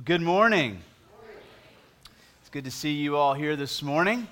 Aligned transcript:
Well, 0.00 0.06
good 0.06 0.22
morning. 0.22 0.80
It's 2.40 2.48
good 2.48 2.64
to 2.64 2.70
see 2.70 2.92
you 2.92 3.18
all 3.18 3.34
here 3.34 3.54
this 3.54 3.82
morning. 3.82 4.26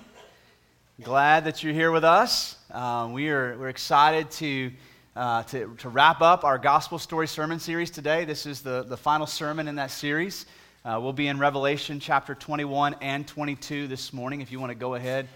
Glad 1.03 1.45
that 1.45 1.63
you're 1.63 1.75
here 1.75 1.91
with 1.91 2.03
us. 2.03 2.55
Um, 2.71 3.13
we 3.13 3.29
are, 3.29 3.55
we're 3.55 3.69
excited 3.69 4.31
to, 4.31 4.71
uh, 5.15 5.43
to, 5.43 5.75
to 5.77 5.89
wrap 5.89 6.21
up 6.21 6.43
our 6.43 6.57
Gospel 6.57 6.97
Story 6.97 7.27
Sermon 7.27 7.59
series 7.59 7.91
today. 7.91 8.25
This 8.25 8.47
is 8.47 8.63
the, 8.63 8.81
the 8.81 8.97
final 8.97 9.27
sermon 9.27 9.67
in 9.67 9.75
that 9.75 9.91
series. 9.91 10.47
Uh, 10.83 10.97
we'll 10.99 11.13
be 11.13 11.27
in 11.27 11.37
Revelation 11.37 11.99
chapter 11.99 12.33
21 12.33 12.95
and 13.01 13.27
22 13.27 13.85
this 13.85 14.11
morning. 14.11 14.41
If 14.41 14.51
you 14.51 14.59
want 14.59 14.71
to 14.71 14.75
go 14.75 14.95
ahead 14.95 15.27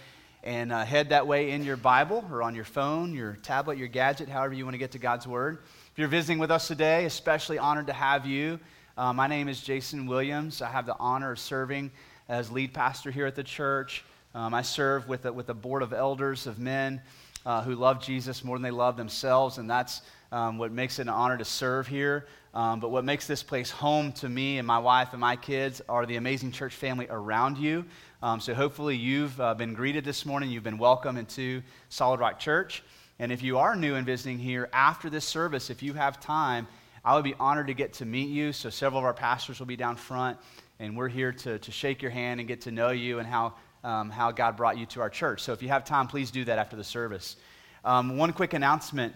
and 0.44 0.72
uh, 0.72 0.84
head 0.84 1.10
that 1.10 1.28
way 1.28 1.52
in 1.52 1.64
your 1.64 1.78
Bible 1.78 2.26
or 2.32 2.42
on 2.42 2.56
your 2.56 2.66
phone, 2.66 3.14
your 3.14 3.38
tablet, 3.44 3.78
your 3.78 3.88
gadget, 3.88 4.30
however 4.30 4.56
you 4.56 4.66
want 4.66 4.74
to 4.74 4.80
get 4.80 4.94
to 4.94 5.00
God's 5.00 5.28
Word. 5.28 5.60
If 5.92 6.00
you're 6.00 6.08
visiting 6.08 6.40
with 6.40 6.50
us 6.50 6.68
today, 6.68 7.06
especially 7.06 7.60
honored 7.60 7.86
to 7.86 7.94
have 7.94 8.26
you. 8.26 8.60
Uh, 8.96 9.12
my 9.12 9.26
name 9.26 9.50
is 9.50 9.60
Jason 9.60 10.06
Williams. 10.06 10.62
I 10.62 10.70
have 10.70 10.86
the 10.86 10.96
honor 11.00 11.32
of 11.32 11.40
serving 11.40 11.90
as 12.30 12.52
lead 12.52 12.76
pastor 12.76 13.10
here 13.10 13.26
at 13.26 13.34
the 13.34 13.44
church. 13.44 14.06
Um, 14.36 14.54
I 14.54 14.62
serve 14.62 15.08
with 15.08 15.26
a, 15.26 15.34
with 15.34 15.50
a 15.50 15.54
board 15.56 15.82
of 15.82 15.94
elders 15.94 16.46
of 16.46 16.60
men 16.60 17.02
uh, 17.44 17.64
who 17.64 17.74
love 17.74 18.00
Jesus 18.04 18.44
more 18.44 18.56
than 18.56 18.62
they 18.62 18.70
love 18.70 18.96
themselves, 18.96 19.58
and 19.58 19.68
that's 19.68 20.04
um, 20.32 20.60
what 20.60 20.72
makes 20.72 21.00
it 21.00 21.04
an 21.04 21.10
honor 21.10 21.40
to 21.40 21.46
serve 21.46 21.88
here. 21.88 22.28
Um, 22.54 22.80
but 22.80 22.92
what 22.92 23.04
makes 23.04 23.26
this 23.26 23.42
place 23.42 23.72
home 23.72 24.12
to 24.12 24.30
me 24.30 24.60
and 24.60 24.68
my 24.68 24.78
wife 24.78 25.14
and 25.14 25.20
my 25.20 25.38
kids 25.38 25.82
are 25.90 26.06
the 26.06 26.18
amazing 26.18 26.52
church 26.52 26.76
family 26.76 27.08
around 27.10 27.58
you. 27.58 27.86
Um, 28.22 28.40
so 28.40 28.54
hopefully 28.54 28.96
you've 28.96 29.42
uh, 29.42 29.56
been 29.56 29.74
greeted 29.74 30.06
this 30.06 30.24
morning. 30.24 30.52
You've 30.52 30.62
been 30.62 30.78
welcome 30.78 31.18
into 31.18 31.64
Solid 31.90 32.20
Rock 32.20 32.38
Church. 32.38 32.84
And 33.18 33.32
if 33.32 33.42
you 33.42 33.58
are 33.58 33.76
new 33.76 33.96
and 33.96 34.06
visiting 34.06 34.38
here 34.38 34.70
after 34.72 35.10
this 35.10 35.26
service, 35.26 35.72
if 35.72 35.82
you 35.82 35.94
have 35.94 36.20
time, 36.20 36.68
I 37.06 37.16
would 37.16 37.24
be 37.24 37.36
honored 37.40 37.68
to 37.68 37.74
get 37.74 37.94
to 37.94 38.06
meet 38.06 38.30
you. 38.30 38.54
So, 38.54 38.70
several 38.70 39.00
of 39.00 39.06
our 39.06 39.14
pastors 39.14 39.60
will 39.60 39.66
be 39.66 39.76
down 39.76 39.96
front, 39.96 40.38
and 40.80 40.96
we're 40.96 41.10
here 41.10 41.32
to, 41.32 41.60
to 41.60 41.72
shake 41.72 42.02
your 42.02 42.12
hand 42.12 42.40
and 42.40 42.48
get 42.48 42.62
to 42.62 42.72
know 42.72 42.92
you 42.92 43.20
and 43.20 43.28
how, 43.28 43.54
um, 43.84 44.10
how 44.10 44.32
God 44.32 44.56
brought 44.56 44.78
you 44.78 44.86
to 44.88 45.02
our 45.02 45.10
church. 45.10 45.42
So, 45.42 45.54
if 45.54 45.62
you 45.62 45.70
have 45.70 45.84
time, 45.84 46.08
please 46.08 46.32
do 46.32 46.46
that 46.46 46.60
after 46.60 46.76
the 46.76 46.84
service. 46.84 47.36
Um, 47.84 48.18
one 48.18 48.32
quick 48.32 48.54
announcement 48.54 49.14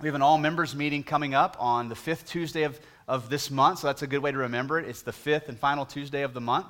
we 0.00 0.08
have 0.08 0.16
an 0.16 0.22
all 0.22 0.38
members 0.38 0.74
meeting 0.74 1.04
coming 1.04 1.34
up 1.34 1.56
on 1.60 1.88
the 1.88 1.94
fifth 1.94 2.26
Tuesday 2.26 2.64
of, 2.64 2.78
of 3.06 3.30
this 3.30 3.50
month, 3.50 3.78
so 3.78 3.86
that's 3.86 4.02
a 4.02 4.08
good 4.08 4.18
way 4.18 4.32
to 4.32 4.38
remember 4.38 4.78
it. 4.78 4.88
It's 4.88 5.02
the 5.02 5.12
fifth 5.12 5.48
and 5.48 5.58
final 5.58 5.86
Tuesday 5.86 6.22
of 6.22 6.34
the 6.34 6.40
month. 6.40 6.66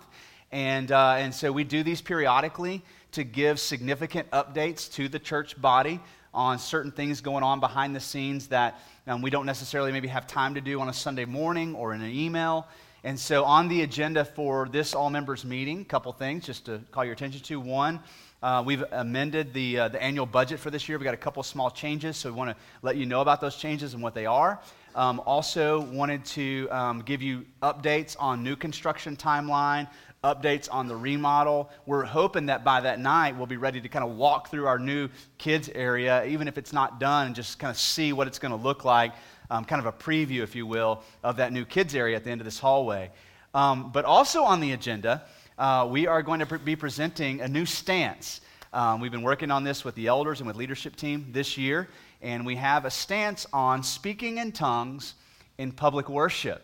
And, 0.52 0.92
uh, 0.92 1.16
and 1.18 1.34
so 1.34 1.50
we 1.50 1.64
do 1.64 1.82
these 1.82 2.02
periodically 2.02 2.82
to 3.12 3.24
give 3.24 3.58
significant 3.58 4.30
updates 4.30 4.92
to 4.92 5.08
the 5.08 5.18
church 5.18 5.60
body 5.60 6.00
on 6.34 6.58
certain 6.58 6.90
things 6.90 7.20
going 7.20 7.42
on 7.42 7.60
behind 7.60 7.94
the 7.94 8.00
scenes 8.00 8.48
that 8.48 8.80
um, 9.06 9.22
we 9.22 9.30
don't 9.30 9.46
necessarily 9.46 9.92
maybe 9.92 10.08
have 10.08 10.26
time 10.26 10.54
to 10.54 10.60
do 10.60 10.80
on 10.80 10.88
a 10.88 10.92
Sunday 10.92 11.24
morning 11.24 11.74
or 11.74 11.94
in 11.94 12.02
an 12.02 12.10
email. 12.10 12.66
And 13.04 13.20
so, 13.20 13.44
on 13.44 13.68
the 13.68 13.82
agenda 13.82 14.24
for 14.24 14.66
this 14.66 14.94
all 14.94 15.10
members 15.10 15.44
meeting, 15.44 15.82
a 15.82 15.84
couple 15.84 16.10
things 16.12 16.46
just 16.46 16.64
to 16.66 16.80
call 16.90 17.04
your 17.04 17.12
attention 17.12 17.42
to. 17.42 17.60
One, 17.60 18.00
uh, 18.42 18.62
we've 18.64 18.82
amended 18.92 19.52
the, 19.52 19.78
uh, 19.78 19.88
the 19.88 20.02
annual 20.02 20.26
budget 20.26 20.58
for 20.58 20.70
this 20.70 20.88
year. 20.88 20.96
We've 20.96 21.04
got 21.04 21.14
a 21.14 21.18
couple 21.18 21.42
small 21.42 21.70
changes, 21.70 22.16
so 22.16 22.30
we 22.30 22.36
want 22.36 22.50
to 22.50 22.56
let 22.82 22.96
you 22.96 23.04
know 23.04 23.20
about 23.20 23.42
those 23.42 23.56
changes 23.56 23.92
and 23.92 24.02
what 24.02 24.14
they 24.14 24.26
are. 24.26 24.58
Um, 24.94 25.20
also, 25.26 25.80
wanted 25.80 26.24
to 26.26 26.68
um, 26.70 27.02
give 27.02 27.20
you 27.20 27.44
updates 27.62 28.16
on 28.18 28.42
new 28.42 28.56
construction 28.56 29.16
timeline, 29.16 29.88
updates 30.24 30.68
on 30.72 30.88
the 30.88 30.96
remodel. 30.96 31.70
We're 31.84 32.04
hoping 32.04 32.46
that 32.46 32.64
by 32.64 32.80
that 32.80 32.98
night 32.98 33.36
we'll 33.36 33.46
be 33.46 33.58
ready 33.58 33.80
to 33.80 33.88
kind 33.88 34.04
of 34.04 34.16
walk 34.16 34.48
through 34.50 34.66
our 34.66 34.78
new 34.78 35.10
kids 35.38 35.68
area, 35.74 36.24
even 36.24 36.48
if 36.48 36.56
it's 36.56 36.72
not 36.72 36.98
done, 36.98 37.26
and 37.26 37.36
just 37.36 37.58
kind 37.58 37.70
of 37.70 37.76
see 37.76 38.12
what 38.12 38.26
it's 38.26 38.38
going 38.38 38.50
to 38.50 38.60
look 38.60 38.84
like. 38.84 39.12
Um, 39.50 39.66
kind 39.66 39.78
of 39.78 39.86
a 39.86 39.92
preview, 39.92 40.40
if 40.40 40.56
you 40.56 40.66
will, 40.66 41.02
of 41.22 41.36
that 41.36 41.52
new 41.52 41.66
kids 41.66 41.94
area 41.94 42.16
at 42.16 42.24
the 42.24 42.30
end 42.30 42.40
of 42.40 42.46
this 42.46 42.58
hallway. 42.58 43.10
Um, 43.52 43.92
but 43.92 44.06
also 44.06 44.42
on 44.42 44.60
the 44.60 44.72
agenda, 44.72 45.22
uh, 45.58 45.86
we 45.88 46.06
are 46.06 46.22
going 46.22 46.40
to 46.40 46.46
pr- 46.46 46.56
be 46.56 46.74
presenting 46.74 47.42
a 47.42 47.46
new 47.46 47.66
stance. 47.66 48.40
Um, 48.72 49.00
we've 49.00 49.12
been 49.12 49.22
working 49.22 49.50
on 49.50 49.62
this 49.62 49.84
with 49.84 49.94
the 49.94 50.06
elders 50.06 50.40
and 50.40 50.46
with 50.46 50.56
leadership 50.56 50.96
team 50.96 51.28
this 51.30 51.58
year, 51.58 51.88
and 52.22 52.46
we 52.46 52.56
have 52.56 52.86
a 52.86 52.90
stance 52.90 53.46
on 53.52 53.82
speaking 53.82 54.38
in 54.38 54.50
tongues 54.50 55.14
in 55.58 55.70
public 55.70 56.08
worship. 56.08 56.62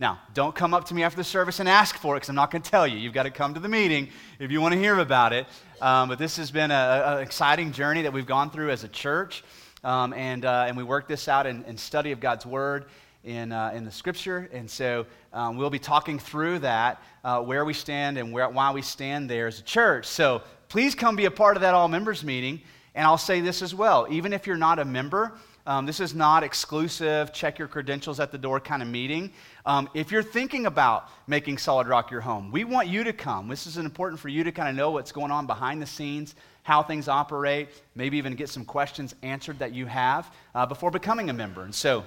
Now, 0.00 0.18
don't 0.32 0.54
come 0.54 0.72
up 0.72 0.86
to 0.86 0.94
me 0.94 1.02
after 1.02 1.18
the 1.18 1.24
service 1.24 1.60
and 1.60 1.68
ask 1.68 1.94
for 1.94 2.16
it 2.16 2.20
because 2.20 2.30
I'm 2.30 2.34
not 2.34 2.50
going 2.50 2.62
to 2.62 2.70
tell 2.70 2.86
you. 2.86 2.96
You've 2.96 3.12
got 3.12 3.24
to 3.24 3.30
come 3.30 3.52
to 3.52 3.60
the 3.60 3.68
meeting 3.68 4.08
if 4.38 4.50
you 4.50 4.62
want 4.62 4.72
to 4.72 4.80
hear 4.80 4.98
about 4.98 5.34
it. 5.34 5.46
Um, 5.82 6.08
but 6.08 6.18
this 6.18 6.38
has 6.38 6.50
been 6.50 6.70
an 6.70 7.20
exciting 7.20 7.70
journey 7.70 8.00
that 8.00 8.12
we've 8.14 8.26
gone 8.26 8.48
through 8.50 8.70
as 8.70 8.82
a 8.82 8.88
church. 8.88 9.44
Um, 9.84 10.14
and, 10.14 10.46
uh, 10.46 10.64
and 10.66 10.74
we 10.74 10.84
work 10.84 11.06
this 11.06 11.28
out 11.28 11.46
in, 11.46 11.64
in 11.64 11.76
study 11.76 12.12
of 12.12 12.20
God's 12.20 12.46
Word 12.46 12.86
in, 13.24 13.52
uh, 13.52 13.72
in 13.74 13.84
the 13.84 13.92
Scripture. 13.92 14.48
And 14.54 14.70
so 14.70 15.04
um, 15.34 15.58
we'll 15.58 15.68
be 15.68 15.78
talking 15.78 16.18
through 16.18 16.60
that, 16.60 17.02
uh, 17.22 17.42
where 17.42 17.66
we 17.66 17.74
stand 17.74 18.16
and 18.16 18.32
where, 18.32 18.48
why 18.48 18.70
we 18.70 18.80
stand 18.80 19.28
there 19.28 19.48
as 19.48 19.60
a 19.60 19.64
church. 19.64 20.06
So 20.06 20.40
please 20.70 20.94
come 20.94 21.14
be 21.14 21.26
a 21.26 21.30
part 21.30 21.58
of 21.58 21.60
that 21.60 21.74
all 21.74 21.88
members 21.88 22.24
meeting. 22.24 22.62
And 22.94 23.06
I'll 23.06 23.18
say 23.18 23.42
this 23.42 23.60
as 23.60 23.74
well 23.74 24.06
even 24.08 24.32
if 24.32 24.46
you're 24.46 24.56
not 24.56 24.78
a 24.78 24.84
member, 24.86 25.34
um, 25.70 25.86
this 25.86 26.00
is 26.00 26.16
not 26.16 26.42
exclusive, 26.42 27.32
check 27.32 27.56
your 27.56 27.68
credentials 27.68 28.18
at 28.18 28.32
the 28.32 28.38
door 28.38 28.58
kind 28.58 28.82
of 28.82 28.88
meeting. 28.88 29.30
Um, 29.64 29.88
if 29.94 30.10
you're 30.10 30.20
thinking 30.20 30.66
about 30.66 31.08
making 31.28 31.58
Solid 31.58 31.86
Rock 31.86 32.10
your 32.10 32.20
home, 32.20 32.50
we 32.50 32.64
want 32.64 32.88
you 32.88 33.04
to 33.04 33.12
come. 33.12 33.46
This 33.46 33.68
is 33.68 33.76
important 33.76 34.18
for 34.18 34.28
you 34.28 34.42
to 34.42 34.50
kind 34.50 34.68
of 34.68 34.74
know 34.74 34.90
what's 34.90 35.12
going 35.12 35.30
on 35.30 35.46
behind 35.46 35.80
the 35.80 35.86
scenes, 35.86 36.34
how 36.64 36.82
things 36.82 37.06
operate, 37.06 37.68
maybe 37.94 38.18
even 38.18 38.34
get 38.34 38.48
some 38.48 38.64
questions 38.64 39.14
answered 39.22 39.60
that 39.60 39.72
you 39.72 39.86
have 39.86 40.34
uh, 40.56 40.66
before 40.66 40.90
becoming 40.90 41.30
a 41.30 41.32
member. 41.32 41.62
And 41.62 41.72
so, 41.72 42.02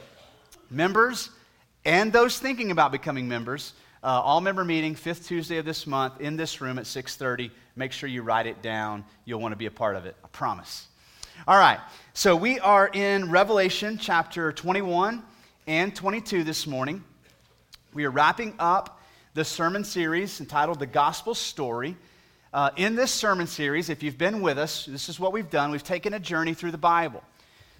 members 0.69 1.29
and 1.85 2.11
those 2.11 2.39
thinking 2.39 2.69
about 2.69 2.91
becoming 2.91 3.29
members, 3.29 3.71
uh, 4.03 4.07
all 4.07 4.41
member 4.41 4.65
meeting, 4.65 4.93
fifth 4.93 5.25
Tuesday 5.25 5.55
of 5.55 5.63
this 5.63 5.87
month 5.87 6.19
in 6.19 6.35
this 6.35 6.59
room 6.59 6.77
at 6.79 6.85
6:30. 6.85 7.49
Make 7.77 7.93
sure 7.93 8.09
you 8.09 8.23
write 8.23 8.45
it 8.45 8.61
down. 8.61 9.05
You'll 9.23 9.39
want 9.39 9.53
to 9.53 9.57
be 9.57 9.67
a 9.67 9.71
part 9.71 9.95
of 9.95 10.05
it. 10.05 10.17
I 10.21 10.27
promise. 10.27 10.89
All 11.45 11.57
right, 11.57 11.79
so 12.13 12.37
we 12.37 12.59
are 12.59 12.87
in 12.87 13.29
Revelation 13.29 13.97
chapter 13.97 14.53
21 14.53 15.21
and 15.67 15.93
22 15.93 16.45
this 16.45 16.65
morning. 16.65 17.03
We 17.93 18.05
are 18.05 18.11
wrapping 18.11 18.53
up 18.59 19.01
the 19.33 19.43
sermon 19.43 19.83
series 19.83 20.39
entitled 20.39 20.79
The 20.79 20.85
Gospel 20.85 21.35
Story. 21.35 21.97
Uh, 22.53 22.69
in 22.77 22.95
this 22.95 23.11
sermon 23.11 23.47
series, 23.47 23.89
if 23.89 24.03
you've 24.03 24.17
been 24.17 24.41
with 24.41 24.57
us, 24.57 24.85
this 24.85 25.09
is 25.09 25.19
what 25.19 25.33
we've 25.33 25.49
done. 25.49 25.71
We've 25.71 25.83
taken 25.83 26.13
a 26.13 26.19
journey 26.19 26.53
through 26.53 26.71
the 26.71 26.77
Bible, 26.77 27.21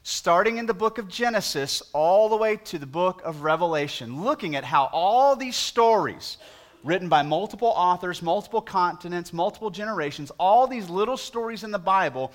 starting 0.02 0.58
in 0.58 0.66
the 0.66 0.74
book 0.74 0.98
of 0.98 1.08
Genesis 1.08 1.82
all 1.94 2.28
the 2.28 2.36
way 2.36 2.58
to 2.58 2.78
the 2.78 2.86
book 2.86 3.22
of 3.24 3.44
Revelation, 3.44 4.26
looking 4.26 4.58
at 4.58 4.66
how 4.66 4.90
all 4.92 5.38
these 5.38 5.56
stories, 5.56 6.38
written 6.84 7.08
by 7.08 7.22
multiple 7.22 7.72
authors, 7.78 8.22
multiple 8.22 8.62
continents, 8.62 9.32
multiple 9.32 9.70
generations, 9.70 10.32
all 10.38 10.68
these 10.68 10.90
little 10.90 11.18
stories 11.18 11.64
in 11.64 11.72
the 11.72 11.80
Bible 11.80 12.34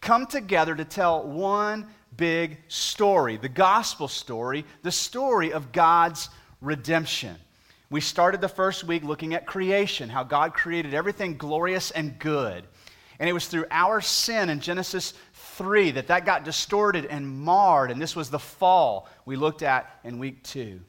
come 0.00 0.26
together 0.26 0.74
to 0.74 0.84
tell 0.84 1.26
one 1.26 1.86
big 2.16 2.58
story 2.68 3.36
the 3.36 3.48
gospel 3.48 4.08
story, 4.08 4.64
the 4.82 4.92
story 4.92 5.52
of 5.52 5.72
God's 5.72 6.28
redemption. 6.60 7.36
We 7.90 8.00
started 8.00 8.40
the 8.40 8.48
first 8.48 8.84
week 8.84 9.02
looking 9.02 9.34
at 9.34 9.46
creation, 9.46 10.08
how 10.08 10.22
God 10.22 10.54
created 10.54 10.94
everything 10.94 11.36
glorious 11.36 11.90
and 11.90 12.18
good. 12.18 12.64
And 13.18 13.28
it 13.28 13.32
was 13.32 13.48
through 13.48 13.66
our 13.70 14.00
sin 14.00 14.48
in 14.48 14.60
Genesis 14.60 15.12
3 15.34 15.90
that 15.92 16.06
that 16.06 16.24
got 16.24 16.44
distorted 16.44 17.04
and 17.06 17.28
marred, 17.28 17.90
and 17.90 18.00
this 18.00 18.16
was 18.16 18.30
the 18.30 18.38
fall 18.38 19.08
we 19.26 19.36
looked 19.36 19.62
at 19.62 19.98
in 20.04 20.18
week 20.18 20.42
2. 20.44 20.80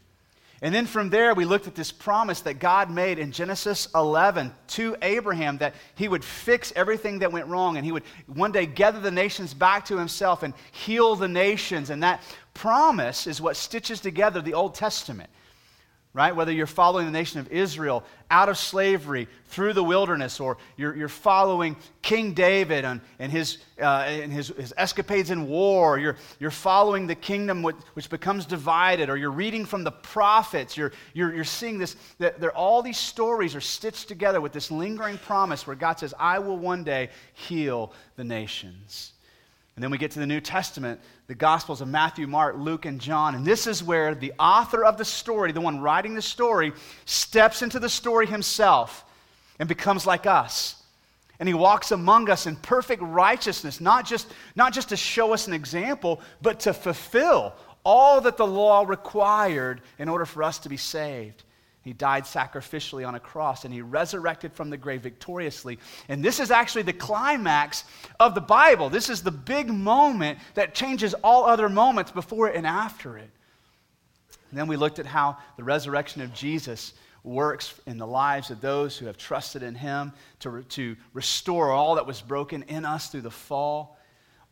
And 0.63 0.75
then 0.75 0.85
from 0.85 1.09
there, 1.09 1.33
we 1.33 1.45
looked 1.45 1.65
at 1.65 1.73
this 1.73 1.91
promise 1.91 2.41
that 2.41 2.59
God 2.59 2.91
made 2.91 3.17
in 3.17 3.31
Genesis 3.31 3.87
11 3.95 4.53
to 4.67 4.95
Abraham 5.01 5.57
that 5.57 5.73
he 5.95 6.07
would 6.07 6.23
fix 6.23 6.71
everything 6.75 7.19
that 7.19 7.31
went 7.31 7.47
wrong 7.47 7.77
and 7.77 7.85
he 7.85 7.91
would 7.91 8.03
one 8.27 8.51
day 8.51 8.67
gather 8.67 8.99
the 8.99 9.09
nations 9.09 9.55
back 9.55 9.85
to 9.85 9.97
himself 9.97 10.43
and 10.43 10.53
heal 10.71 11.15
the 11.15 11.27
nations. 11.27 11.89
And 11.89 12.03
that 12.03 12.21
promise 12.53 13.25
is 13.25 13.41
what 13.41 13.57
stitches 13.57 14.01
together 14.01 14.39
the 14.39 14.53
Old 14.53 14.75
Testament 14.75 15.31
right? 16.13 16.35
Whether 16.35 16.51
you're 16.51 16.67
following 16.67 17.05
the 17.05 17.11
nation 17.11 17.39
of 17.39 17.49
Israel 17.51 18.03
out 18.29 18.49
of 18.49 18.57
slavery 18.57 19.29
through 19.45 19.71
the 19.73 19.83
wilderness, 19.83 20.41
or 20.41 20.57
you're, 20.75 20.93
you're 20.95 21.07
following 21.07 21.77
King 22.01 22.33
David 22.33 22.83
and, 22.83 22.99
and, 23.17 23.31
his, 23.31 23.59
uh, 23.81 24.03
and 24.07 24.31
his, 24.31 24.49
his 24.49 24.73
escapades 24.75 25.31
in 25.31 25.47
war, 25.47 25.97
you're, 25.97 26.17
you're 26.39 26.51
following 26.51 27.07
the 27.07 27.15
kingdom 27.15 27.63
which, 27.63 27.77
which 27.93 28.09
becomes 28.09 28.45
divided, 28.45 29.09
or 29.09 29.15
you're 29.15 29.31
reading 29.31 29.65
from 29.65 29.85
the 29.85 29.91
prophets, 29.91 30.75
you're, 30.75 30.91
you're, 31.13 31.33
you're 31.33 31.43
seeing 31.45 31.77
this, 31.77 31.95
that 32.17 32.43
all 32.49 32.81
these 32.81 32.97
stories 32.97 33.55
are 33.55 33.61
stitched 33.61 34.09
together 34.09 34.41
with 34.41 34.51
this 34.51 34.69
lingering 34.69 35.17
promise 35.17 35.65
where 35.65 35.77
God 35.77 35.97
says, 35.97 36.13
I 36.19 36.39
will 36.39 36.57
one 36.57 36.83
day 36.83 37.09
heal 37.33 37.93
the 38.17 38.25
nations. 38.25 39.13
And 39.81 39.85
then 39.85 39.91
we 39.93 39.97
get 39.97 40.11
to 40.11 40.19
the 40.19 40.27
New 40.27 40.41
Testament, 40.41 40.99
the 41.25 41.33
Gospels 41.33 41.81
of 41.81 41.87
Matthew, 41.87 42.27
Mark, 42.27 42.55
Luke, 42.55 42.85
and 42.85 43.01
John. 43.01 43.33
And 43.33 43.43
this 43.43 43.65
is 43.65 43.83
where 43.83 44.13
the 44.13 44.31
author 44.37 44.85
of 44.85 44.95
the 44.95 45.03
story, 45.03 45.51
the 45.53 45.59
one 45.59 45.79
writing 45.79 46.13
the 46.13 46.21
story, 46.21 46.71
steps 47.05 47.63
into 47.63 47.79
the 47.79 47.89
story 47.89 48.27
himself 48.27 49.03
and 49.57 49.67
becomes 49.67 50.05
like 50.05 50.27
us. 50.27 50.75
And 51.39 51.49
he 51.49 51.55
walks 51.55 51.89
among 51.89 52.29
us 52.29 52.45
in 52.45 52.57
perfect 52.57 53.01
righteousness, 53.01 53.81
not 53.81 54.05
just, 54.05 54.27
not 54.55 54.71
just 54.71 54.89
to 54.89 54.95
show 54.95 55.33
us 55.33 55.47
an 55.47 55.53
example, 55.53 56.21
but 56.43 56.59
to 56.59 56.75
fulfill 56.75 57.55
all 57.83 58.21
that 58.21 58.37
the 58.37 58.45
law 58.45 58.83
required 58.83 59.81
in 59.97 60.09
order 60.09 60.27
for 60.27 60.43
us 60.43 60.59
to 60.59 60.69
be 60.69 60.77
saved. 60.77 61.41
He 61.83 61.93
died 61.93 62.25
sacrificially 62.25 63.07
on 63.07 63.15
a 63.15 63.19
cross 63.19 63.65
and 63.65 63.73
he 63.73 63.81
resurrected 63.81 64.53
from 64.53 64.69
the 64.69 64.77
grave 64.77 65.01
victoriously. 65.01 65.79
And 66.09 66.23
this 66.23 66.39
is 66.39 66.51
actually 66.51 66.83
the 66.83 66.93
climax 66.93 67.85
of 68.19 68.35
the 68.35 68.41
Bible. 68.41 68.89
This 68.89 69.09
is 69.09 69.23
the 69.23 69.31
big 69.31 69.69
moment 69.69 70.37
that 70.53 70.75
changes 70.75 71.15
all 71.23 71.45
other 71.45 71.69
moments 71.69 72.11
before 72.11 72.49
it 72.49 72.55
and 72.55 72.67
after 72.67 73.17
it. 73.17 73.29
And 74.51 74.59
then 74.59 74.67
we 74.67 74.75
looked 74.75 74.99
at 74.99 75.07
how 75.07 75.37
the 75.57 75.63
resurrection 75.63 76.21
of 76.21 76.33
Jesus 76.33 76.93
works 77.23 77.79
in 77.87 77.97
the 77.97 78.07
lives 78.07 78.51
of 78.51 78.61
those 78.61 78.97
who 78.97 79.07
have 79.07 79.17
trusted 79.17 79.63
in 79.63 79.73
him 79.73 80.11
to, 80.39 80.63
to 80.69 80.95
restore 81.13 81.71
all 81.71 81.95
that 81.95 82.05
was 82.05 82.21
broken 82.21 82.63
in 82.63 82.85
us 82.85 83.09
through 83.09 83.21
the 83.21 83.31
fall 83.31 83.97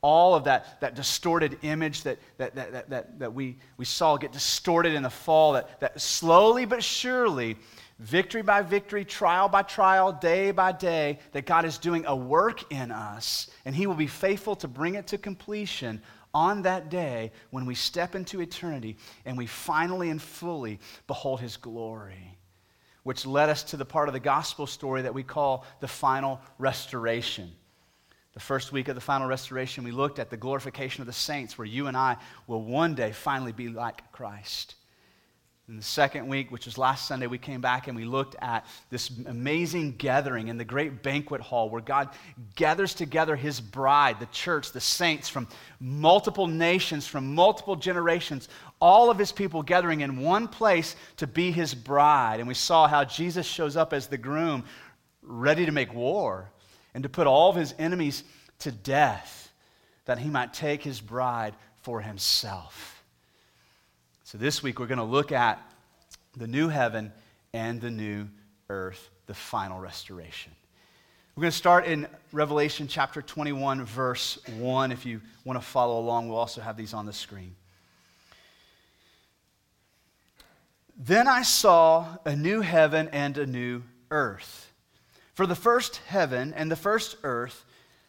all 0.01 0.35
of 0.35 0.45
that, 0.45 0.79
that 0.81 0.95
distorted 0.95 1.57
image 1.61 2.03
that, 2.03 2.19
that, 2.37 2.55
that, 2.55 2.89
that, 2.89 3.19
that 3.19 3.33
we, 3.33 3.57
we 3.77 3.85
saw 3.85 4.17
get 4.17 4.31
distorted 4.31 4.93
in 4.93 5.03
the 5.03 5.09
fall, 5.09 5.53
that, 5.53 5.79
that 5.79 5.99
slowly 5.99 6.65
but 6.65 6.83
surely, 6.83 7.57
victory 7.99 8.41
by 8.41 8.61
victory, 8.61 9.03
trial 9.03 9.49
by 9.49 9.61
trial, 9.61 10.13
day 10.13 10.51
by 10.51 10.71
day, 10.71 11.19
that 11.33 11.45
God 11.45 11.65
is 11.65 11.77
doing 11.77 12.05
a 12.05 12.15
work 12.15 12.71
in 12.71 12.91
us, 12.91 13.49
and 13.65 13.75
He 13.75 13.87
will 13.87 13.95
be 13.95 14.07
faithful 14.07 14.55
to 14.57 14.67
bring 14.67 14.95
it 14.95 15.07
to 15.07 15.17
completion 15.17 16.01
on 16.33 16.61
that 16.61 16.89
day 16.89 17.31
when 17.49 17.65
we 17.65 17.75
step 17.75 18.15
into 18.15 18.41
eternity 18.41 18.97
and 19.25 19.37
we 19.37 19.47
finally 19.47 20.09
and 20.09 20.21
fully 20.21 20.79
behold 21.07 21.41
His 21.41 21.57
glory. 21.57 22.37
Which 23.03 23.25
led 23.25 23.49
us 23.49 23.63
to 23.63 23.77
the 23.77 23.85
part 23.85 24.07
of 24.09 24.13
the 24.13 24.19
gospel 24.19 24.67
story 24.67 25.01
that 25.01 25.13
we 25.13 25.23
call 25.23 25.65
the 25.79 25.87
final 25.87 26.39
restoration. 26.57 27.51
The 28.33 28.39
first 28.39 28.71
week 28.71 28.87
of 28.87 28.95
the 28.95 29.01
final 29.01 29.27
restoration, 29.27 29.83
we 29.83 29.91
looked 29.91 30.19
at 30.19 30.29
the 30.29 30.37
glorification 30.37 31.01
of 31.01 31.07
the 31.07 31.13
saints, 31.13 31.57
where 31.57 31.65
you 31.65 31.87
and 31.87 31.97
I 31.97 32.17
will 32.45 32.61
one 32.61 32.93
day 32.93 33.11
finally 33.11 33.51
be 33.51 33.69
like 33.69 34.11
Christ. 34.11 34.75
In 35.67 35.77
the 35.77 35.83
second 35.83 36.27
week, 36.27 36.51
which 36.51 36.65
was 36.65 36.79
last 36.79 37.07
Sunday, 37.07 37.27
we 37.27 37.37
came 37.37 37.61
back 37.61 37.87
and 37.87 37.95
we 37.95 38.03
looked 38.03 38.35
at 38.41 38.65
this 38.89 39.11
amazing 39.27 39.97
gathering 39.97 40.47
in 40.47 40.57
the 40.57 40.65
great 40.65 41.03
banquet 41.03 41.41
hall 41.41 41.69
where 41.69 41.81
God 41.81 42.09
gathers 42.55 42.95
together 42.95 43.35
his 43.35 43.61
bride, 43.61 44.19
the 44.19 44.25
church, 44.27 44.71
the 44.71 44.81
saints 44.81 45.29
from 45.29 45.47
multiple 45.79 46.47
nations, 46.47 47.05
from 47.05 47.35
multiple 47.35 47.75
generations, 47.75 48.49
all 48.81 49.11
of 49.11 49.19
his 49.19 49.31
people 49.31 49.61
gathering 49.61 50.01
in 50.01 50.21
one 50.21 50.47
place 50.47 50.95
to 51.17 51.27
be 51.27 51.51
his 51.51 51.75
bride. 51.75 52.39
And 52.39 52.47
we 52.47 52.55
saw 52.55 52.87
how 52.87 53.03
Jesus 53.03 53.45
shows 53.45 53.77
up 53.77 53.93
as 53.93 54.07
the 54.07 54.17
groom, 54.17 54.63
ready 55.21 55.67
to 55.67 55.71
make 55.71 55.93
war 55.93 56.49
and 56.99 57.03
to 57.03 57.07
put 57.07 57.27
all 57.27 57.49
of 57.49 57.55
his 57.55 57.73
enemies 57.79 58.25
to 58.59 58.73
death, 58.73 59.53
that 60.03 60.19
he 60.19 60.29
might 60.29 60.53
take 60.53 60.83
his 60.83 60.99
bride 60.99 61.55
for 61.81 62.01
himself. 62.01 63.01
So 64.25 64.37
this 64.37 64.61
week 64.61 64.81
we're 64.81 64.87
going 64.87 64.97
to 64.97 65.05
look 65.05 65.31
at 65.31 65.61
the 66.35 66.45
new 66.45 66.67
heaven 66.67 67.13
and 67.53 67.79
the 67.79 67.89
new 67.89 68.27
earth, 68.69 69.09
the 69.27 69.33
final 69.33 69.79
restoration. 69.79 70.51
We're 71.37 71.43
going 71.43 71.51
to 71.51 71.57
start 71.57 71.85
in 71.85 72.05
Revelation 72.33 72.89
chapter 72.89 73.21
21, 73.21 73.85
verse 73.85 74.37
1. 74.57 74.91
If 74.91 75.05
you 75.05 75.21
want 75.45 75.57
to 75.57 75.65
follow 75.65 76.01
along, 76.01 76.27
we'll 76.27 76.37
also 76.37 76.59
have 76.59 76.75
these 76.75 76.93
on 76.93 77.05
the 77.05 77.13
screen. 77.13 77.55
Then 80.97 81.29
I 81.29 81.43
saw 81.43 82.17
a 82.25 82.35
new 82.35 82.59
heaven 82.59 83.07
and 83.13 83.37
a 83.37 83.45
new 83.45 83.83
earth. 84.11 84.68
For 85.39 85.47
the 85.47 85.55
first 85.55 86.01
heaven 86.07 86.53
and 86.53 86.69
the 86.69 86.75
first 86.75 87.15
earth 87.23 87.63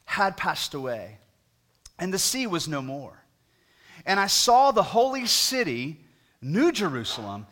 had 0.05 0.37
passed 0.37 0.75
away, 0.75 1.19
and 1.97 2.13
the 2.13 2.19
sea 2.19 2.49
was 2.49 2.67
no 2.67 2.83
more. 2.83 3.23
And 4.05 4.19
I 4.19 4.27
saw 4.27 4.73
the 4.73 4.83
holy 4.83 5.27
city, 5.27 6.01
New 6.43 6.73
Jerusalem, 6.73 7.47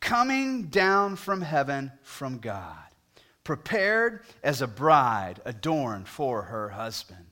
coming 0.00 0.64
down 0.64 1.16
from 1.16 1.40
heaven 1.40 1.92
from 2.02 2.40
God, 2.40 2.76
prepared 3.42 4.20
as 4.42 4.60
a 4.60 4.66
bride 4.66 5.40
adorned 5.46 6.08
for 6.08 6.42
her 6.42 6.68
husband. 6.68 7.24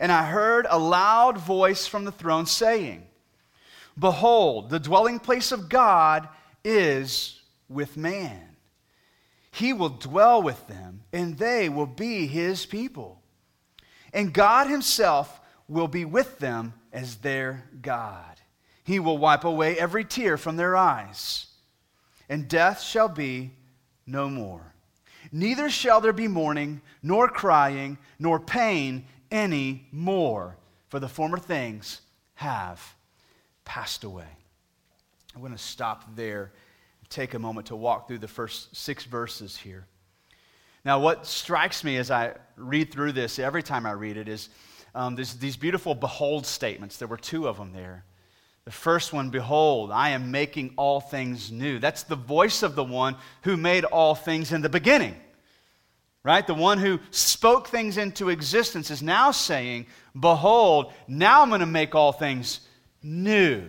And 0.00 0.10
I 0.10 0.26
heard 0.26 0.66
a 0.68 0.76
loud 0.76 1.38
voice 1.38 1.86
from 1.86 2.04
the 2.04 2.10
throne 2.10 2.46
saying, 2.46 3.06
Behold, 3.96 4.70
the 4.70 4.80
dwelling 4.80 5.20
place 5.20 5.52
of 5.52 5.68
God 5.68 6.28
is 6.64 7.40
with 7.68 7.96
man 7.96 8.47
he 9.58 9.72
will 9.72 9.88
dwell 9.88 10.40
with 10.40 10.68
them, 10.68 11.02
and 11.12 11.36
they 11.36 11.68
will 11.68 11.86
be 11.86 12.26
his 12.28 12.64
people. 12.64 13.20
And 14.12 14.32
God 14.32 14.68
himself 14.68 15.40
will 15.66 15.88
be 15.88 16.04
with 16.04 16.38
them 16.38 16.74
as 16.92 17.16
their 17.16 17.64
God. 17.82 18.40
He 18.84 19.00
will 19.00 19.18
wipe 19.18 19.44
away 19.44 19.76
every 19.76 20.04
tear 20.04 20.36
from 20.36 20.56
their 20.56 20.76
eyes, 20.76 21.46
and 22.28 22.48
death 22.48 22.80
shall 22.80 23.08
be 23.08 23.50
no 24.06 24.30
more. 24.30 24.74
Neither 25.32 25.68
shall 25.68 26.00
there 26.00 26.12
be 26.12 26.28
mourning, 26.28 26.80
nor 27.02 27.28
crying, 27.28 27.98
nor 28.18 28.38
pain 28.38 29.06
any 29.30 29.88
more, 29.90 30.56
for 30.88 31.00
the 31.00 31.08
former 31.08 31.38
things 31.38 32.00
have 32.34 32.94
passed 33.64 34.04
away. 34.04 34.36
I'm 35.34 35.40
going 35.40 35.52
to 35.52 35.58
stop 35.58 36.16
there 36.16 36.52
take 37.10 37.34
a 37.34 37.38
moment 37.38 37.68
to 37.68 37.76
walk 37.76 38.08
through 38.08 38.18
the 38.18 38.28
first 38.28 38.74
six 38.76 39.04
verses 39.04 39.56
here. 39.56 39.86
Now, 40.84 41.00
what 41.00 41.26
strikes 41.26 41.84
me 41.84 41.96
as 41.96 42.10
I 42.10 42.34
read 42.56 42.92
through 42.92 43.12
this, 43.12 43.38
every 43.38 43.62
time 43.62 43.86
I 43.86 43.92
read 43.92 44.16
it, 44.16 44.28
is 44.28 44.48
um, 44.94 45.16
these 45.16 45.56
beautiful 45.56 45.94
behold 45.94 46.46
statements. 46.46 46.96
There 46.96 47.08
were 47.08 47.16
two 47.16 47.46
of 47.46 47.56
them 47.56 47.72
there. 47.72 48.04
The 48.64 48.72
first 48.72 49.12
one, 49.12 49.30
behold, 49.30 49.90
I 49.90 50.10
am 50.10 50.30
making 50.30 50.74
all 50.76 51.00
things 51.00 51.50
new. 51.50 51.78
That's 51.78 52.02
the 52.02 52.16
voice 52.16 52.62
of 52.62 52.74
the 52.74 52.84
one 52.84 53.16
who 53.42 53.56
made 53.56 53.84
all 53.84 54.14
things 54.14 54.52
in 54.52 54.60
the 54.60 54.68
beginning. 54.68 55.16
Right? 56.22 56.46
The 56.46 56.52
one 56.52 56.78
who 56.78 57.00
spoke 57.10 57.68
things 57.68 57.96
into 57.96 58.28
existence 58.28 58.90
is 58.90 59.02
now 59.02 59.30
saying, 59.30 59.86
Behold, 60.18 60.92
now 61.06 61.42
I'm 61.42 61.48
going 61.48 61.60
to 61.60 61.66
make 61.66 61.94
all 61.94 62.12
things 62.12 62.60
new. 63.02 63.64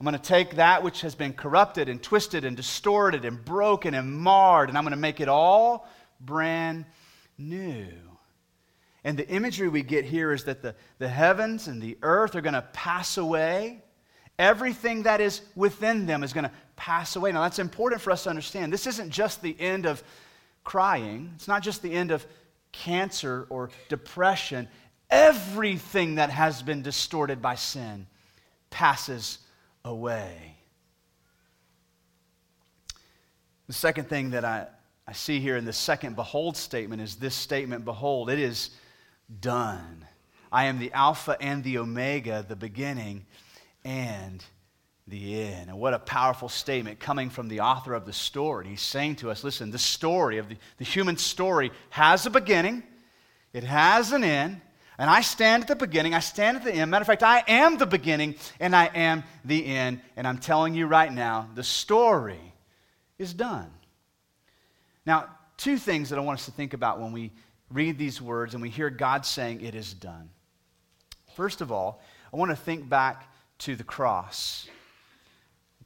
I'm 0.00 0.04
going 0.04 0.14
to 0.14 0.22
take 0.22 0.56
that 0.56 0.84
which 0.84 1.00
has 1.00 1.16
been 1.16 1.32
corrupted 1.32 1.88
and 1.88 2.00
twisted 2.00 2.44
and 2.44 2.56
distorted 2.56 3.24
and 3.24 3.44
broken 3.44 3.94
and 3.94 4.12
marred, 4.12 4.68
and 4.68 4.78
I'm 4.78 4.84
going 4.84 4.92
to 4.92 4.96
make 4.96 5.20
it 5.20 5.28
all 5.28 5.88
brand 6.20 6.84
new. 7.36 7.88
And 9.02 9.18
the 9.18 9.28
imagery 9.28 9.68
we 9.68 9.82
get 9.82 10.04
here 10.04 10.32
is 10.32 10.44
that 10.44 10.62
the, 10.62 10.76
the 10.98 11.08
heavens 11.08 11.66
and 11.66 11.82
the 11.82 11.98
earth 12.02 12.36
are 12.36 12.40
going 12.40 12.54
to 12.54 12.62
pass 12.72 13.16
away. 13.16 13.82
Everything 14.38 15.02
that 15.02 15.20
is 15.20 15.40
within 15.56 16.06
them 16.06 16.22
is 16.22 16.32
going 16.32 16.44
to 16.44 16.52
pass 16.76 17.16
away. 17.16 17.32
Now, 17.32 17.42
that's 17.42 17.58
important 17.58 18.00
for 18.00 18.12
us 18.12 18.22
to 18.24 18.30
understand. 18.30 18.72
This 18.72 18.86
isn't 18.86 19.10
just 19.10 19.42
the 19.42 19.58
end 19.58 19.84
of 19.84 20.02
crying, 20.62 21.32
it's 21.34 21.48
not 21.48 21.62
just 21.62 21.82
the 21.82 21.92
end 21.92 22.12
of 22.12 22.24
cancer 22.70 23.46
or 23.50 23.70
depression. 23.88 24.68
Everything 25.10 26.16
that 26.16 26.28
has 26.28 26.62
been 26.62 26.82
distorted 26.82 27.40
by 27.40 27.54
sin 27.54 28.06
passes 28.68 29.38
away. 29.84 30.56
The 33.66 33.72
second 33.72 34.08
thing 34.08 34.30
that 34.30 34.44
I, 34.44 34.66
I 35.06 35.12
see 35.12 35.40
here 35.40 35.56
in 35.56 35.64
the 35.64 35.72
second 35.72 36.16
behold 36.16 36.56
statement 36.56 37.02
is 37.02 37.16
this 37.16 37.34
statement 37.34 37.84
Behold, 37.84 38.30
it 38.30 38.38
is 38.38 38.70
done. 39.40 40.04
I 40.50 40.64
am 40.64 40.78
the 40.78 40.92
Alpha 40.92 41.36
and 41.40 41.62
the 41.62 41.78
Omega, 41.78 42.44
the 42.46 42.56
beginning 42.56 43.26
and 43.84 44.42
the 45.06 45.42
end. 45.42 45.68
And 45.68 45.78
what 45.78 45.94
a 45.94 45.98
powerful 45.98 46.48
statement 46.48 47.00
coming 47.00 47.30
from 47.30 47.48
the 47.48 47.60
author 47.60 47.94
of 47.94 48.06
the 48.06 48.12
story. 48.12 48.68
He's 48.68 48.82
saying 48.82 49.16
to 49.16 49.30
us 49.30 49.44
listen, 49.44 49.70
the 49.70 49.78
story 49.78 50.38
of 50.38 50.48
the, 50.48 50.56
the 50.78 50.84
human 50.84 51.16
story 51.16 51.70
has 51.90 52.26
a 52.26 52.30
beginning, 52.30 52.82
it 53.52 53.64
has 53.64 54.12
an 54.12 54.24
end, 54.24 54.60
and 54.98 55.08
I 55.08 55.20
stand 55.20 55.62
at 55.62 55.68
the 55.68 55.76
beginning, 55.76 56.12
I 56.12 56.18
stand 56.18 56.56
at 56.56 56.64
the 56.64 56.72
end. 56.72 56.90
Matter 56.90 57.02
of 57.02 57.06
fact, 57.06 57.22
I 57.22 57.44
am 57.46 57.78
the 57.78 57.86
beginning 57.86 58.34
and 58.58 58.74
I 58.74 58.86
am 58.86 59.22
the 59.44 59.64
end. 59.64 60.00
And 60.16 60.26
I'm 60.26 60.38
telling 60.38 60.74
you 60.74 60.86
right 60.86 61.12
now, 61.12 61.48
the 61.54 61.62
story 61.62 62.52
is 63.16 63.32
done. 63.32 63.70
Now, 65.06 65.26
two 65.56 65.78
things 65.78 66.10
that 66.10 66.18
I 66.18 66.22
want 66.22 66.40
us 66.40 66.46
to 66.46 66.50
think 66.50 66.74
about 66.74 67.00
when 67.00 67.12
we 67.12 67.30
read 67.70 67.96
these 67.96 68.20
words 68.20 68.54
and 68.54 68.62
we 68.62 68.70
hear 68.70 68.90
God 68.90 69.24
saying 69.24 69.60
it 69.60 69.76
is 69.76 69.94
done. 69.94 70.30
First 71.36 71.60
of 71.60 71.70
all, 71.70 72.02
I 72.32 72.36
want 72.36 72.50
to 72.50 72.56
think 72.56 72.88
back 72.88 73.32
to 73.58 73.76
the 73.76 73.84
cross. 73.84 74.68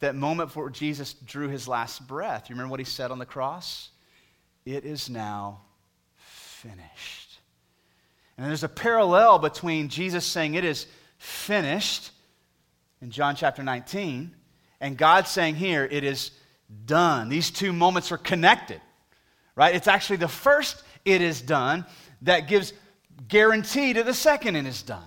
That 0.00 0.14
moment 0.14 0.48
before 0.48 0.70
Jesus 0.70 1.12
drew 1.12 1.48
his 1.48 1.68
last 1.68 2.06
breath. 2.06 2.48
You 2.48 2.54
remember 2.54 2.70
what 2.70 2.80
he 2.80 2.86
said 2.86 3.10
on 3.10 3.18
the 3.18 3.26
cross? 3.26 3.90
It 4.64 4.84
is 4.84 5.10
now 5.10 5.60
finished. 6.16 7.21
And 8.36 8.46
there's 8.46 8.64
a 8.64 8.68
parallel 8.68 9.38
between 9.38 9.88
Jesus 9.88 10.24
saying 10.24 10.54
it 10.54 10.64
is 10.64 10.86
finished 11.18 12.10
in 13.00 13.10
John 13.10 13.36
chapter 13.36 13.62
19 13.62 14.34
and 14.80 14.96
God 14.96 15.28
saying 15.28 15.54
here 15.54 15.86
it 15.90 16.04
is 16.04 16.32
done. 16.86 17.28
These 17.28 17.50
two 17.50 17.72
moments 17.72 18.10
are 18.10 18.18
connected, 18.18 18.80
right? 19.54 19.74
It's 19.74 19.88
actually 19.88 20.16
the 20.16 20.28
first 20.28 20.82
it 21.04 21.20
is 21.20 21.40
done 21.40 21.84
that 22.22 22.48
gives 22.48 22.72
guarantee 23.28 23.92
to 23.92 24.02
the 24.02 24.14
second 24.14 24.56
it 24.56 24.66
is 24.66 24.82
done. 24.82 25.02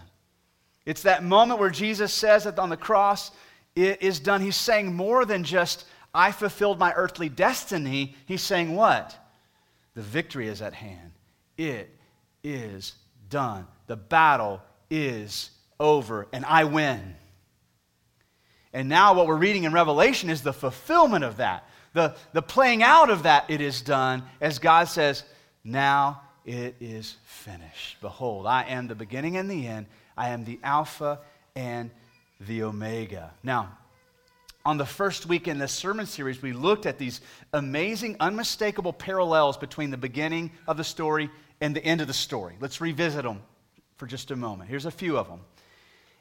It's 0.85 1.01
that 1.03 1.23
moment 1.23 1.59
where 1.59 1.69
Jesus 1.69 2.13
says 2.13 2.43
that 2.43 2.59
on 2.59 2.69
the 2.69 2.77
cross, 2.77 3.31
it 3.75 4.01
is 4.01 4.19
done. 4.19 4.41
He's 4.41 4.55
saying 4.55 4.93
more 4.93 5.25
than 5.25 5.43
just, 5.43 5.85
I 6.13 6.31
fulfilled 6.31 6.79
my 6.79 6.93
earthly 6.93 7.27
destiny, 7.27 8.15
he's 8.25 8.41
saying 8.41 8.75
what? 8.75 9.17
The 9.95 10.01
victory 10.01 10.47
is 10.47 10.61
at 10.61 10.73
hand. 10.73 11.11
It 11.57 11.89
is 12.43 12.93
done. 13.35 13.67
The 13.87 13.97
battle 13.97 14.61
is 14.89 15.49
over, 15.77 16.25
and 16.31 16.45
I 16.45 16.63
win. 16.63 17.17
And 18.71 18.87
now, 18.87 19.13
what 19.13 19.27
we're 19.27 19.35
reading 19.35 19.65
in 19.65 19.73
Revelation 19.73 20.29
is 20.29 20.41
the 20.41 20.53
fulfillment 20.53 21.25
of 21.25 21.35
that, 21.35 21.67
the, 21.91 22.15
the 22.31 22.41
playing 22.41 22.81
out 22.81 23.09
of 23.09 23.23
that, 23.23 23.43
it 23.49 23.59
is 23.59 23.81
done, 23.81 24.23
as 24.39 24.57
God 24.57 24.85
says, 24.85 25.25
Now 25.65 26.21
it 26.45 26.75
is 26.79 27.17
finished. 27.25 27.99
Behold, 27.99 28.47
I 28.47 28.63
am 28.63 28.87
the 28.87 28.95
beginning 28.95 29.35
and 29.35 29.51
the 29.51 29.67
end. 29.67 29.87
I 30.15 30.29
am 30.29 30.45
the 30.45 30.57
Alpha 30.63 31.19
and 31.57 31.91
the 32.39 32.63
Omega. 32.63 33.33
Now, 33.43 33.77
on 34.65 34.77
the 34.77 34.85
first 34.85 35.25
week 35.25 35.49
in 35.49 35.57
this 35.57 35.73
sermon 35.73 36.05
series, 36.05 36.41
we 36.41 36.53
looked 36.53 36.85
at 36.85 36.97
these 36.97 37.19
amazing, 37.51 38.15
unmistakable 38.21 38.93
parallels 38.93 39.57
between 39.57 39.91
the 39.91 39.97
beginning 39.97 40.51
of 40.69 40.77
the 40.77 40.85
story 40.85 41.29
and 41.61 41.75
the 41.75 41.83
end 41.83 42.01
of 42.01 42.07
the 42.07 42.13
story. 42.13 42.55
Let's 42.59 42.81
revisit 42.81 43.23
them 43.23 43.41
for 43.97 44.07
just 44.07 44.31
a 44.31 44.35
moment. 44.35 44.69
Here's 44.69 44.85
a 44.85 44.91
few 44.91 45.17
of 45.17 45.27
them. 45.27 45.41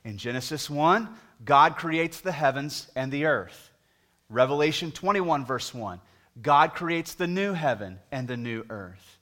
In 0.04 0.18
Genesis 0.18 0.68
1, 0.68 1.08
God 1.44 1.76
creates 1.76 2.20
the 2.20 2.32
heavens 2.32 2.90
and 2.94 3.10
the 3.10 3.24
earth. 3.26 3.70
Revelation 4.28 4.92
21, 4.92 5.44
verse 5.44 5.72
1, 5.72 6.00
God 6.40 6.74
creates 6.74 7.14
the 7.14 7.26
new 7.26 7.52
heaven 7.52 7.98
and 8.10 8.26
the 8.26 8.36
new 8.36 8.64
earth. 8.70 9.18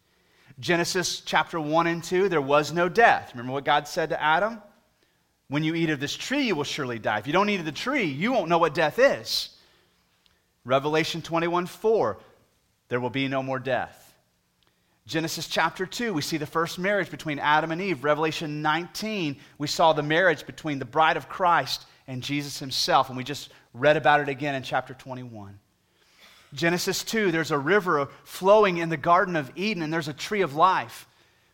Genesis 0.60 1.20
chapter 1.20 1.60
1 1.60 1.86
and 1.86 2.04
2, 2.04 2.28
there 2.28 2.40
was 2.40 2.72
no 2.72 2.88
death. 2.88 3.32
Remember 3.32 3.52
what 3.52 3.64
God 3.64 3.88
said 3.88 4.10
to 4.10 4.22
Adam? 4.22 4.60
When 5.48 5.64
you 5.64 5.74
eat 5.74 5.90
of 5.90 6.00
this 6.00 6.14
tree, 6.14 6.42
you 6.42 6.54
will 6.54 6.64
surely 6.64 6.98
die. 6.98 7.18
If 7.18 7.26
you 7.26 7.32
don't 7.32 7.48
eat 7.50 7.60
of 7.60 7.66
the 7.66 7.72
tree, 7.72 8.04
you 8.04 8.32
won't 8.32 8.48
know 8.48 8.58
what 8.58 8.74
death 8.74 8.98
is. 8.98 9.50
Revelation 10.64 11.20
21 11.20 11.66
4, 11.66 12.18
there 12.88 13.00
will 13.00 13.10
be 13.10 13.28
no 13.28 13.42
more 13.42 13.58
death. 13.58 14.01
Genesis 15.06 15.48
chapter 15.48 15.84
2, 15.84 16.14
we 16.14 16.22
see 16.22 16.36
the 16.36 16.46
first 16.46 16.78
marriage 16.78 17.10
between 17.10 17.40
Adam 17.40 17.72
and 17.72 17.80
Eve. 17.80 18.04
Revelation 18.04 18.62
19, 18.62 19.36
we 19.58 19.66
saw 19.66 19.92
the 19.92 20.02
marriage 20.02 20.46
between 20.46 20.78
the 20.78 20.84
bride 20.84 21.16
of 21.16 21.28
Christ 21.28 21.84
and 22.06 22.22
Jesus 22.22 22.60
himself. 22.60 23.08
And 23.08 23.16
we 23.16 23.24
just 23.24 23.50
read 23.74 23.96
about 23.96 24.20
it 24.20 24.28
again 24.28 24.54
in 24.54 24.62
chapter 24.62 24.94
21. 24.94 25.58
Genesis 26.54 27.02
2, 27.02 27.32
there's 27.32 27.50
a 27.50 27.58
river 27.58 28.08
flowing 28.24 28.78
in 28.78 28.90
the 28.90 28.96
Garden 28.96 29.36
of 29.36 29.50
Eden, 29.56 29.82
and 29.82 29.92
there's 29.92 30.08
a 30.08 30.12
tree 30.12 30.42
of 30.42 30.54
life. 30.54 31.08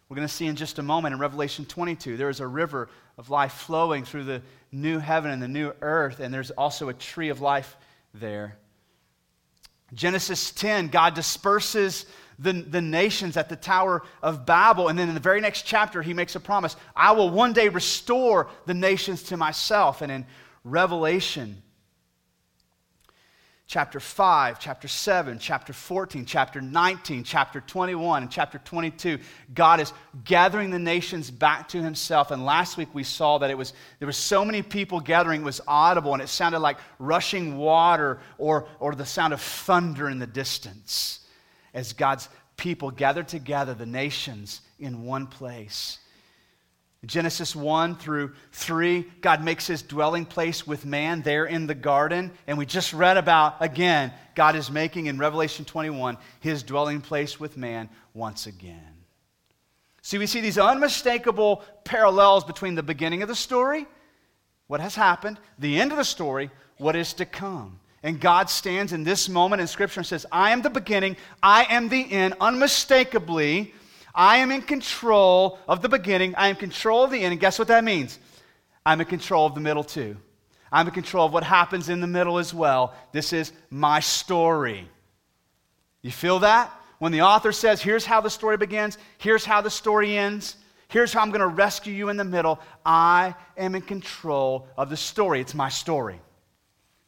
We're 0.09 0.17
going 0.17 0.28
to 0.28 0.35
see 0.35 0.47
in 0.47 0.57
just 0.57 0.78
a 0.78 0.83
moment 0.83 1.14
in 1.14 1.21
Revelation 1.21 1.64
22, 1.64 2.17
there 2.17 2.31
is 2.31 2.40
a 2.40 2.47
river 2.47 2.88
of 3.17 3.31
life 3.31 3.52
flowing 3.52 4.05
through 4.05 4.25
the 4.25 4.43
new 4.73 4.99
heaven 4.99 5.31
and 5.31 5.43
the 5.43 5.49
new 5.49 5.73
earth, 5.81 6.21
and 6.21 6.35
there's 6.35 6.50
also 6.50 6.88
a 6.88 6.95
tree 6.95 7.28
of 7.28 7.40
life 7.40 7.76
there. 8.12 8.57
Genesis 9.95 10.50
10, 10.50 10.88
God 10.88 11.14
disperses 11.14 12.05
the, 12.38 12.52
the 12.52 12.80
nations 12.80 13.37
at 13.37 13.49
the 13.49 13.57
Tower 13.57 14.02
of 14.23 14.47
Babel, 14.47 14.88
and 14.88 14.99
then 14.99 15.09
in 15.09 15.14
the 15.14 15.21
very 15.21 15.40
next 15.40 15.62
chapter, 15.62 16.02
he 16.02 16.14
makes 16.14 16.37
a 16.37 16.40
promise 16.40 16.76
I 16.95 17.12
will 17.12 17.30
one 17.30 17.52
day 17.52 17.68
restore 17.68 18.49
the 18.66 18.75
nations 18.75 19.25
to 19.25 19.37
myself. 19.37 20.02
And 20.02 20.12
in 20.12 20.26
Revelation, 20.62 21.62
chapter 23.66 23.99
5, 23.99 24.61
chapter 24.61 24.87
7, 24.87 25.40
chapter 25.40 25.73
14, 25.73 26.25
chapter 26.25 26.61
19, 26.61 27.25
chapter 27.25 27.61
21, 27.61 28.23
and 28.23 28.30
chapter 28.30 28.59
22, 28.59 29.18
God 29.52 29.80
is 29.80 29.92
gathering 30.25 30.71
the 30.71 30.78
nations 30.78 31.33
back 31.33 31.68
to 31.71 31.83
himself. 31.83 32.30
And 32.30 32.45
last 32.45 32.76
week 32.76 32.88
we 32.95 33.02
saw 33.02 33.38
that 33.38 33.50
it 33.50 33.59
was 33.59 33.73
there 33.99 34.07
were 34.07 34.12
so 34.12 34.45
many 34.45 34.62
people 34.62 35.00
gathering 35.00 35.40
it 35.40 35.45
was 35.45 35.61
audible 35.66 36.12
and 36.12 36.23
it 36.23 36.28
sounded 36.28 36.61
like 36.61 36.78
rushing 37.00 37.57
water 37.57 38.21
or, 38.38 38.68
or 38.78 38.95
the 38.95 39.07
sound 39.07 39.33
of 39.33 39.40
thunder 39.40 40.09
in 40.09 40.21
the 40.21 40.26
distance 40.26 41.21
as 41.78 41.92
God's 41.92 42.28
people 42.56 42.90
gather 42.90 43.23
together, 43.23 43.73
the 43.73 43.87
nations 43.87 44.61
in 44.80 45.04
one 45.04 45.28
place. 45.28 45.99
Genesis 47.06 47.54
1 47.54 47.94
through 47.94 48.35
3, 48.50 49.06
God 49.20 49.44
makes 49.44 49.68
his 49.68 49.82
dwelling 49.82 50.26
place 50.26 50.66
with 50.66 50.85
man 50.85 51.23
there 51.23 51.44
in 51.44 51.68
the 51.68 51.76
garden. 51.76 52.32
And 52.49 52.58
we 52.58 52.66
just 52.66 52.92
read 52.92 53.16
about, 53.16 53.58
again, 53.61 54.12
God 54.35 54.56
is 54.56 54.73
making 54.73 55.06
in 55.06 55.18
Revelation 55.18 55.64
21 55.64 56.18
his 56.40 56.64
dwelling 56.64 57.00
place 57.00 57.38
with 57.38 57.56
man 57.56 57.88
once 58.12 58.49
again. 58.49 59.04
See, 60.02 60.18
we 60.18 60.26
see 60.26 60.40
these 60.40 60.58
unmistakable 60.58 61.62
parallels 61.85 62.42
between 62.42 62.75
the 62.75 62.82
beginning 62.82 63.23
of 63.23 63.28
the 63.28 63.37
story, 63.37 63.87
what 64.66 64.80
has 64.80 64.97
happened, 64.97 65.38
the 65.61 65.80
end 65.80 65.92
of 65.92 65.99
the 65.99 66.04
story, 66.04 66.50
what 66.78 66.97
is 66.97 67.12
to 67.14 67.25
come. 67.25 67.78
And 68.02 68.21
God 68.21 68.49
stands 68.49 68.93
in 68.93 69.02
this 69.02 69.28
moment 69.28 69.61
in 69.61 69.67
Scripture 69.67 70.00
and 70.00 70.07
says, 70.07 70.25
I 70.31 70.52
am 70.52 70.62
the 70.62 70.71
beginning, 70.71 71.17
I 71.43 71.64
am 71.64 71.88
the 71.88 72.11
end, 72.12 72.35
unmistakably. 72.40 73.75
I 74.14 74.38
am 74.38 74.50
in 74.50 74.62
control 74.62 75.61
of 75.69 75.81
the 75.81 75.88
beginning. 75.88 76.35
I 76.35 76.49
am 76.49 76.57
in 76.57 76.61
control 76.61 77.05
of 77.05 77.12
the 77.12 77.23
end. 77.23 77.33
And 77.33 77.40
guess 77.40 77.59
what 77.59 77.69
that 77.69 77.85
means? 77.85 78.19
I'm 78.85 79.00
in 79.00 79.07
control 79.07 79.47
of 79.47 79.55
the 79.55 79.61
middle 79.61 79.85
too. 79.85 80.17
I'm 80.73 80.88
in 80.88 80.93
control 80.93 81.26
of 81.26 81.33
what 81.33 81.45
happens 81.45 81.88
in 81.88 82.00
the 82.00 82.07
middle 82.07 82.38
as 82.38 82.52
well. 82.52 82.95
This 83.12 83.33
is 83.33 83.52
my 83.71 84.00
story. 84.00 84.88
You 86.02 86.11
feel 86.11 86.40
that? 86.40 86.73
When 86.99 87.12
the 87.12 87.23
author 87.23 87.52
says, 87.52 87.81
here's 87.81 88.05
how 88.05 88.21
the 88.21 88.31
story 88.31 88.57
begins, 88.57 88.99
here's 89.19 89.45
how 89.45 89.61
the 89.61 89.71
story 89.71 90.19
ends, 90.19 90.57
here's 90.88 91.12
how 91.12 91.21
I'm 91.23 91.31
going 91.31 91.40
to 91.40 91.47
rescue 91.47 91.95
you 91.95 92.09
in 92.09 92.17
the 92.17 92.25
middle, 92.25 92.59
I 92.85 93.35
am 93.57 93.76
in 93.76 93.83
control 93.83 94.67
of 94.76 94.90
the 94.90 94.97
story. 94.97 95.40
It's 95.40 95.55
my 95.55 95.69
story. 95.69 96.21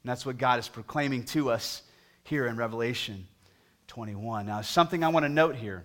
And 0.03 0.11
that's 0.11 0.25
what 0.25 0.39
God 0.39 0.59
is 0.59 0.69
proclaiming 0.69 1.25
to 1.27 1.51
us 1.51 1.83
here 2.25 2.47
in 2.47 2.57
Revelation 2.57 3.27
21. 3.89 4.47
Now, 4.47 4.63
something 4.63 5.05
I 5.05 5.09
want 5.09 5.25
to 5.25 5.29
note 5.29 5.57
here 5.57 5.85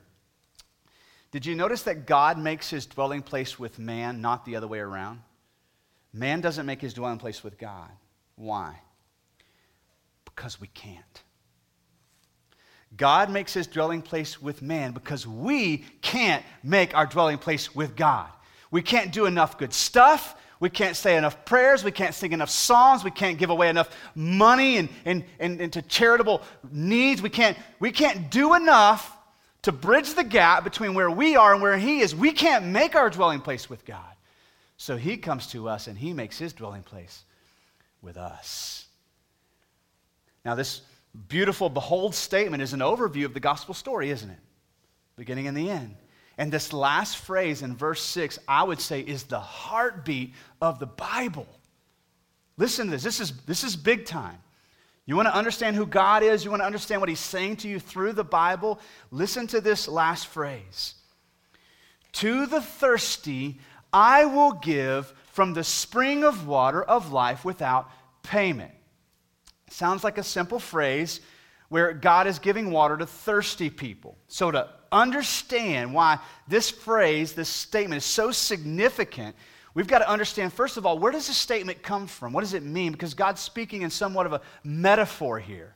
did 1.35 1.45
you 1.45 1.53
notice 1.53 1.81
that 1.81 2.05
God 2.05 2.37
makes 2.37 2.69
his 2.69 2.85
dwelling 2.85 3.21
place 3.21 3.59
with 3.59 3.77
man, 3.77 4.21
not 4.21 4.45
the 4.45 4.55
other 4.55 4.69
way 4.69 4.79
around? 4.79 5.19
Man 6.13 6.39
doesn't 6.39 6.65
make 6.65 6.79
his 6.79 6.93
dwelling 6.93 7.17
place 7.17 7.43
with 7.43 7.57
God. 7.57 7.89
Why? 8.37 8.79
Because 10.23 10.61
we 10.61 10.67
can't. 10.67 11.23
God 12.95 13.29
makes 13.29 13.53
his 13.53 13.67
dwelling 13.67 14.01
place 14.01 14.41
with 14.41 14.61
man 14.61 14.93
because 14.93 15.27
we 15.27 15.79
can't 16.01 16.45
make 16.63 16.95
our 16.95 17.05
dwelling 17.05 17.37
place 17.37 17.75
with 17.75 17.97
God. 17.97 18.29
We 18.71 18.81
can't 18.81 19.11
do 19.11 19.25
enough 19.25 19.57
good 19.57 19.73
stuff. 19.73 20.37
We 20.59 20.69
can't 20.69 20.95
say 20.95 21.17
enough 21.17 21.43
prayers. 21.45 21.83
We 21.83 21.91
can't 21.91 22.15
sing 22.15 22.31
enough 22.31 22.49
songs. 22.49 23.03
We 23.03 23.11
can't 23.11 23.37
give 23.37 23.49
away 23.49 23.69
enough 23.69 23.89
money 24.15 24.77
and, 24.77 24.89
and, 25.03 25.23
and, 25.39 25.59
and 25.59 25.73
to 25.73 25.81
charitable 25.81 26.41
needs. 26.71 27.21
We 27.21 27.29
can't, 27.29 27.57
we 27.79 27.91
can't 27.91 28.31
do 28.31 28.53
enough 28.53 29.11
to 29.63 29.71
bridge 29.71 30.13
the 30.13 30.23
gap 30.23 30.63
between 30.63 30.93
where 30.93 31.09
we 31.09 31.35
are 31.35 31.53
and 31.53 31.61
where 31.61 31.77
He 31.77 31.99
is. 31.99 32.15
We 32.15 32.31
can't 32.31 32.65
make 32.65 32.95
our 32.95 33.09
dwelling 33.09 33.41
place 33.41 33.69
with 33.69 33.83
God. 33.85 33.99
So 34.77 34.95
He 34.95 35.17
comes 35.17 35.47
to 35.47 35.67
us 35.67 35.87
and 35.87 35.97
He 35.97 36.13
makes 36.13 36.37
His 36.37 36.53
dwelling 36.53 36.83
place 36.83 37.23
with 38.01 38.15
us. 38.15 38.85
Now, 40.45 40.55
this 40.55 40.81
beautiful 41.27 41.69
behold 41.69 42.13
statement 42.13 42.61
is 42.61 42.73
an 42.73 42.79
overview 42.79 43.25
of 43.25 43.33
the 43.33 43.39
gospel 43.39 43.73
story, 43.73 44.09
isn't 44.11 44.29
it? 44.29 44.39
Beginning 45.17 45.47
and 45.47 45.57
the 45.57 45.69
end. 45.69 45.95
And 46.37 46.51
this 46.51 46.73
last 46.73 47.17
phrase 47.17 47.61
in 47.61 47.75
verse 47.75 48.01
6, 48.03 48.39
I 48.47 48.63
would 48.63 48.81
say, 48.81 49.01
is 49.01 49.23
the 49.23 49.39
heartbeat 49.39 50.33
of 50.61 50.79
the 50.79 50.85
Bible. 50.85 51.47
Listen 52.57 52.87
to 52.87 52.91
this. 52.91 53.03
This 53.03 53.19
is, 53.19 53.31
this 53.45 53.63
is 53.63 53.75
big 53.75 54.05
time. 54.05 54.37
You 55.05 55.15
want 55.15 55.27
to 55.27 55.35
understand 55.35 55.75
who 55.75 55.85
God 55.85 56.23
is? 56.23 56.43
You 56.43 56.51
want 56.51 56.61
to 56.61 56.65
understand 56.65 57.01
what 57.01 57.09
He's 57.09 57.19
saying 57.19 57.57
to 57.57 57.67
you 57.67 57.79
through 57.79 58.13
the 58.13 58.23
Bible? 58.23 58.79
Listen 59.11 59.47
to 59.47 59.61
this 59.61 59.87
last 59.87 60.27
phrase 60.27 60.95
To 62.13 62.45
the 62.45 62.61
thirsty, 62.61 63.59
I 63.93 64.25
will 64.25 64.53
give 64.53 65.13
from 65.31 65.53
the 65.53 65.63
spring 65.63 66.23
of 66.23 66.47
water 66.47 66.83
of 66.83 67.11
life 67.11 67.45
without 67.45 67.89
payment. 68.23 68.71
Sounds 69.69 70.03
like 70.03 70.17
a 70.17 70.23
simple 70.23 70.59
phrase 70.59 71.21
where 71.69 71.93
God 71.93 72.27
is 72.27 72.39
giving 72.39 72.71
water 72.71 72.97
to 72.97 73.05
thirsty 73.05 73.69
people. 73.69 74.17
So, 74.27 74.51
to 74.51 74.69
understand 74.91 75.93
why 75.93 76.19
this 76.47 76.69
phrase, 76.69 77.33
this 77.33 77.49
statement 77.49 77.97
is 77.97 78.05
so 78.05 78.31
significant, 78.31 79.35
We've 79.75 79.87
got 79.87 79.99
to 79.99 80.09
understand, 80.09 80.53
first 80.53 80.77
of 80.77 80.85
all, 80.85 80.97
where 80.97 81.11
does 81.11 81.27
this 81.27 81.35
statement 81.35 81.83
come 81.83 82.07
from? 82.07 82.31
What 82.31 82.41
does 82.41 82.53
it 82.53 82.63
mean? 82.63 82.93
Because 82.93 83.13
God's 83.13 83.41
speaking 83.41 83.81
in 83.81 83.89
somewhat 83.89 84.25
of 84.25 84.31
a 84.31 84.41
metaphor 84.63 85.37
here. 85.37 85.75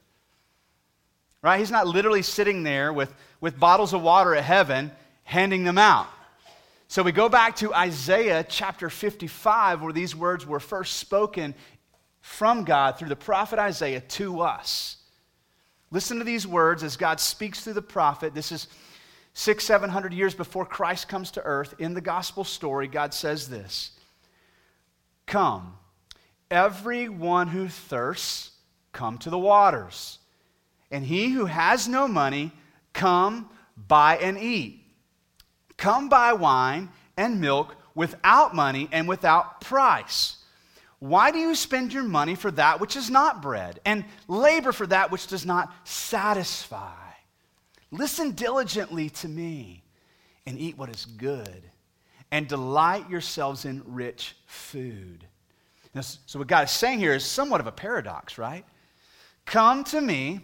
Right? 1.41 1.59
He's 1.59 1.69
not 1.69 1.85
literally 1.85 2.21
sitting 2.21 2.63
there 2.63 2.93
with, 2.93 3.13
with 3.41 3.59
bottles 3.59 3.93
of 3.93 4.01
water 4.01 4.33
at 4.33 4.45
heaven, 4.45 4.91
handing 5.23 5.65
them 5.65 5.77
out. 5.77 6.07
So 6.87 7.03
we 7.03 7.11
go 7.11 7.27
back 7.27 7.57
to 7.57 7.73
Isaiah 7.73 8.45
chapter 8.47 8.89
55, 8.89 9.81
where 9.81 9.93
these 9.93 10.15
words 10.15 10.47
were 10.47 10.61
first 10.61 10.95
spoken 10.95 11.53
from 12.21 12.63
God 12.63 12.97
through 12.97 13.09
the 13.09 13.17
prophet 13.17 13.59
Isaiah 13.59 14.01
to 14.01 14.39
us. 14.39 14.95
Listen 15.91 16.19
to 16.19 16.23
these 16.23 16.45
words 16.45 16.83
as 16.83 16.97
God 16.97 17.19
speaks 17.19 17.61
through 17.61 17.73
the 17.73 17.81
prophet. 17.81 18.33
This 18.35 18.51
is 18.51 18.67
six, 19.33 19.63
seven 19.63 19.89
hundred 19.89 20.13
years 20.13 20.35
before 20.35 20.65
Christ 20.65 21.07
comes 21.07 21.31
to 21.31 21.43
earth, 21.43 21.75
in 21.79 21.93
the 21.93 22.01
gospel 22.01 22.43
story, 22.43 22.87
God 22.87 23.13
says 23.13 23.49
this 23.49 23.91
Come, 25.25 25.77
everyone 26.51 27.47
who 27.47 27.67
thirsts, 27.67 28.51
come 28.91 29.17
to 29.19 29.29
the 29.29 29.39
waters. 29.39 30.19
And 30.91 31.05
he 31.05 31.29
who 31.29 31.45
has 31.45 31.87
no 31.87 32.07
money, 32.07 32.51
come 32.93 33.49
buy 33.77 34.17
and 34.17 34.39
eat. 34.39 34.83
Come 35.77 36.09
buy 36.09 36.33
wine 36.33 36.89
and 37.15 37.39
milk 37.39 37.75
without 37.93 38.55
money 38.55 38.89
and 38.91 39.07
without 39.07 39.61
price. 39.61 40.37
Why 40.99 41.31
do 41.31 41.39
you 41.39 41.55
spend 41.55 41.93
your 41.93 42.03
money 42.03 42.35
for 42.35 42.51
that 42.51 42.79
which 42.81 42.95
is 42.95 43.09
not 43.09 43.41
bread, 43.41 43.79
and 43.85 44.03
labor 44.27 44.71
for 44.71 44.85
that 44.87 45.11
which 45.11 45.27
does 45.27 45.45
not 45.45 45.73
satisfy? 45.85 46.93
Listen 47.89 48.31
diligently 48.31 49.09
to 49.09 49.27
me 49.27 49.83
and 50.45 50.59
eat 50.59 50.77
what 50.77 50.89
is 50.89 51.05
good, 51.05 51.63
and 52.31 52.47
delight 52.47 53.09
yourselves 53.09 53.65
in 53.65 53.81
rich 53.85 54.35
food. 54.45 55.25
Now, 55.93 56.01
so, 56.01 56.37
what 56.37 56.47
God 56.47 56.65
is 56.65 56.71
saying 56.71 56.99
here 56.99 57.13
is 57.13 57.23
somewhat 57.23 57.61
of 57.61 57.67
a 57.67 57.71
paradox, 57.71 58.37
right? 58.37 58.65
Come 59.45 59.83
to 59.85 60.01
me 60.01 60.41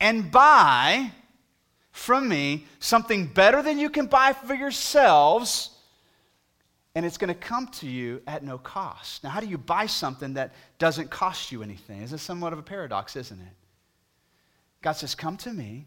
and 0.00 0.30
buy 0.30 1.12
from 1.92 2.28
me 2.28 2.66
something 2.80 3.26
better 3.26 3.62
than 3.62 3.78
you 3.78 3.90
can 3.90 4.06
buy 4.06 4.32
for 4.32 4.54
yourselves, 4.54 5.70
and 6.98 7.06
it's 7.06 7.16
going 7.16 7.32
to 7.32 7.34
come 7.34 7.68
to 7.68 7.86
you 7.86 8.20
at 8.26 8.42
no 8.42 8.58
cost. 8.58 9.22
Now, 9.22 9.30
how 9.30 9.38
do 9.38 9.46
you 9.46 9.56
buy 9.56 9.86
something 9.86 10.34
that 10.34 10.52
doesn't 10.80 11.10
cost 11.10 11.52
you 11.52 11.62
anything? 11.62 12.00
This 12.00 12.12
is 12.12 12.22
somewhat 12.22 12.52
of 12.52 12.58
a 12.58 12.62
paradox, 12.62 13.14
isn't 13.14 13.40
it? 13.40 13.54
God 14.82 14.94
says, 14.94 15.14
Come 15.14 15.36
to 15.36 15.52
me, 15.52 15.86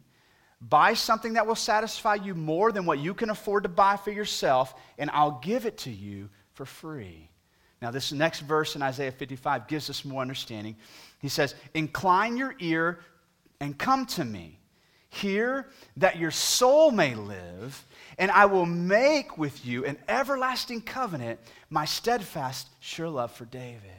buy 0.61 0.93
something 0.93 1.33
that 1.33 1.45
will 1.45 1.55
satisfy 1.55 2.15
you 2.15 2.33
more 2.33 2.71
than 2.71 2.85
what 2.85 2.99
you 2.99 3.13
can 3.13 3.29
afford 3.29 3.63
to 3.63 3.69
buy 3.69 3.97
for 3.97 4.09
yourself, 4.09 4.73
and 4.97 5.09
I'll 5.11 5.41
give 5.43 5.65
it 5.65 5.79
to 5.79 5.91
you 5.91 6.29
for 6.53 6.65
free. 6.65 7.29
Now, 7.81 7.91
this 7.91 8.13
next 8.13 8.39
verse 8.39 8.77
in 8.77 8.81
Isaiah 8.81 9.11
55 9.11 9.67
gives 9.67 9.89
us 9.89 10.05
more 10.05 10.21
understanding. 10.21 10.77
He 11.19 11.27
says, 11.27 11.55
Incline 11.73 12.37
your 12.37 12.55
ear 12.59 13.01
and 13.59 13.77
come 13.77 14.05
to 14.05 14.23
me. 14.23 14.60
Hear 15.13 15.67
that 15.97 16.17
your 16.17 16.31
soul 16.31 16.89
may 16.89 17.15
live, 17.15 17.85
and 18.17 18.31
I 18.31 18.45
will 18.45 18.65
make 18.65 19.37
with 19.37 19.65
you 19.65 19.83
an 19.85 19.97
everlasting 20.07 20.81
covenant, 20.81 21.37
my 21.69 21.83
steadfast, 21.83 22.69
sure 22.79 23.09
love 23.09 23.31
for 23.31 23.43
David. 23.43 23.91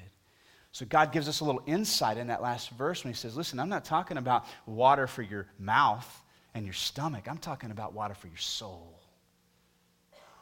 So 0.73 0.87
God 0.87 1.13
gives 1.13 1.29
us 1.29 1.41
a 1.41 1.45
little 1.45 1.63
insight 1.67 2.17
in 2.17 2.29
that 2.29 2.41
last 2.41 2.71
verse 2.71 3.05
when 3.05 3.13
he 3.13 3.17
says, 3.17 3.37
Listen, 3.37 3.61
I'm 3.61 3.69
not 3.69 3.85
talking 3.85 4.17
about 4.17 4.47
water 4.65 5.07
for 5.07 5.21
your 5.21 5.47
mouth 5.59 6.23
and 6.55 6.65
your 6.65 6.73
stomach, 6.73 7.25
I'm 7.29 7.37
talking 7.37 7.71
about 7.71 7.93
water 7.93 8.15
for 8.15 8.29
your 8.29 8.39
soul. 8.39 8.99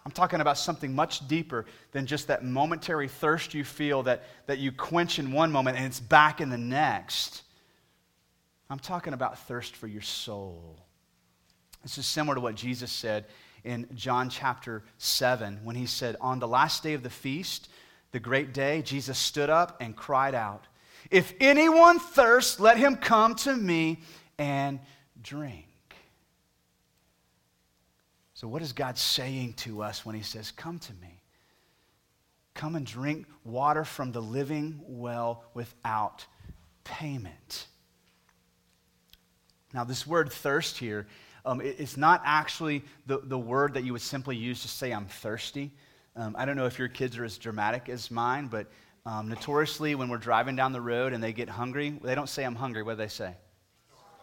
I'm 0.07 0.13
talking 0.13 0.41
about 0.41 0.57
something 0.57 0.95
much 0.95 1.27
deeper 1.27 1.67
than 1.91 2.07
just 2.07 2.29
that 2.29 2.45
momentary 2.45 3.09
thirst 3.09 3.55
you 3.55 3.65
feel 3.65 4.05
that, 4.05 4.23
that 4.47 4.59
you 4.59 4.71
quench 4.71 5.19
in 5.19 5.33
one 5.33 5.51
moment 5.51 5.77
and 5.77 5.85
it's 5.87 6.01
back 6.01 6.41
in 6.41 6.49
the 6.49 6.57
next. 6.57 7.43
I'm 8.71 8.79
talking 8.79 9.13
about 9.13 9.37
thirst 9.41 9.75
for 9.75 9.89
your 9.89 10.01
soul. 10.01 10.79
This 11.83 11.99
is 11.99 12.07
similar 12.07 12.37
to 12.37 12.41
what 12.41 12.55
Jesus 12.55 12.93
said 12.93 13.27
in 13.65 13.89
John 13.95 14.31
chapter 14.31 14.85
7 14.99 15.61
when 15.65 15.75
he 15.75 15.87
said, 15.87 16.17
On 16.21 16.39
the 16.39 16.47
last 16.47 16.85
day 16.85 16.95
of 16.95 17.03
the 17.03 17.11
feast, 17.11 17.69
the 18.13 18.21
great 18.21 18.55
day, 18.55 18.83
Jesus 18.83 19.19
stood 19.19 19.51
up 19.51 19.79
and 19.81 19.97
cried 19.97 20.37
out, 20.37 20.69
If 21.11 21.35
anyone 21.41 21.99
thirsts, 21.99 22.61
let 22.61 22.77
him 22.77 22.97
come 22.97 23.35
to 23.37 23.55
me 23.55 24.03
and 24.39 24.79
drink. 25.21 25.67
So, 28.35 28.47
what 28.47 28.63
is 28.63 28.73
God 28.73 28.97
saying 28.97 29.55
to 29.55 29.83
us 29.83 30.07
when 30.07 30.15
he 30.15 30.23
says, 30.23 30.53
Come 30.53 30.79
to 30.79 30.93
me? 30.95 31.23
Come 32.55 32.77
and 32.77 32.87
drink 32.87 33.27
water 33.45 33.85
from 33.85 34.13
the 34.13 34.23
living 34.23 34.81
well 34.87 35.45
without 35.55 36.25
payment. 36.85 37.67
Now, 39.73 39.85
this 39.85 40.07
word 40.07 40.33
thirst 40.33 40.79
here, 40.79 41.07
um, 41.45 41.61
it, 41.61 41.77
it's 41.79 41.97
not 41.97 42.23
actually 42.25 42.83
the, 43.07 43.19
the 43.19 43.39
word 43.39 43.75
that 43.75 43.85
you 43.85 43.93
would 43.93 44.03
simply 44.03 44.37
use 44.37 44.63
to 44.63 44.69
say, 44.69 44.93
I'm 44.93 45.07
thirsty. 45.07 45.71
Um, 46.17 46.35
I 46.39 46.45
don't 46.45 46.57
know 46.57 46.67
if 46.67 46.79
your 46.79 46.89
kids 46.89 47.17
are 47.19 47.25
as 47.25 47.39
dramatic 47.39 47.89
as 47.89 48.11
mine, 48.11 48.49
but 48.49 48.67
um, 49.07 49.29
notoriously, 49.29 49.95
when 49.95 50.09
we're 50.09 50.19
driving 50.19 50.57
down 50.57 50.73
the 50.73 50.81
road 50.81 51.13
and 51.13 51.23
they 51.23 51.33
get 51.33 51.49
hungry, 51.49 51.99
they 52.03 52.15
don't 52.15 52.29
say, 52.29 52.45
I'm 52.45 52.55
hungry. 52.55 52.83
What 52.83 52.93
do 52.93 52.97
they 52.99 53.09
say? 53.09 53.35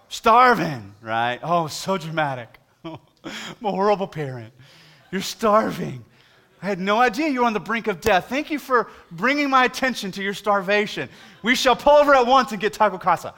Starving, 0.09 0.93
right? 1.01 1.39
Oh, 1.41 1.67
so 1.67 1.97
dramatic. 1.97 2.59
I'm 2.83 2.91
a 3.63 3.71
horrible 3.71 4.07
parent. 4.07 4.53
You're 5.11 5.21
starving. 5.21 6.05
I 6.61 6.65
had 6.65 6.79
no 6.79 6.99
idea 6.99 7.29
you 7.29 7.41
were 7.41 7.45
on 7.45 7.53
the 7.53 7.59
brink 7.59 7.87
of 7.87 8.01
death. 8.01 8.29
Thank 8.29 8.49
you 8.49 8.59
for 8.59 8.89
bringing 9.11 9.49
my 9.49 9.65
attention 9.65 10.11
to 10.13 10.23
your 10.23 10.33
starvation. 10.33 11.09
We 11.43 11.55
shall 11.55 11.75
pull 11.75 11.93
over 11.93 12.15
at 12.15 12.25
once 12.25 12.51
and 12.51 12.59
get 12.59 12.73
taco 12.73 12.97
casa. 12.97 13.33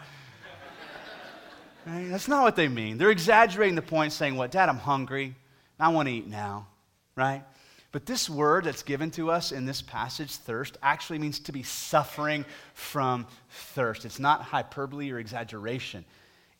Right? 1.89 2.07
That's 2.09 2.27
not 2.27 2.43
what 2.43 2.55
they 2.55 2.67
mean. 2.67 2.97
They're 2.97 3.09
exaggerating 3.09 3.75
the 3.75 3.81
point, 3.81 4.13
saying, 4.13 4.35
What, 4.35 4.51
Dad, 4.51 4.69
I'm 4.69 4.77
hungry. 4.77 5.35
I 5.79 5.89
want 5.89 6.07
to 6.07 6.13
eat 6.13 6.27
now. 6.27 6.67
Right? 7.15 7.43
But 7.91 8.05
this 8.05 8.29
word 8.29 8.65
that's 8.65 8.83
given 8.83 9.09
to 9.11 9.31
us 9.31 9.51
in 9.51 9.65
this 9.65 9.81
passage, 9.81 10.35
thirst, 10.35 10.77
actually 10.83 11.17
means 11.17 11.39
to 11.41 11.51
be 11.51 11.63
suffering 11.63 12.45
from 12.75 13.25
thirst. 13.49 14.05
It's 14.05 14.19
not 14.19 14.43
hyperbole 14.43 15.09
or 15.09 15.17
exaggeration, 15.17 16.05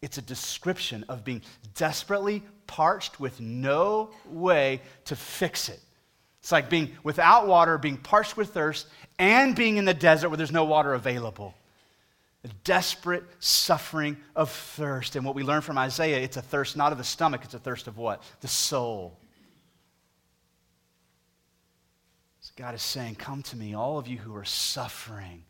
it's 0.01 0.17
a 0.17 0.21
description 0.21 1.05
of 1.09 1.23
being 1.23 1.41
desperately 1.75 2.41
parched 2.65 3.19
with 3.19 3.39
no 3.39 4.09
way 4.25 4.81
to 5.05 5.15
fix 5.15 5.69
it. 5.69 5.79
It's 6.39 6.51
like 6.51 6.69
being 6.69 6.91
without 7.03 7.47
water, 7.47 7.77
being 7.77 7.97
parched 7.97 8.37
with 8.37 8.53
thirst, 8.53 8.87
and 9.19 9.55
being 9.55 9.77
in 9.77 9.85
the 9.85 9.93
desert 9.93 10.29
where 10.29 10.37
there's 10.37 10.53
no 10.53 10.63
water 10.63 10.93
available 10.93 11.53
desperate 12.63 13.23
suffering 13.39 14.17
of 14.35 14.49
thirst. 14.49 15.15
And 15.15 15.25
what 15.25 15.35
we 15.35 15.43
learn 15.43 15.61
from 15.61 15.77
Isaiah, 15.77 16.19
it's 16.19 16.37
a 16.37 16.41
thirst 16.41 16.77
not 16.77 16.91
of 16.91 16.97
the 16.97 17.03
stomach, 17.03 17.41
it's 17.43 17.53
a 17.53 17.59
thirst 17.59 17.87
of 17.87 17.97
what? 17.97 18.23
The 18.41 18.47
soul. 18.47 19.19
So 22.39 22.53
God 22.55 22.75
is 22.75 22.81
saying, 22.81 23.15
Come 23.15 23.43
to 23.43 23.57
me, 23.57 23.73
all 23.73 23.97
of 23.97 24.07
you 24.07 24.17
who 24.17 24.33
are 24.35 24.45
suffering, 24.45 25.43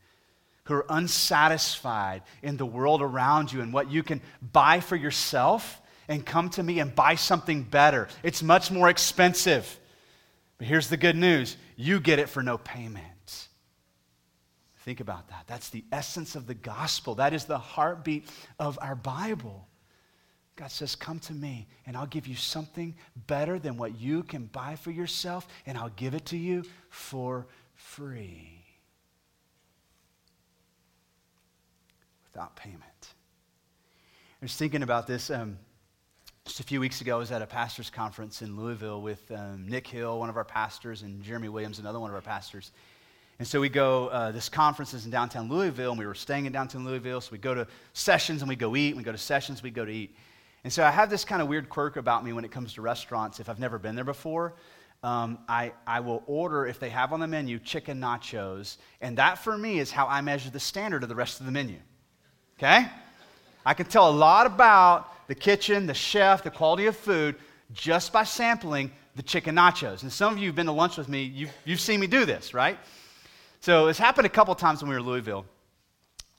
who 0.63 0.73
are 0.73 0.86
unsatisfied 0.89 2.23
in 2.41 2.58
the 2.58 2.65
world 2.65 3.02
around 3.02 3.54
you 3.54 3.62
and 3.62 3.71
what 3.71 3.91
you 3.91 4.02
can 4.02 4.21
buy 4.41 4.80
for 4.80 4.95
yourself, 4.95 5.82
and 6.08 6.25
come 6.25 6.49
to 6.49 6.63
me 6.63 6.80
and 6.80 6.95
buy 6.95 7.13
something 7.13 7.62
better. 7.62 8.08
It's 8.23 8.41
much 8.41 8.71
more 8.71 8.89
expensive. 8.89 9.80
But 10.58 10.67
here's 10.67 10.89
the 10.89 10.97
good 10.97 11.15
news 11.15 11.56
you 11.78 11.99
get 11.99 12.17
it 12.17 12.30
for 12.30 12.41
no 12.41 12.58
payment. 12.58 13.06
Think 14.89 15.02
about 15.02 15.28
that. 15.28 15.43
That's 15.45 15.69
the 15.69 15.86
essence 15.91 16.36
of 16.36 16.47
the 16.47 16.56
gospel. 16.56 17.13
That 17.13 17.32
is 17.32 17.45
the 17.45 17.60
heartbeat 17.60 18.25
of 18.58 18.80
our 18.82 18.95
Bible. 18.95 19.67
God 20.56 20.71
says, 20.71 20.95
Come 20.95 21.19
to 21.19 21.34
me, 21.36 21.67
and 21.86 21.95
I'll 21.95 22.08
give 22.08 22.25
you 22.25 22.36
something 22.36 22.95
better 23.28 23.60
than 23.60 23.78
what 23.78 24.02
you 24.02 24.23
can 24.23 24.47
buy 24.47 24.75
for 24.75 24.89
yourself, 24.89 25.47
and 25.67 25.78
I'll 25.78 25.91
give 25.95 26.15
it 26.15 26.25
to 26.25 26.38
you 26.38 26.63
for 26.89 27.45
free. 27.75 28.65
Without 32.34 32.56
payment. 32.56 32.82
I 32.82 34.45
was 34.45 34.56
thinking 34.56 34.82
about 34.82 35.06
this. 35.06 35.30
Um, 35.30 35.60
just 36.45 36.62
a 36.62 36.63
few 36.63 36.80
weeks 36.80 36.99
ago, 37.02 37.17
I 37.17 37.19
was 37.19 37.32
at 37.32 37.43
a 37.43 37.45
pastor's 37.45 37.91
conference 37.91 38.41
in 38.41 38.58
Louisville 38.58 39.04
with 39.04 39.30
um, 39.30 39.67
Nick 39.69 39.86
Hill, 39.86 40.17
one 40.17 40.30
of 40.30 40.36
our 40.36 40.43
pastors, 40.43 41.04
and 41.04 41.21
Jeremy 41.21 41.49
Williams, 41.49 41.78
another 41.78 41.99
one 41.99 42.10
of 42.10 42.15
our 42.15 42.23
pastors. 42.23 42.71
And 43.39 43.47
so 43.47 43.62
we 43.62 43.69
go, 43.69 44.10
uh, 44.10 44.32
this 44.32 44.49
conference 44.49 44.93
is 44.93 45.06
in 45.06 45.12
downtown 45.12 45.47
Louisville, 45.47 45.91
and 45.91 45.99
we 45.99 46.06
were 46.06 46.13
staying 46.13 46.45
in 46.45 46.52
downtown 46.52 46.86
Louisville. 46.86 47.21
So 47.21 47.32
we 47.32 47.38
go 47.38 47.56
to 47.56 47.65
sessions 47.93 48.41
and 48.41 48.49
we 48.49 48.58
go 48.58 48.75
eat, 48.75 48.89
and 48.89 48.97
we 48.97 49.04
go 49.04 49.13
to 49.13 49.17
sessions, 49.17 49.63
we 49.63 49.71
go 49.71 49.86
to 49.86 49.91
eat. 49.91 50.13
And 50.65 50.73
so 50.73 50.84
I 50.84 50.91
have 50.91 51.10
this 51.10 51.23
kind 51.23 51.41
of 51.41 51.47
weird 51.47 51.69
quirk 51.69 51.95
about 51.95 52.25
me 52.25 52.34
when 52.34 52.43
it 52.43 52.52
comes 52.52 52.73
to 52.73 52.82
restaurants. 52.82 53.39
If 53.39 53.47
I've 53.47 53.60
never 53.60 53.80
been 53.80 53.95
there 53.95 54.04
before, 54.04 54.56
um, 55.04 55.39
I, 55.47 55.71
I 55.88 56.02
will 56.02 56.21
order, 56.28 56.67
if 56.67 56.82
they 56.82 56.89
have 56.89 57.13
on 57.13 57.21
the 57.21 57.28
menu, 57.28 57.60
chicken 57.60 58.02
nachos. 58.02 58.75
And 58.99 59.17
that 59.17 59.38
for 59.38 59.58
me 59.58 59.80
is 59.80 59.89
how 59.89 60.06
I 60.08 60.19
measure 60.19 60.49
the 60.49 60.60
standard 60.60 61.04
of 61.04 61.08
the 61.08 61.15
rest 61.15 61.39
of 61.39 61.45
the 61.45 61.54
menu. 61.54 61.78
Okay? 62.58 62.88
I 63.65 63.73
can 63.73 63.86
tell 63.86 64.10
a 64.10 64.12
lot 64.12 64.47
about 64.47 65.28
the 65.30 65.36
kitchen, 65.36 65.86
the 65.86 65.93
chef, 65.93 66.43
the 66.43 66.52
quality 66.52 66.88
of 66.88 66.97
food 66.97 67.36
just 67.71 68.12
by 68.12 68.25
sampling 68.25 68.91
the 69.15 69.23
chicken 69.23 69.56
nachos. 69.56 70.02
And 70.02 70.12
some 70.12 70.34
of 70.34 70.39
you 70.39 70.47
have 70.47 70.56
been 70.56 70.65
to 70.65 70.73
lunch 70.73 70.97
with 70.97 71.08
me, 71.08 71.23
you've, 71.23 71.52
you've 71.63 71.80
seen 71.80 72.02
me 72.02 72.08
do 72.08 72.25
this, 72.25 72.54
right? 72.54 72.78
So 73.62 73.88
it's 73.88 74.00
happened 74.00 74.26
a 74.26 74.30
couple 74.30 74.56
times 74.56 74.82
when 74.82 74.89
we 74.89 74.95
were 74.95 75.02
in 75.02 75.06
Louisville. 75.06 75.45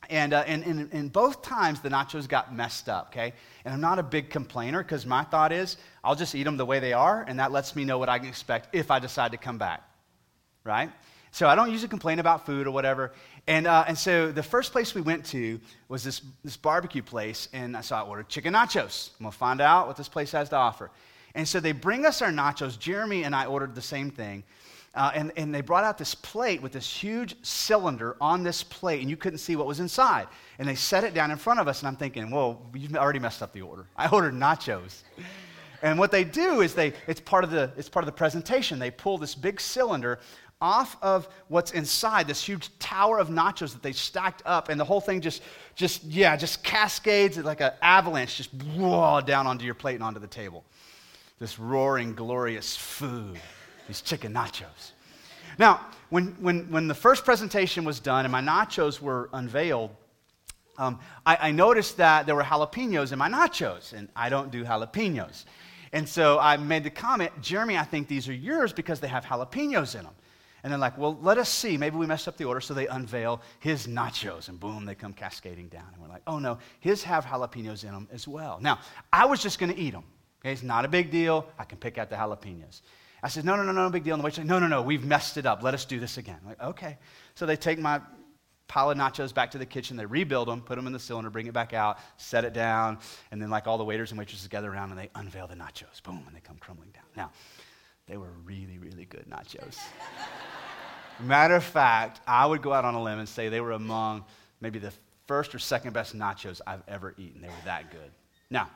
And, 0.08 0.32
uh, 0.32 0.42
and, 0.46 0.64
and, 0.64 0.92
and, 0.92 1.12
both 1.12 1.42
times 1.42 1.80
the 1.80 1.88
nachos 1.88 2.26
got 2.26 2.52
messed 2.54 2.88
up, 2.88 3.08
okay? 3.12 3.32
And 3.64 3.72
I'm 3.72 3.80
not 3.80 3.98
a 3.98 4.02
big 4.02 4.28
complainer 4.30 4.82
because 4.82 5.06
my 5.06 5.22
thought 5.22 5.52
is 5.52 5.76
I'll 6.02 6.16
just 6.16 6.34
eat 6.34 6.44
them 6.44 6.56
the 6.56 6.66
way 6.66 6.80
they 6.80 6.92
are, 6.92 7.24
and 7.28 7.38
that 7.38 7.52
lets 7.52 7.76
me 7.76 7.84
know 7.84 7.98
what 7.98 8.08
I 8.08 8.18
can 8.18 8.26
expect 8.26 8.74
if 8.74 8.90
I 8.90 8.98
decide 8.98 9.30
to 9.32 9.36
come 9.36 9.58
back, 9.58 9.82
right? 10.64 10.90
So 11.30 11.46
I 11.46 11.54
don't 11.54 11.70
usually 11.70 11.88
complain 11.88 12.18
about 12.18 12.44
food 12.44 12.66
or 12.66 12.72
whatever. 12.72 13.12
And, 13.46 13.66
uh, 13.66 13.84
and 13.86 13.96
so 13.96 14.32
the 14.32 14.42
first 14.42 14.72
place 14.72 14.94
we 14.94 15.00
went 15.00 15.24
to 15.26 15.60
was 15.88 16.02
this, 16.02 16.22
this 16.42 16.56
barbecue 16.56 17.02
place, 17.02 17.48
and 17.52 17.76
I 17.76 17.82
saw 17.82 18.02
I 18.02 18.06
ordered 18.06 18.28
chicken 18.28 18.54
nachos. 18.54 19.10
I'm 19.20 19.26
to 19.26 19.32
find 19.32 19.60
out 19.60 19.86
what 19.86 19.96
this 19.96 20.08
place 20.08 20.32
has 20.32 20.48
to 20.48 20.56
offer. 20.56 20.90
And 21.36 21.46
so 21.46 21.60
they 21.60 21.72
bring 21.72 22.04
us 22.04 22.22
our 22.22 22.30
nachos. 22.30 22.76
Jeremy 22.78 23.22
and 23.22 23.34
I 23.34 23.46
ordered 23.46 23.76
the 23.76 23.82
same 23.82 24.10
thing. 24.10 24.42
Uh, 24.92 25.12
and, 25.14 25.32
and 25.36 25.54
they 25.54 25.60
brought 25.60 25.84
out 25.84 25.96
this 25.98 26.16
plate 26.16 26.60
with 26.60 26.72
this 26.72 26.92
huge 26.92 27.36
cylinder 27.42 28.16
on 28.20 28.42
this 28.42 28.64
plate, 28.64 29.00
and 29.00 29.08
you 29.08 29.16
couldn't 29.16 29.38
see 29.38 29.54
what 29.54 29.66
was 29.66 29.78
inside. 29.78 30.26
And 30.58 30.68
they 30.68 30.74
set 30.74 31.04
it 31.04 31.14
down 31.14 31.30
in 31.30 31.36
front 31.36 31.60
of 31.60 31.68
us, 31.68 31.80
and 31.80 31.88
I'm 31.88 31.96
thinking, 31.96 32.30
whoa, 32.30 32.60
you've 32.74 32.96
already 32.96 33.20
messed 33.20 33.40
up 33.40 33.52
the 33.52 33.62
order. 33.62 33.86
I 33.96 34.08
ordered 34.08 34.34
nachos. 34.34 35.02
And 35.82 35.98
what 35.98 36.10
they 36.10 36.24
do 36.24 36.60
is 36.60 36.74
they, 36.74 36.92
it's 37.06 37.20
part 37.20 37.44
of 37.44 37.50
the, 37.50 37.70
it's 37.76 37.88
part 37.88 38.02
of 38.02 38.06
the 38.06 38.12
presentation. 38.12 38.78
They 38.78 38.90
pull 38.90 39.16
this 39.16 39.34
big 39.34 39.60
cylinder 39.60 40.18
off 40.60 40.96
of 41.02 41.28
what's 41.48 41.70
inside, 41.70 42.26
this 42.26 42.42
huge 42.44 42.76
tower 42.78 43.18
of 43.18 43.28
nachos 43.28 43.72
that 43.72 43.82
they 43.82 43.92
stacked 43.92 44.42
up, 44.44 44.68
and 44.68 44.78
the 44.78 44.84
whole 44.84 45.00
thing 45.00 45.20
just, 45.20 45.42
just 45.74 46.04
yeah, 46.04 46.36
just 46.36 46.62
cascades 46.62 47.38
like 47.38 47.62
an 47.62 47.72
avalanche, 47.80 48.36
just 48.36 48.50
whoa, 48.76 49.20
down 49.20 49.46
onto 49.46 49.64
your 49.64 49.74
plate 49.74 49.94
and 49.94 50.04
onto 50.04 50.20
the 50.20 50.26
table. 50.26 50.64
This 51.38 51.58
roaring, 51.58 52.14
glorious 52.14 52.76
food, 52.76 53.40
these 53.90 54.02
chicken 54.02 54.32
nachos. 54.32 54.92
Now, 55.58 55.84
when, 56.10 56.36
when, 56.40 56.70
when 56.70 56.86
the 56.86 56.94
first 56.94 57.24
presentation 57.24 57.84
was 57.84 57.98
done 57.98 58.24
and 58.24 58.30
my 58.30 58.40
nachos 58.40 59.00
were 59.00 59.28
unveiled, 59.32 59.90
um, 60.78 61.00
I, 61.26 61.48
I 61.48 61.50
noticed 61.50 61.96
that 61.96 62.26
there 62.26 62.36
were 62.36 62.44
jalapenos 62.44 63.12
in 63.12 63.18
my 63.18 63.28
nachos, 63.28 63.92
and 63.92 64.08
I 64.14 64.28
don't 64.28 64.50
do 64.50 64.64
jalapenos. 64.64 65.44
And 65.92 66.08
so 66.08 66.38
I 66.38 66.56
made 66.56 66.84
the 66.84 66.90
comment, 66.90 67.32
Jeremy, 67.42 67.76
I 67.76 67.82
think 67.82 68.06
these 68.06 68.28
are 68.28 68.32
yours 68.32 68.72
because 68.72 69.00
they 69.00 69.08
have 69.08 69.24
jalapenos 69.24 69.96
in 69.96 70.04
them. 70.04 70.14
And 70.62 70.70
they're 70.72 70.78
like, 70.78 70.96
well, 70.96 71.18
let 71.20 71.36
us 71.38 71.48
see. 71.48 71.76
Maybe 71.76 71.96
we 71.96 72.06
messed 72.06 72.28
up 72.28 72.36
the 72.36 72.44
order. 72.44 72.60
So 72.60 72.74
they 72.74 72.86
unveil 72.86 73.42
his 73.58 73.86
nachos, 73.86 74.48
and 74.48 74.60
boom, 74.60 74.84
they 74.84 74.94
come 74.94 75.12
cascading 75.12 75.68
down. 75.68 75.86
And 75.92 76.02
we're 76.02 76.08
like, 76.08 76.22
oh 76.26 76.38
no, 76.38 76.58
his 76.78 77.02
have 77.02 77.24
jalapenos 77.24 77.82
in 77.82 77.90
them 77.90 78.08
as 78.12 78.28
well. 78.28 78.58
Now, 78.60 78.78
I 79.12 79.26
was 79.26 79.42
just 79.42 79.58
going 79.58 79.72
to 79.72 79.78
eat 79.78 79.92
them. 79.92 80.04
Okay, 80.40 80.52
it's 80.52 80.62
not 80.62 80.84
a 80.84 80.88
big 80.88 81.10
deal. 81.10 81.46
I 81.58 81.64
can 81.64 81.78
pick 81.78 81.98
out 81.98 82.08
the 82.08 82.16
jalapenos. 82.16 82.80
I 83.22 83.28
said, 83.28 83.44
no, 83.44 83.56
no, 83.56 83.62
no, 83.62 83.72
no 83.72 83.90
big 83.90 84.04
deal. 84.04 84.14
And 84.14 84.20
the 84.20 84.24
waitress 84.24 84.36
said, 84.36 84.46
no, 84.46 84.58
no, 84.58 84.66
no, 84.66 84.82
we've 84.82 85.04
messed 85.04 85.36
it 85.36 85.46
up. 85.46 85.62
Let 85.62 85.74
us 85.74 85.84
do 85.84 86.00
this 86.00 86.16
again. 86.18 86.38
I'm 86.42 86.48
like, 86.48 86.62
okay. 86.62 86.98
So 87.34 87.46
they 87.46 87.56
take 87.56 87.78
my 87.78 88.00
pile 88.70 88.90
of 88.90 88.96
nachos 88.96 89.34
back 89.34 89.50
to 89.50 89.58
the 89.58 89.66
kitchen. 89.66 89.96
They 89.96 90.06
rebuild 90.06 90.48
them, 90.48 90.62
put 90.62 90.76
them 90.76 90.86
in 90.86 90.92
the 90.92 90.98
cylinder, 90.98 91.28
bring 91.28 91.46
it 91.46 91.52
back 91.52 91.74
out, 91.74 91.98
set 92.16 92.44
it 92.44 92.52
down, 92.52 92.98
and 93.30 93.42
then 93.42 93.50
like 93.50 93.66
all 93.66 93.78
the 93.78 93.84
waiters 93.84 94.12
and 94.12 94.18
waitresses 94.18 94.46
gather 94.48 94.72
around 94.72 94.90
and 94.90 94.98
they 94.98 95.10
unveil 95.16 95.46
the 95.48 95.56
nachos. 95.56 96.02
Boom, 96.02 96.22
and 96.26 96.34
they 96.34 96.40
come 96.40 96.56
crumbling 96.58 96.90
down. 96.90 97.04
Now, 97.16 97.32
they 98.06 98.16
were 98.16 98.30
really, 98.44 98.78
really 98.78 99.04
good 99.04 99.26
nachos. 99.28 99.78
Matter 101.20 101.56
of 101.56 101.64
fact, 101.64 102.20
I 102.26 102.46
would 102.46 102.62
go 102.62 102.72
out 102.72 102.84
on 102.84 102.94
a 102.94 103.02
limb 103.02 103.18
and 103.18 103.28
say 103.28 103.48
they 103.48 103.60
were 103.60 103.72
among 103.72 104.24
maybe 104.60 104.78
the 104.78 104.92
first 105.26 105.54
or 105.54 105.58
second 105.58 105.92
best 105.92 106.16
nachos 106.16 106.60
I've 106.66 106.82
ever 106.88 107.14
eaten. 107.18 107.42
They 107.42 107.48
were 107.48 107.54
that 107.64 107.90
good. 107.90 108.10
Now, 108.50 108.70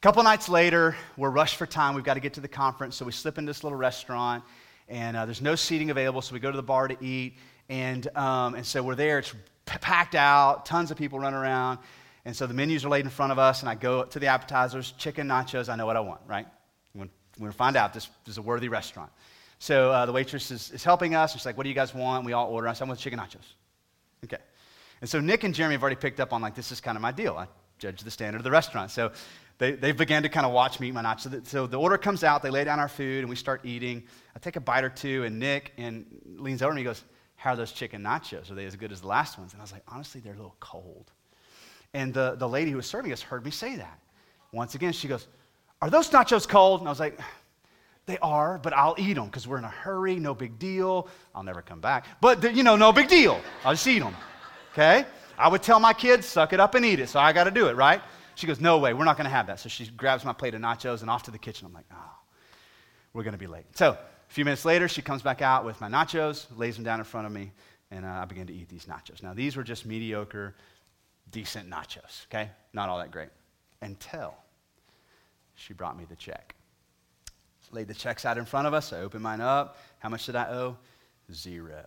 a 0.00 0.02
couple 0.02 0.22
nights 0.22 0.48
later, 0.48 0.96
we're 1.18 1.28
rushed 1.28 1.56
for 1.56 1.66
time. 1.66 1.94
We've 1.94 2.02
got 2.02 2.14
to 2.14 2.20
get 2.20 2.32
to 2.32 2.40
the 2.40 2.48
conference, 2.48 2.96
so 2.96 3.04
we 3.04 3.12
slip 3.12 3.36
into 3.36 3.50
this 3.50 3.62
little 3.62 3.76
restaurant, 3.76 4.42
and 4.88 5.14
uh, 5.14 5.26
there's 5.26 5.42
no 5.42 5.54
seating 5.54 5.90
available, 5.90 6.22
so 6.22 6.32
we 6.32 6.40
go 6.40 6.50
to 6.50 6.56
the 6.56 6.62
bar 6.62 6.88
to 6.88 6.96
eat. 7.04 7.36
And, 7.68 8.08
um, 8.16 8.54
and 8.54 8.64
so 8.64 8.82
we're 8.82 8.94
there. 8.94 9.18
It's 9.18 9.34
packed 9.66 10.14
out, 10.14 10.64
tons 10.64 10.90
of 10.90 10.96
people 10.96 11.20
run 11.20 11.34
around. 11.34 11.80
And 12.24 12.34
so 12.34 12.46
the 12.46 12.54
menus 12.54 12.82
are 12.86 12.88
laid 12.88 13.04
in 13.04 13.10
front 13.10 13.30
of 13.30 13.38
us, 13.38 13.60
and 13.60 13.68
I 13.68 13.74
go 13.74 14.04
to 14.04 14.18
the 14.18 14.28
appetizers, 14.28 14.92
chicken 14.92 15.28
nachos. 15.28 15.68
I 15.68 15.76
know 15.76 15.84
what 15.84 15.98
I 15.98 16.00
want, 16.00 16.22
right? 16.26 16.46
We're 16.94 17.08
going 17.38 17.52
to 17.52 17.52
find 17.52 17.76
out 17.76 17.92
this, 17.92 18.08
this 18.24 18.32
is 18.32 18.38
a 18.38 18.42
worthy 18.42 18.70
restaurant. 18.70 19.10
So 19.58 19.90
uh, 19.90 20.06
the 20.06 20.12
waitress 20.12 20.50
is, 20.50 20.70
is 20.70 20.82
helping 20.82 21.14
us. 21.14 21.34
She's 21.34 21.44
like, 21.44 21.58
What 21.58 21.64
do 21.64 21.68
you 21.68 21.74
guys 21.74 21.94
want? 21.94 22.24
We 22.24 22.32
all 22.32 22.50
order. 22.50 22.68
I 22.68 22.72
said, 22.72 22.86
I 22.86 22.88
want 22.88 23.00
chicken 23.00 23.18
nachos. 23.18 23.52
Okay. 24.24 24.38
And 25.02 25.10
so 25.10 25.20
Nick 25.20 25.44
and 25.44 25.54
Jeremy 25.54 25.74
have 25.74 25.82
already 25.82 25.96
picked 25.96 26.20
up 26.20 26.32
on, 26.32 26.40
like, 26.40 26.54
this 26.54 26.72
is 26.72 26.80
kind 26.80 26.96
of 26.96 27.02
my 27.02 27.12
deal. 27.12 27.36
I 27.36 27.48
judge 27.78 28.02
the 28.02 28.10
standard 28.10 28.38
of 28.38 28.44
the 28.44 28.50
restaurant. 28.50 28.90
So 28.90 29.12
they, 29.60 29.72
they 29.72 29.92
began 29.92 30.22
to 30.22 30.30
kind 30.30 30.46
of 30.46 30.52
watch 30.52 30.80
me 30.80 30.88
eat 30.88 30.94
my 30.94 31.02
nachos. 31.02 31.20
So 31.20 31.28
the, 31.28 31.44
so 31.44 31.66
the 31.66 31.78
order 31.78 31.98
comes 31.98 32.24
out, 32.24 32.42
they 32.42 32.48
lay 32.48 32.64
down 32.64 32.80
our 32.80 32.88
food, 32.88 33.18
and 33.20 33.28
we 33.28 33.36
start 33.36 33.60
eating. 33.62 34.02
I 34.34 34.38
take 34.38 34.56
a 34.56 34.60
bite 34.60 34.84
or 34.84 34.88
two, 34.88 35.24
and 35.24 35.38
Nick 35.38 35.74
and 35.76 36.06
leans 36.38 36.62
over 36.62 36.70
to 36.70 36.74
me 36.74 36.80
and 36.80 36.86
goes, 36.86 37.04
How 37.36 37.50
are 37.50 37.56
those 37.56 37.70
chicken 37.70 38.02
nachos? 38.02 38.50
Are 38.50 38.54
they 38.54 38.64
as 38.64 38.74
good 38.74 38.90
as 38.90 39.02
the 39.02 39.06
last 39.06 39.38
ones? 39.38 39.52
And 39.52 39.60
I 39.60 39.64
was 39.64 39.72
like, 39.72 39.82
Honestly, 39.86 40.22
they're 40.22 40.32
a 40.32 40.36
little 40.36 40.56
cold. 40.60 41.12
And 41.92 42.14
the, 42.14 42.36
the 42.36 42.48
lady 42.48 42.70
who 42.70 42.78
was 42.78 42.86
serving 42.86 43.12
us 43.12 43.20
heard 43.20 43.44
me 43.44 43.50
say 43.50 43.76
that. 43.76 44.00
Once 44.50 44.74
again, 44.74 44.94
she 44.94 45.08
goes, 45.08 45.28
Are 45.82 45.90
those 45.90 46.08
nachos 46.08 46.48
cold? 46.48 46.80
And 46.80 46.88
I 46.88 46.90
was 46.90 47.00
like, 47.00 47.20
they 48.06 48.16
are, 48.22 48.58
but 48.58 48.72
I'll 48.72 48.96
eat 48.98 49.12
them 49.12 49.26
because 49.26 49.46
we're 49.46 49.58
in 49.58 49.64
a 49.64 49.68
hurry, 49.68 50.16
no 50.16 50.34
big 50.34 50.58
deal. 50.58 51.06
I'll 51.34 51.42
never 51.42 51.60
come 51.60 51.80
back. 51.80 52.06
But, 52.22 52.56
you 52.56 52.62
know, 52.62 52.74
no 52.74 52.92
big 52.92 53.08
deal. 53.08 53.38
I'll 53.62 53.74
just 53.74 53.86
eat 53.86 53.98
them. 53.98 54.16
Okay? 54.72 55.04
I 55.38 55.48
would 55.48 55.62
tell 55.62 55.78
my 55.78 55.92
kids, 55.92 56.26
suck 56.26 56.52
it 56.52 56.60
up 56.60 56.74
and 56.74 56.84
eat 56.84 56.98
it. 56.98 57.10
So 57.10 57.20
I 57.20 57.32
got 57.32 57.44
to 57.44 57.50
do 57.50 57.68
it, 57.68 57.76
right? 57.76 58.00
She 58.40 58.46
goes, 58.46 58.60
no 58.60 58.78
way, 58.78 58.94
we're 58.94 59.04
not 59.04 59.16
going 59.16 59.26
to 59.26 59.30
have 59.30 59.46
that. 59.48 59.60
So 59.60 59.68
she 59.68 59.86
grabs 59.86 60.24
my 60.24 60.32
plate 60.32 60.54
of 60.54 60.60
nachos 60.60 61.02
and 61.02 61.10
off 61.10 61.24
to 61.24 61.30
the 61.30 61.38
kitchen. 61.38 61.66
I'm 61.66 61.72
like, 61.72 61.86
oh, 61.92 62.12
we're 63.12 63.22
going 63.22 63.32
to 63.32 63.38
be 63.38 63.46
late. 63.46 63.64
So 63.74 63.90
a 63.90 64.32
few 64.32 64.44
minutes 64.44 64.64
later, 64.64 64.88
she 64.88 65.02
comes 65.02 65.22
back 65.22 65.42
out 65.42 65.64
with 65.64 65.80
my 65.80 65.88
nachos, 65.88 66.46
lays 66.56 66.74
them 66.76 66.84
down 66.84 67.00
in 67.00 67.04
front 67.04 67.26
of 67.26 67.32
me, 67.32 67.52
and 67.90 68.04
uh, 68.04 68.08
I 68.08 68.24
begin 68.24 68.46
to 68.46 68.52
eat 68.52 68.68
these 68.68 68.86
nachos. 68.86 69.22
Now, 69.22 69.34
these 69.34 69.56
were 69.56 69.62
just 69.62 69.84
mediocre, 69.84 70.54
decent 71.30 71.68
nachos, 71.68 72.26
okay? 72.26 72.50
Not 72.72 72.88
all 72.88 72.98
that 72.98 73.10
great. 73.10 73.28
Until 73.82 74.34
she 75.54 75.74
brought 75.74 75.98
me 75.98 76.06
the 76.08 76.16
check 76.16 76.54
laid 77.72 77.88
the 77.88 77.94
checks 77.94 78.24
out 78.24 78.38
in 78.38 78.44
front 78.44 78.66
of 78.66 78.74
us. 78.74 78.92
I 78.92 79.00
opened 79.00 79.22
mine 79.22 79.40
up. 79.40 79.78
How 79.98 80.08
much 80.08 80.26
did 80.26 80.36
I 80.36 80.50
owe? 80.50 80.76
Zero. 81.32 81.84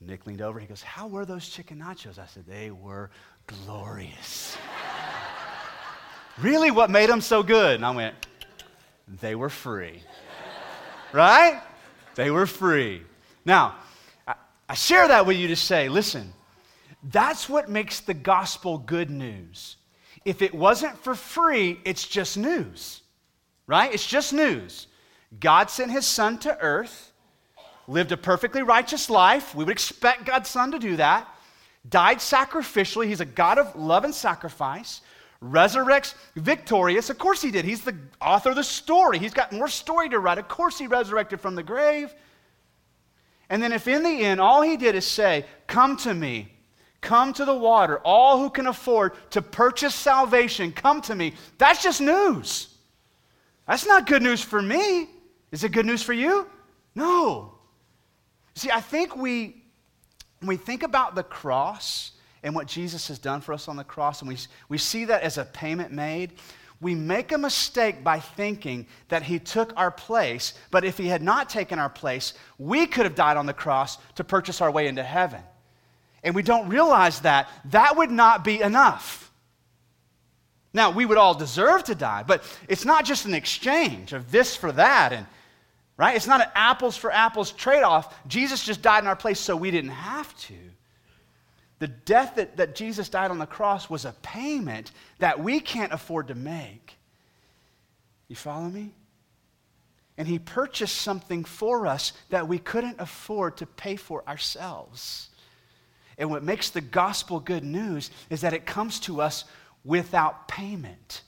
Nick 0.00 0.26
leaned 0.26 0.42
over. 0.42 0.58
He 0.58 0.66
goes, 0.66 0.82
How 0.82 1.06
were 1.06 1.24
those 1.24 1.48
chicken 1.48 1.78
nachos? 1.78 2.18
I 2.18 2.26
said, 2.26 2.44
They 2.46 2.70
were 2.70 3.10
glorious. 3.46 4.56
really? 6.38 6.70
What 6.70 6.90
made 6.90 7.08
them 7.08 7.20
so 7.20 7.42
good? 7.42 7.76
And 7.76 7.84
I 7.84 7.90
went, 7.90 8.14
They 9.20 9.34
were 9.34 9.50
free. 9.50 10.02
right? 11.12 11.62
They 12.14 12.30
were 12.30 12.46
free. 12.46 13.02
Now, 13.44 13.76
I, 14.68 14.74
share 14.74 15.08
that 15.08 15.26
with 15.26 15.36
you 15.36 15.48
to 15.48 15.56
say, 15.56 15.88
listen, 15.88 16.32
that's 17.02 17.48
what 17.48 17.68
makes 17.68 18.00
the 18.00 18.14
gospel 18.14 18.78
good 18.78 19.10
news. 19.10 19.76
If 20.24 20.42
it 20.42 20.54
wasn't 20.54 20.96
for 20.98 21.14
free, 21.14 21.80
it's 21.84 22.06
just 22.06 22.36
news 22.36 23.02
right? 23.66 23.92
It's 23.92 24.06
just 24.06 24.32
news. 24.32 24.86
God 25.40 25.70
sent 25.70 25.90
his 25.90 26.06
son 26.06 26.38
to 26.40 26.58
earth, 26.60 27.12
lived 27.88 28.12
a 28.12 28.16
perfectly 28.16 28.62
righteous 28.62 29.08
life. 29.08 29.54
We 29.54 29.64
would 29.64 29.72
expect 29.72 30.26
God's 30.26 30.50
son 30.50 30.72
to 30.72 30.78
do 30.78 30.96
that. 30.96 31.28
Died 31.88 32.18
sacrificially. 32.18 33.06
He's 33.06 33.20
a 33.20 33.24
God 33.24 33.58
of 33.58 33.74
love 33.74 34.04
and 34.04 34.14
sacrifice. 34.14 35.00
Resurrects 35.42 36.14
victorious. 36.36 37.10
Of 37.10 37.18
course 37.18 37.42
he 37.42 37.50
did. 37.50 37.64
He's 37.64 37.82
the 37.82 37.96
author 38.20 38.50
of 38.50 38.56
the 38.56 38.64
story. 38.64 39.18
He's 39.18 39.34
got 39.34 39.52
more 39.52 39.68
story 39.68 40.08
to 40.10 40.20
write. 40.20 40.38
Of 40.38 40.46
course 40.46 40.78
he 40.78 40.86
resurrected 40.86 41.40
from 41.40 41.56
the 41.56 41.62
grave. 41.62 42.14
And 43.50 43.62
then, 43.62 43.72
if 43.72 43.88
in 43.88 44.02
the 44.02 44.24
end 44.24 44.40
all 44.40 44.62
he 44.62 44.76
did 44.76 44.94
is 44.94 45.06
say, 45.06 45.44
Come 45.66 45.96
to 45.98 46.14
me, 46.14 46.52
come 47.00 47.32
to 47.34 47.44
the 47.44 47.56
water, 47.56 47.98
all 48.04 48.38
who 48.38 48.50
can 48.50 48.68
afford 48.68 49.12
to 49.30 49.42
purchase 49.42 49.94
salvation, 49.94 50.72
come 50.72 51.02
to 51.02 51.14
me, 51.14 51.34
that's 51.58 51.82
just 51.82 52.00
news. 52.00 52.68
That's 53.66 53.86
not 53.86 54.06
good 54.06 54.22
news 54.22 54.40
for 54.40 54.62
me. 54.62 55.08
Is 55.50 55.64
it 55.64 55.72
good 55.72 55.86
news 55.86 56.02
for 56.02 56.12
you? 56.12 56.46
No. 56.94 57.54
See, 58.54 58.70
I 58.70 58.80
think 58.80 59.16
we, 59.16 59.62
when 60.40 60.48
we 60.48 60.56
think 60.56 60.82
about 60.82 61.14
the 61.14 61.22
cross 61.22 62.11
and 62.42 62.54
what 62.54 62.66
Jesus 62.66 63.08
has 63.08 63.18
done 63.18 63.40
for 63.40 63.52
us 63.52 63.68
on 63.68 63.76
the 63.76 63.84
cross, 63.84 64.20
and 64.20 64.28
we, 64.28 64.36
we 64.68 64.78
see 64.78 65.04
that 65.04 65.22
as 65.22 65.38
a 65.38 65.44
payment 65.44 65.92
made, 65.92 66.32
we 66.80 66.94
make 66.94 67.30
a 67.30 67.38
mistake 67.38 68.02
by 68.02 68.18
thinking 68.18 68.86
that 69.08 69.22
he 69.22 69.38
took 69.38 69.72
our 69.76 69.90
place, 69.90 70.54
but 70.72 70.84
if 70.84 70.98
he 70.98 71.06
had 71.06 71.22
not 71.22 71.48
taken 71.48 71.78
our 71.78 71.88
place, 71.88 72.34
we 72.58 72.86
could 72.86 73.04
have 73.04 73.14
died 73.14 73.36
on 73.36 73.46
the 73.46 73.52
cross 73.52 73.98
to 74.16 74.24
purchase 74.24 74.60
our 74.60 74.70
way 74.70 74.88
into 74.88 75.02
heaven. 75.02 75.40
And 76.24 76.34
we 76.34 76.42
don't 76.42 76.68
realize 76.68 77.20
that 77.20 77.48
that 77.66 77.96
would 77.96 78.10
not 78.10 78.44
be 78.44 78.60
enough. 78.60 79.30
Now, 80.74 80.90
we 80.90 81.06
would 81.06 81.18
all 81.18 81.34
deserve 81.34 81.84
to 81.84 81.94
die, 81.94 82.24
but 82.26 82.42
it's 82.68 82.84
not 82.84 83.04
just 83.04 83.26
an 83.26 83.34
exchange 83.34 84.12
of 84.12 84.32
this 84.32 84.56
for 84.56 84.72
that 84.72 85.12
and 85.12 85.26
right? 85.96 86.16
It's 86.16 86.26
not 86.26 86.40
an 86.40 86.48
apples 86.54 86.96
for 86.96 87.12
apples 87.12 87.52
trade-off. 87.52 88.26
Jesus 88.26 88.64
just 88.64 88.82
died 88.82 89.04
in 89.04 89.06
our 89.06 89.14
place 89.14 89.38
so 89.38 89.54
we 89.54 89.70
didn't 89.70 89.90
have 89.90 90.36
to. 90.38 90.54
The 91.82 91.88
death 91.88 92.36
that, 92.36 92.58
that 92.58 92.76
Jesus 92.76 93.08
died 93.08 93.32
on 93.32 93.40
the 93.40 93.44
cross 93.44 93.90
was 93.90 94.04
a 94.04 94.14
payment 94.22 94.92
that 95.18 95.42
we 95.42 95.58
can't 95.58 95.92
afford 95.92 96.28
to 96.28 96.36
make. 96.36 96.96
You 98.28 98.36
follow 98.36 98.68
me? 98.68 98.94
And 100.16 100.28
he 100.28 100.38
purchased 100.38 100.98
something 100.98 101.42
for 101.42 101.88
us 101.88 102.12
that 102.28 102.46
we 102.46 102.60
couldn't 102.60 103.00
afford 103.00 103.56
to 103.56 103.66
pay 103.66 103.96
for 103.96 104.22
ourselves. 104.28 105.30
And 106.16 106.30
what 106.30 106.44
makes 106.44 106.70
the 106.70 106.80
gospel 106.80 107.40
good 107.40 107.64
news 107.64 108.12
is 108.30 108.42
that 108.42 108.52
it 108.52 108.64
comes 108.64 109.00
to 109.00 109.20
us 109.20 109.44
without 109.82 110.46
payment. 110.46 111.22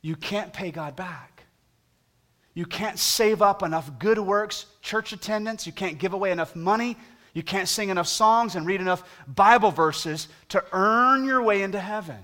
You 0.00 0.16
can't 0.16 0.50
pay 0.50 0.70
God 0.70 0.96
back. 0.96 1.42
You 2.54 2.64
can't 2.64 2.98
save 2.98 3.42
up 3.42 3.62
enough 3.62 3.98
good 3.98 4.18
works, 4.18 4.64
church 4.80 5.12
attendance. 5.12 5.66
You 5.66 5.74
can't 5.74 5.98
give 5.98 6.14
away 6.14 6.30
enough 6.30 6.56
money. 6.56 6.96
You 7.34 7.42
can't 7.42 7.68
sing 7.68 7.90
enough 7.90 8.08
songs 8.08 8.56
and 8.56 8.66
read 8.66 8.80
enough 8.80 9.02
Bible 9.26 9.70
verses 9.70 10.28
to 10.48 10.64
earn 10.72 11.24
your 11.24 11.42
way 11.42 11.62
into 11.62 11.78
heaven. 11.78 12.18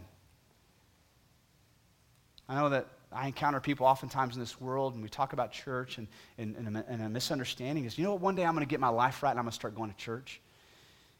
I 2.49 2.57
know 2.57 2.69
that 2.71 2.87
I 3.13 3.27
encounter 3.27 3.61
people 3.61 3.87
oftentimes 3.87 4.35
in 4.35 4.41
this 4.41 4.61
world, 4.61 4.95
and 4.95 5.03
we 5.03 5.09
talk 5.09 5.33
about 5.33 5.53
church 5.53 5.99
and, 5.99 6.07
and, 6.39 6.57
and, 6.57 6.77
a, 6.77 6.85
and 6.89 7.03
a 7.03 7.09
misunderstanding 7.09 7.85
is, 7.85 7.97
you 7.97 8.05
know 8.05 8.13
what, 8.13 8.21
one 8.21 8.35
day 8.35 8.45
I'm 8.45 8.55
going 8.55 8.67
to 8.67 8.71
get 8.71 8.81
my 8.81 8.89
life 8.89 9.23
right 9.23 9.31
and 9.31 9.39
I'm 9.39 9.45
going 9.45 9.53
to 9.53 9.55
start 9.55 9.75
going 9.75 9.91
to 9.91 9.97
church. 9.97 10.41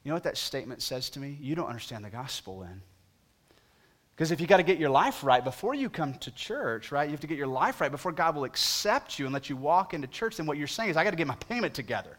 You 0.03 0.11
know 0.11 0.15
what 0.15 0.25
that 0.25 0.37
statement 0.37 0.83
says 0.83 1.11
to 1.11 1.21
me? 1.21 1.39
You 1.41 1.55
don't 1.55 1.67
understand 1.67 2.05
the 2.05 2.11
gospel 2.11 2.61
then. 2.61 2.83
Because 4.15 4.31
if 4.31 4.41
you 4.41 4.47
got 4.47 4.59
to 4.59 4.63
get 4.63 4.79
your 4.79 4.89
life 4.89 5.23
right 5.23 5.45
before 5.45 5.75
you 5.75 5.91
come 5.91 6.15
to 6.15 6.31
church, 6.31 6.91
right? 6.91 7.05
You 7.05 7.11
have 7.11 7.21
to 7.21 7.27
get 7.27 7.37
your 7.37 7.47
life 7.47 7.81
right 7.81 7.91
before 7.91 8.13
God 8.13 8.35
will 8.35 8.45
accept 8.45 9.19
you 9.19 9.27
and 9.27 9.35
let 9.35 9.51
you 9.51 9.57
walk 9.57 9.93
into 9.93 10.07
church. 10.07 10.37
Then 10.37 10.47
what 10.47 10.57
you're 10.57 10.67
saying 10.67 10.91
is, 10.91 10.97
I 10.97 11.05
got 11.05 11.11
to 11.11 11.17
get 11.17 11.27
my 11.27 11.35
payment 11.35 11.75
together. 11.75 12.17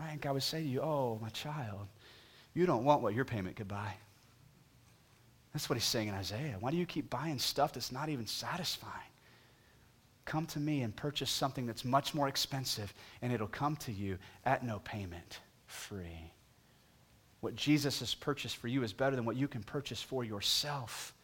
Right? 0.00 0.12
And 0.12 0.20
God 0.20 0.32
would 0.32 0.42
say 0.42 0.62
to 0.62 0.66
you, 0.66 0.80
Oh, 0.80 1.18
my 1.20 1.28
child, 1.28 1.86
you 2.54 2.66
don't 2.66 2.84
want 2.84 3.02
what 3.02 3.14
your 3.14 3.24
payment 3.24 3.56
could 3.56 3.68
buy. 3.68 3.94
That's 5.52 5.68
what 5.68 5.76
he's 5.76 5.84
saying 5.84 6.08
in 6.08 6.14
Isaiah. 6.14 6.56
Why 6.60 6.70
do 6.70 6.76
you 6.76 6.86
keep 6.86 7.10
buying 7.10 7.38
stuff 7.38 7.72
that's 7.72 7.92
not 7.92 8.08
even 8.08 8.26
satisfying? 8.26 8.94
Come 10.24 10.46
to 10.46 10.60
me 10.60 10.82
and 10.82 10.94
purchase 10.94 11.30
something 11.30 11.66
that's 11.66 11.84
much 11.84 12.14
more 12.14 12.28
expensive, 12.28 12.94
and 13.20 13.32
it'll 13.32 13.48
come 13.48 13.76
to 13.76 13.92
you 13.92 14.16
at 14.44 14.64
no 14.64 14.78
payment, 14.80 15.40
free. 15.66 16.30
What 17.40 17.56
Jesus 17.56 17.98
has 17.98 18.14
purchased 18.14 18.56
for 18.56 18.68
you 18.68 18.84
is 18.84 18.92
better 18.92 19.16
than 19.16 19.24
what 19.24 19.36
you 19.36 19.48
can 19.48 19.62
purchase 19.62 20.00
for 20.00 20.22
yourself. 20.22 21.14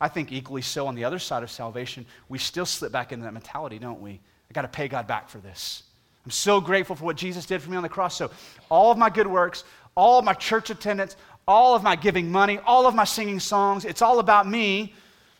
I 0.00 0.08
think 0.08 0.30
equally 0.30 0.62
so 0.62 0.86
on 0.86 0.94
the 0.94 1.04
other 1.04 1.18
side 1.18 1.42
of 1.42 1.50
salvation, 1.50 2.06
we 2.28 2.38
still 2.38 2.66
slip 2.66 2.92
back 2.92 3.12
into 3.12 3.24
that 3.24 3.32
mentality, 3.32 3.78
don't 3.78 4.00
we? 4.00 4.12
I 4.12 4.52
got 4.52 4.62
to 4.62 4.68
pay 4.68 4.86
God 4.86 5.06
back 5.06 5.28
for 5.28 5.38
this. 5.38 5.82
I'm 6.24 6.30
so 6.30 6.60
grateful 6.60 6.96
for 6.96 7.04
what 7.04 7.16
Jesus 7.16 7.46
did 7.46 7.62
for 7.62 7.70
me 7.70 7.76
on 7.76 7.82
the 7.82 7.88
cross. 7.88 8.16
So, 8.16 8.30
all 8.68 8.90
of 8.90 8.98
my 8.98 9.08
good 9.08 9.26
works, 9.26 9.64
all 9.94 10.18
of 10.18 10.24
my 10.24 10.34
church 10.34 10.70
attendance, 10.70 11.16
all 11.48 11.74
of 11.74 11.82
my 11.82 11.96
giving 11.96 12.30
money, 12.30 12.58
all 12.58 12.86
of 12.86 12.94
my 12.94 13.04
singing 13.04 13.40
songs, 13.40 13.84
it's 13.84 14.02
all 14.02 14.18
about 14.18 14.46
me 14.46 14.94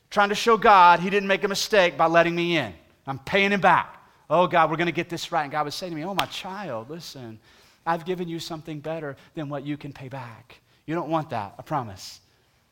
trying 0.09 0.31
to 0.31 0.35
show 0.35 0.57
God 0.57 1.01
He 1.01 1.11
didn't 1.11 1.29
make 1.29 1.45
a 1.45 1.49
mistake 1.49 1.97
by 1.97 2.07
letting 2.07 2.35
me 2.35 2.57
in. 2.57 2.75
I'm 3.07 3.19
paying 3.19 3.53
Him 3.53 3.61
back. 3.61 3.97
Oh, 4.29 4.47
God, 4.47 4.71
we're 4.71 4.77
going 4.77 4.87
to 4.87 4.93
get 4.93 5.09
this 5.09 5.33
right. 5.33 5.43
And 5.43 5.53
God 5.53 5.65
would 5.65 5.73
say 5.73 5.89
to 5.89 5.95
me, 5.95 6.05
Oh, 6.05 6.15
my 6.15 6.27
child, 6.27 6.89
listen, 6.89 7.39
I've 7.85 8.05
given 8.05 8.29
you 8.29 8.39
something 8.39 8.81
better 8.81 9.17
than 9.35 9.49
what 9.49 9.65
you 9.65 9.77
can 9.77 9.93
pay 9.93 10.09
back. 10.09 10.61
You 10.87 10.95
don't 10.95 11.11
want 11.11 11.31
that, 11.31 11.55
I 11.59 11.63
promise. 11.63 12.21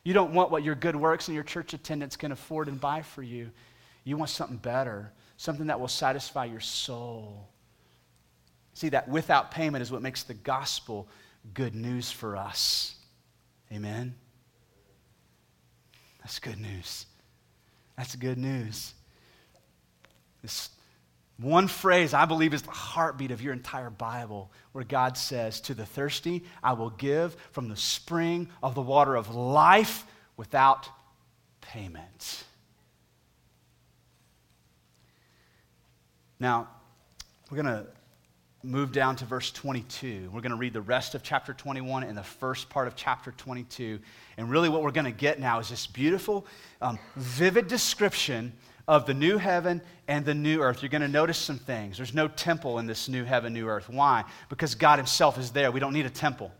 You 0.05 0.15
don't 0.15 0.33
want 0.33 0.51
what 0.51 0.63
your 0.63 0.75
good 0.75 0.97
works 0.97 1.29
and 1.29 1.35
your 1.35 1.45
church 1.45 1.75
attendance 1.75 2.17
can 2.17 2.33
afford 2.33 2.69
and 2.69 2.81
buy 2.81 3.03
for 3.03 3.23
you. 3.23 3.51
You 4.05 4.17
want 4.17 4.31
something 4.31 4.57
better, 4.57 5.13
something 5.37 5.67
that 5.67 5.79
will 5.79 5.89
satisfy 5.89 6.47
your 6.47 6.61
soul. 6.61 7.47
See, 8.79 8.91
that 8.91 9.09
without 9.09 9.51
payment 9.51 9.83
is 9.83 9.91
what 9.91 10.03
makes 10.03 10.23
the 10.23 10.35
gospel 10.35 11.09
good 11.53 11.75
news 11.75 12.13
for 12.13 12.37
us. 12.37 12.95
Amen? 13.73 14.15
That's 16.21 16.39
good 16.39 16.61
news. 16.61 17.05
That's 17.97 18.15
good 18.15 18.39
news. 18.39 18.95
This 20.43 20.71
one 21.41 21.67
phrase 21.67 22.15
I 22.15 22.25
believe 22.25 22.55
is 22.55 22.63
the 22.63 22.71
heartbeat 22.71 23.33
of 23.33 23.43
your 23.43 23.53
entire 23.53 23.91
Bible, 23.91 24.49
where 24.71 24.85
God 24.85 25.17
says, 25.17 25.61
To 25.63 25.75
the 25.75 25.85
thirsty, 25.85 26.45
I 26.63 26.75
will 26.75 26.91
give 26.91 27.37
from 27.51 27.69
the 27.69 27.77
spring 27.77 28.49
of 28.63 28.77
the 28.77 28.81
water 28.81 29.17
of 29.17 29.35
life 29.35 30.05
without 30.37 30.89
payment. 31.63 32.45
Now, 36.39 36.69
we're 37.51 37.61
going 37.61 37.85
to 37.85 37.89
move 38.63 38.93
down 38.93 39.15
to 39.17 39.25
verse 39.25 39.51
22. 39.53 40.31
We're 40.33 40.41
going 40.41 40.51
to 40.51 40.57
read 40.57 40.73
the 40.73 40.81
rest 40.81 41.15
of 41.15 41.23
chapter 41.23 41.53
21 41.53 42.03
and 42.03 42.19
the 42.19 42.23
first 42.23 42.69
part 42.69 42.89
of 42.89 42.97
chapter 42.97 43.33
22. 43.33 44.01
And 44.37 44.51
really, 44.51 44.69
what 44.69 44.83
we're 44.83 44.91
going 44.91 45.05
to 45.05 45.13
get 45.13 45.39
now 45.39 45.61
is 45.61 45.69
this 45.69 45.87
beautiful, 45.87 46.47
um, 46.83 46.99
vivid 47.17 47.69
description 47.69 48.53
of 48.89 49.07
the 49.07 49.15
new 49.15 49.39
heaven 49.39 49.81
and 50.09 50.25
the 50.25 50.35
new 50.35 50.61
earth. 50.61 50.83
You're 50.83 50.89
going 50.89 51.03
to 51.03 51.09
notice 51.09 51.39
some 51.39 51.59
things. 51.59 51.99
There's 51.99 52.15
no 52.15 52.27
temple 52.27 52.79
in 52.79 52.87
this 52.87 53.09
new 53.09 53.23
heaven, 53.23 53.53
new 53.53 53.69
earth. 53.69 53.89
Why? 53.89 54.25
Because 54.49 54.75
God 54.75 54.99
Himself 54.99 55.39
is 55.39 55.51
there. 55.51 55.71
We 55.71 55.79
don't 55.79 55.93
need 55.93 56.07
a 56.07 56.11
temple. 56.11 56.51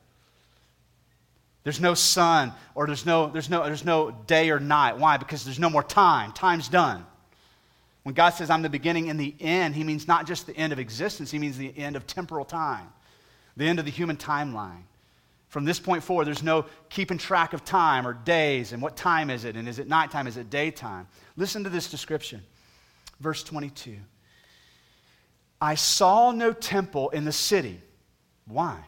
There's 1.65 1.81
no 1.81 1.95
sun 1.95 2.53
or 2.75 2.87
there's 2.87 3.05
no, 3.05 3.29
there's 3.29 3.51
no, 3.51 3.65
there's 3.65 3.85
no 3.85 4.11
day 4.27 4.51
or 4.51 4.61
night. 4.61 4.99
Why? 4.99 5.17
Because 5.17 5.45
there's 5.45 5.59
no 5.59 5.69
more 5.69 5.83
time. 5.83 6.33
Time's 6.33 6.69
done. 6.69 7.05
When 8.03 8.15
God 8.15 8.31
says, 8.31 8.49
I'm 8.51 8.63
the 8.63 8.71
beginning 8.71 9.11
and 9.11 9.19
the 9.19 9.35
end, 9.41 9.75
he 9.75 9.85
means 9.85 10.09
not 10.09 10.27
just 10.27 10.47
the 10.47 10.57
end 10.57 10.73
of 10.73 10.79
existence, 10.79 11.31
he 11.31 11.39
means 11.39 11.59
the 11.59 11.77
end 11.77 11.97
of 11.97 12.07
temporal 12.07 12.45
time, 12.45 12.89
the 13.57 13.67
end 13.67 13.79
of 13.79 13.85
the 13.85 13.91
human 13.91 14.17
timeline. 14.17 14.83
From 15.49 15.65
this 15.65 15.81
point 15.81 16.03
forward, 16.03 16.27
there's 16.27 16.43
no 16.43 16.67
keeping 16.91 17.19
track 17.19 17.55
of 17.55 17.65
time 17.65 18.07
or 18.07 18.13
days 18.13 18.73
and 18.73 18.83
what 18.83 18.97
time 18.97 19.31
is 19.31 19.45
it 19.45 19.57
and 19.57 19.67
is 19.69 19.79
it 19.79 19.89
nighttime, 19.89 20.27
is 20.27 20.37
it 20.37 20.51
daytime. 20.51 21.09
Listen 21.37 21.65
to 21.65 21.71
this 21.71 21.91
description. 21.91 22.43
Verse 23.21 23.43
22. 23.43 23.97
I 25.61 25.75
saw 25.75 26.31
no 26.31 26.53
temple 26.53 27.11
in 27.11 27.25
the 27.25 27.33
city. 27.33 27.81
Why? 28.47 28.79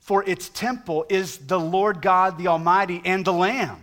For 0.00 0.24
its 0.24 0.48
temple 0.48 1.06
is 1.08 1.38
the 1.38 1.60
Lord 1.60 2.02
God, 2.02 2.38
the 2.38 2.48
Almighty, 2.48 3.02
and 3.04 3.24
the 3.24 3.32
Lamb. 3.32 3.82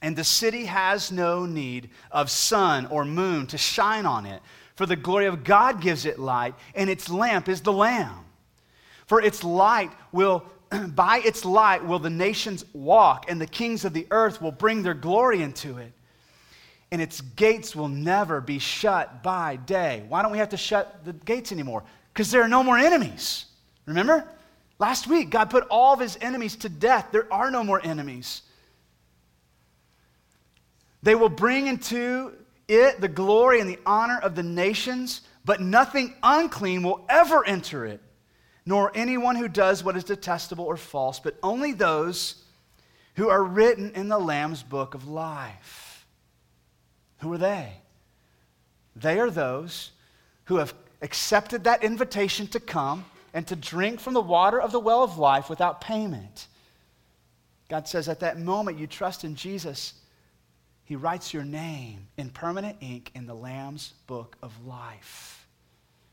And 0.00 0.14
the 0.14 0.24
city 0.24 0.66
has 0.66 1.10
no 1.10 1.44
need 1.44 1.90
of 2.12 2.30
sun 2.30 2.86
or 2.86 3.04
moon 3.04 3.46
to 3.48 3.58
shine 3.58 4.06
on 4.06 4.26
it, 4.26 4.40
for 4.76 4.86
the 4.86 4.96
glory 4.96 5.26
of 5.26 5.42
God 5.42 5.80
gives 5.80 6.06
it 6.06 6.18
light, 6.18 6.54
and 6.74 6.88
its 6.88 7.10
lamp 7.10 7.48
is 7.48 7.62
the 7.62 7.72
Lamb. 7.72 8.24
For 9.06 9.20
its 9.20 9.42
light 9.42 9.90
will, 10.12 10.44
by 10.88 11.20
its 11.24 11.44
light 11.44 11.84
will 11.84 11.98
the 11.98 12.10
nations 12.10 12.64
walk, 12.72 13.28
and 13.28 13.40
the 13.40 13.46
kings 13.46 13.84
of 13.84 13.92
the 13.92 14.06
earth 14.10 14.40
will 14.40 14.52
bring 14.52 14.82
their 14.82 14.94
glory 14.94 15.42
into 15.42 15.78
it. 15.78 15.92
And 16.92 17.02
its 17.02 17.20
gates 17.20 17.74
will 17.74 17.88
never 17.88 18.40
be 18.40 18.58
shut 18.58 19.22
by 19.22 19.56
day. 19.56 20.04
Why 20.08 20.22
don't 20.22 20.32
we 20.32 20.38
have 20.38 20.50
to 20.50 20.56
shut 20.56 21.04
the 21.04 21.12
gates 21.12 21.52
anymore? 21.52 21.82
Because 22.12 22.30
there 22.30 22.42
are 22.42 22.48
no 22.48 22.62
more 22.62 22.78
enemies. 22.78 23.46
Remember? 23.84 24.24
Last 24.78 25.06
week, 25.06 25.30
God 25.30 25.50
put 25.50 25.66
all 25.70 25.94
of 25.94 26.00
his 26.00 26.16
enemies 26.20 26.56
to 26.56 26.68
death. 26.68 27.08
There 27.10 27.30
are 27.32 27.50
no 27.50 27.64
more 27.64 27.80
enemies. 27.84 28.42
They 31.02 31.14
will 31.14 31.28
bring 31.28 31.66
into 31.66 32.32
it 32.66 33.00
the 33.00 33.08
glory 33.08 33.60
and 33.60 33.68
the 33.68 33.78
honor 33.86 34.18
of 34.18 34.34
the 34.34 34.42
nations, 34.42 35.22
but 35.44 35.60
nothing 35.60 36.14
unclean 36.22 36.82
will 36.82 37.04
ever 37.08 37.46
enter 37.46 37.86
it, 37.86 38.00
nor 38.66 38.92
anyone 38.94 39.36
who 39.36 39.48
does 39.48 39.82
what 39.82 39.96
is 39.96 40.04
detestable 40.04 40.64
or 40.64 40.76
false, 40.76 41.20
but 41.20 41.38
only 41.42 41.72
those 41.72 42.42
who 43.14 43.28
are 43.28 43.42
written 43.42 43.92
in 43.94 44.08
the 44.08 44.18
Lamb's 44.18 44.62
book 44.62 44.94
of 44.94 45.08
life. 45.08 46.06
Who 47.20 47.32
are 47.32 47.38
they? 47.38 47.72
They 48.94 49.18
are 49.18 49.30
those 49.30 49.92
who 50.44 50.56
have 50.56 50.74
accepted 51.02 51.64
that 51.64 51.84
invitation 51.84 52.46
to 52.48 52.60
come 52.60 53.04
and 53.32 53.46
to 53.46 53.56
drink 53.56 54.00
from 54.00 54.14
the 54.14 54.20
water 54.20 54.60
of 54.60 54.72
the 54.72 54.80
well 54.80 55.02
of 55.02 55.18
life 55.18 55.48
without 55.48 55.80
payment. 55.80 56.46
God 57.68 57.86
says, 57.86 58.08
at 58.08 58.20
that 58.20 58.38
moment 58.38 58.78
you 58.78 58.86
trust 58.86 59.24
in 59.24 59.34
Jesus 59.34 59.94
he 60.88 60.96
writes 60.96 61.34
your 61.34 61.44
name 61.44 62.08
in 62.16 62.30
permanent 62.30 62.78
ink 62.80 63.10
in 63.14 63.26
the 63.26 63.34
Lamb's 63.34 63.92
book 64.06 64.38
of 64.42 64.66
life. 64.66 65.46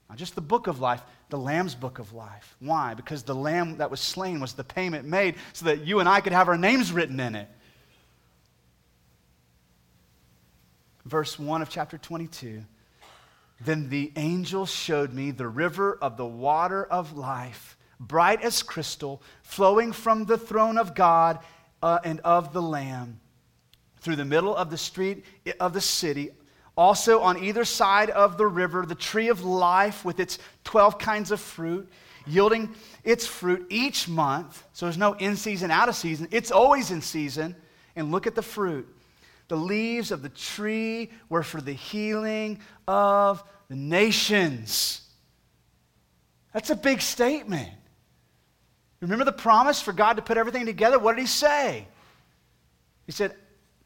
Not 0.09 0.17
just 0.17 0.35
the 0.35 0.41
book 0.41 0.67
of 0.67 0.81
life, 0.81 1.01
the 1.29 1.37
Lamb's 1.37 1.73
book 1.73 1.97
of 1.97 2.11
life. 2.11 2.57
Why? 2.59 2.93
Because 2.93 3.23
the 3.23 3.33
Lamb 3.33 3.77
that 3.77 3.89
was 3.89 4.01
slain 4.01 4.41
was 4.41 4.51
the 4.51 4.65
payment 4.65 5.07
made 5.07 5.35
so 5.53 5.67
that 5.67 5.87
you 5.87 6.01
and 6.01 6.09
I 6.09 6.19
could 6.19 6.33
have 6.33 6.49
our 6.49 6.57
names 6.57 6.91
written 6.91 7.21
in 7.21 7.35
it. 7.35 7.47
Verse 11.05 11.39
1 11.39 11.61
of 11.61 11.69
chapter 11.69 11.97
22. 11.97 12.61
Then 13.61 13.87
the 13.87 14.11
angel 14.17 14.65
showed 14.65 15.13
me 15.13 15.31
the 15.31 15.47
river 15.47 15.97
of 16.01 16.17
the 16.17 16.25
water 16.25 16.83
of 16.83 17.15
life, 17.15 17.77
bright 17.97 18.41
as 18.41 18.61
crystal, 18.61 19.23
flowing 19.41 19.93
from 19.93 20.25
the 20.25 20.37
throne 20.37 20.77
of 20.77 20.95
God 20.95 21.39
uh, 21.81 21.99
and 22.03 22.19
of 22.19 22.51
the 22.51 22.61
Lamb 22.61 23.21
through 24.05 24.15
the 24.15 24.23
middle 24.23 24.55
of 24.55 24.69
the 24.69 24.77
street 24.77 25.25
of 25.59 25.73
the 25.73 25.81
city. 25.81 26.29
Also, 26.77 27.21
on 27.21 27.43
either 27.43 27.65
side 27.65 28.11
of 28.11 28.37
the 28.37 28.45
river, 28.45 28.85
the 28.85 28.93
tree 28.93 29.29
of 29.29 29.43
life 29.43 30.05
with 30.05 30.19
its 30.19 30.37
12 30.63 30.99
kinds 30.99 31.31
of 31.31 31.39
fruit, 31.41 31.89
yielding 32.27 32.69
its 33.03 33.25
fruit 33.25 33.65
each 33.69 34.07
month. 34.07 34.63
So 34.73 34.85
there's 34.85 34.97
no 34.97 35.13
in 35.13 35.35
season, 35.35 35.71
out 35.71 35.89
of 35.89 35.95
season. 35.95 36.27
It's 36.29 36.51
always 36.51 36.91
in 36.91 37.01
season. 37.01 37.55
And 37.95 38.11
look 38.11 38.27
at 38.27 38.35
the 38.35 38.43
fruit. 38.43 38.87
The 39.47 39.57
leaves 39.57 40.11
of 40.11 40.21
the 40.21 40.29
tree 40.29 41.09
were 41.27 41.43
for 41.43 41.59
the 41.59 41.73
healing 41.73 42.59
of 42.87 43.43
the 43.69 43.75
nations. 43.75 45.01
That's 46.53 46.69
a 46.69 46.75
big 46.75 47.01
statement. 47.01 47.69
Remember 49.01 49.25
the 49.25 49.31
promise 49.31 49.81
for 49.81 49.93
God 49.93 50.17
to 50.17 50.21
put 50.21 50.37
everything 50.37 50.67
together? 50.67 50.99
What 50.99 51.15
did 51.15 51.21
he 51.21 51.27
say? 51.27 51.87
He 53.05 53.11
said, 53.11 53.35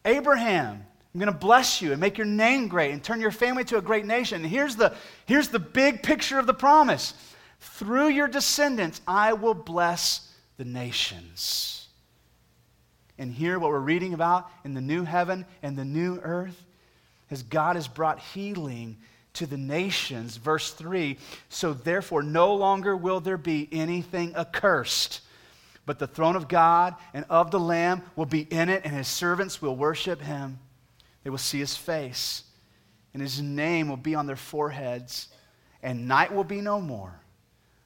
Abraham, 0.09 0.85
I'm 1.13 1.19
going 1.19 1.31
to 1.31 1.37
bless 1.37 1.81
you 1.81 1.91
and 1.91 1.99
make 2.01 2.17
your 2.17 2.27
name 2.27 2.67
great 2.67 2.91
and 2.91 3.03
turn 3.03 3.21
your 3.21 3.31
family 3.31 3.63
to 3.65 3.77
a 3.77 3.81
great 3.81 4.05
nation. 4.05 4.41
And 4.41 4.51
here's 4.51 4.75
the, 4.75 4.95
here's 5.25 5.47
the 5.49 5.59
big 5.59 6.03
picture 6.03 6.39
of 6.39 6.45
the 6.45 6.53
promise 6.53 7.13
through 7.59 8.07
your 8.09 8.27
descendants, 8.27 9.01
I 9.07 9.33
will 9.33 9.53
bless 9.53 10.33
the 10.57 10.65
nations. 10.65 11.87
and 13.17 13.33
here, 13.33 13.59
what 13.59 13.69
we're 13.69 13.79
reading 13.79 14.13
about 14.13 14.49
in 14.63 14.73
the 14.73 14.81
new 14.81 15.03
heaven 15.03 15.45
and 15.61 15.77
the 15.77 15.85
new 15.85 16.19
earth, 16.23 16.65
is 17.29 17.43
God 17.43 17.75
has 17.75 17.87
brought 17.87 18.19
healing 18.19 18.97
to 19.33 19.45
the 19.45 19.57
nations. 19.57 20.37
Verse 20.37 20.71
3 20.71 21.17
So 21.49 21.73
therefore, 21.73 22.23
no 22.23 22.53
longer 22.55 22.95
will 22.95 23.19
there 23.19 23.37
be 23.37 23.67
anything 23.71 24.35
accursed, 24.35 25.21
but 25.89 25.97
the 25.97 26.05
throne 26.05 26.35
of 26.35 26.47
God 26.47 26.93
and 27.15 27.25
of 27.31 27.49
the 27.49 27.59
Lamb 27.59 28.03
will 28.15 28.27
be 28.27 28.41
in 28.41 28.69
it, 28.69 28.83
and 28.85 28.93
his 28.93 29.07
servants 29.07 29.59
will 29.59 29.75
worship 29.75 30.21
him. 30.21 30.59
They 31.23 31.31
will 31.31 31.39
see 31.39 31.57
his 31.57 31.75
face, 31.75 32.43
and 33.11 33.23
his 33.23 33.41
name 33.41 33.89
will 33.89 33.97
be 33.97 34.13
on 34.13 34.27
their 34.27 34.35
foreheads, 34.35 35.29
and 35.81 36.07
night 36.07 36.31
will 36.31 36.43
be 36.43 36.61
no 36.61 36.79
more. 36.79 37.19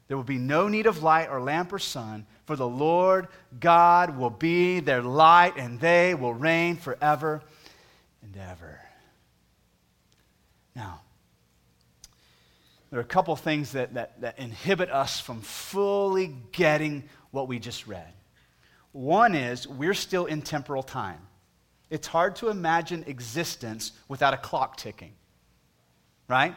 There 0.10 0.18
will 0.18 0.26
be 0.26 0.38
no 0.38 0.68
need 0.68 0.86
of 0.86 1.02
light 1.02 1.30
or 1.30 1.40
lamp 1.40 1.72
or 1.72 1.80
sun, 1.80 2.26
for 2.46 2.58
the 2.58 2.68
Lord 2.68 3.30
God 3.58 4.18
will 4.18 4.30
be 4.30 4.82
their 4.82 5.02
light, 5.02 5.54
and 5.56 5.80
they 5.80 6.14
will 6.14 6.34
reign 6.34 6.76
forever 6.76 7.42
and 8.22 8.36
ever. 8.36 8.82
Now, 10.76 11.00
there 12.90 13.00
are 13.00 13.02
a 13.02 13.06
couple 13.06 13.34
things 13.38 13.72
that, 13.72 13.94
that, 13.94 14.20
that 14.20 14.40
inhibit 14.40 14.92
us 14.92 15.22
from 15.22 15.40
fully 15.40 16.36
getting 16.52 17.06
what 17.34 17.48
we 17.48 17.58
just 17.58 17.88
read. 17.88 18.14
One 18.92 19.34
is 19.34 19.68
we're 19.68 19.96
still 19.96 20.26
in 20.26 20.44
temporal 20.44 20.84
time. 20.84 21.20
It's 21.90 22.08
hard 22.08 22.36
to 22.38 22.50
imagine 22.50 23.04
existence 23.08 23.92
without 24.08 24.36
a 24.36 24.38
clock 24.38 24.78
ticking, 24.78 25.14
right? 26.28 26.54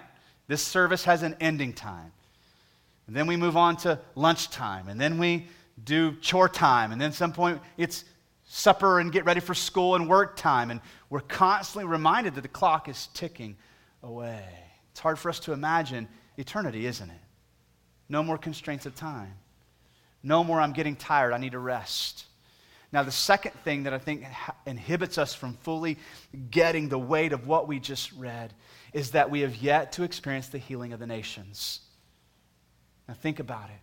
This 0.48 0.60
service 0.60 1.04
has 1.04 1.22
an 1.22 1.34
ending 1.40 1.72
time. 1.72 2.12
And 3.06 3.16
then 3.16 3.26
we 3.26 3.36
move 3.36 3.56
on 3.56 3.76
to 3.78 3.98
lunchtime, 4.14 4.88
and 4.88 5.00
then 5.00 5.16
we 5.18 5.46
do 5.82 6.14
chore 6.20 6.48
time, 6.48 6.92
and 6.92 7.00
then 7.00 7.08
at 7.08 7.14
some 7.14 7.32
point 7.32 7.60
it's 7.78 8.04
supper 8.44 9.00
and 9.00 9.10
get 9.10 9.24
ready 9.24 9.40
for 9.40 9.54
school 9.54 9.94
and 9.94 10.08
work 10.08 10.36
time. 10.36 10.70
And 10.70 10.80
we're 11.08 11.20
constantly 11.20 11.88
reminded 11.88 12.34
that 12.34 12.42
the 12.42 12.48
clock 12.48 12.88
is 12.88 13.08
ticking 13.14 13.56
away. 14.02 14.44
It's 14.90 15.00
hard 15.00 15.18
for 15.18 15.30
us 15.30 15.40
to 15.40 15.52
imagine 15.52 16.06
eternity, 16.36 16.84
isn't 16.84 17.08
it? 17.08 17.20
No 18.10 18.22
more 18.22 18.36
constraints 18.36 18.84
of 18.84 18.94
time. 18.94 19.32
No 20.26 20.42
more, 20.42 20.60
I'm 20.60 20.72
getting 20.72 20.96
tired, 20.96 21.32
I 21.32 21.38
need 21.38 21.52
to 21.52 21.60
rest. 21.60 22.24
Now, 22.90 23.04
the 23.04 23.12
second 23.12 23.52
thing 23.62 23.84
that 23.84 23.94
I 23.94 23.98
think 23.98 24.24
inhibits 24.66 25.18
us 25.18 25.32
from 25.34 25.54
fully 25.54 25.98
getting 26.50 26.88
the 26.88 26.98
weight 26.98 27.32
of 27.32 27.46
what 27.46 27.68
we 27.68 27.78
just 27.78 28.10
read 28.10 28.52
is 28.92 29.12
that 29.12 29.30
we 29.30 29.42
have 29.42 29.54
yet 29.54 29.92
to 29.92 30.02
experience 30.02 30.48
the 30.48 30.58
healing 30.58 30.92
of 30.92 30.98
the 30.98 31.06
nations. 31.06 31.78
Now, 33.06 33.14
think 33.14 33.38
about 33.38 33.70
it. 33.70 33.78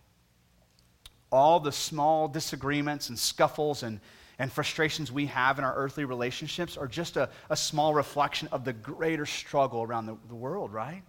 All 1.32 1.60
the 1.60 1.72
small 1.72 2.28
disagreements 2.28 3.08
and 3.08 3.18
scuffles 3.18 3.82
and, 3.82 3.98
and 4.38 4.52
frustrations 4.52 5.10
we 5.10 5.24
have 5.26 5.58
in 5.58 5.64
our 5.64 5.74
earthly 5.74 6.04
relationships 6.04 6.76
are 6.76 6.88
just 6.88 7.16
a, 7.16 7.30
a 7.48 7.56
small 7.56 7.94
reflection 7.94 8.48
of 8.52 8.66
the 8.66 8.74
greater 8.74 9.24
struggle 9.24 9.82
around 9.82 10.04
the, 10.04 10.18
the 10.28 10.34
world, 10.34 10.74
right? 10.74 11.04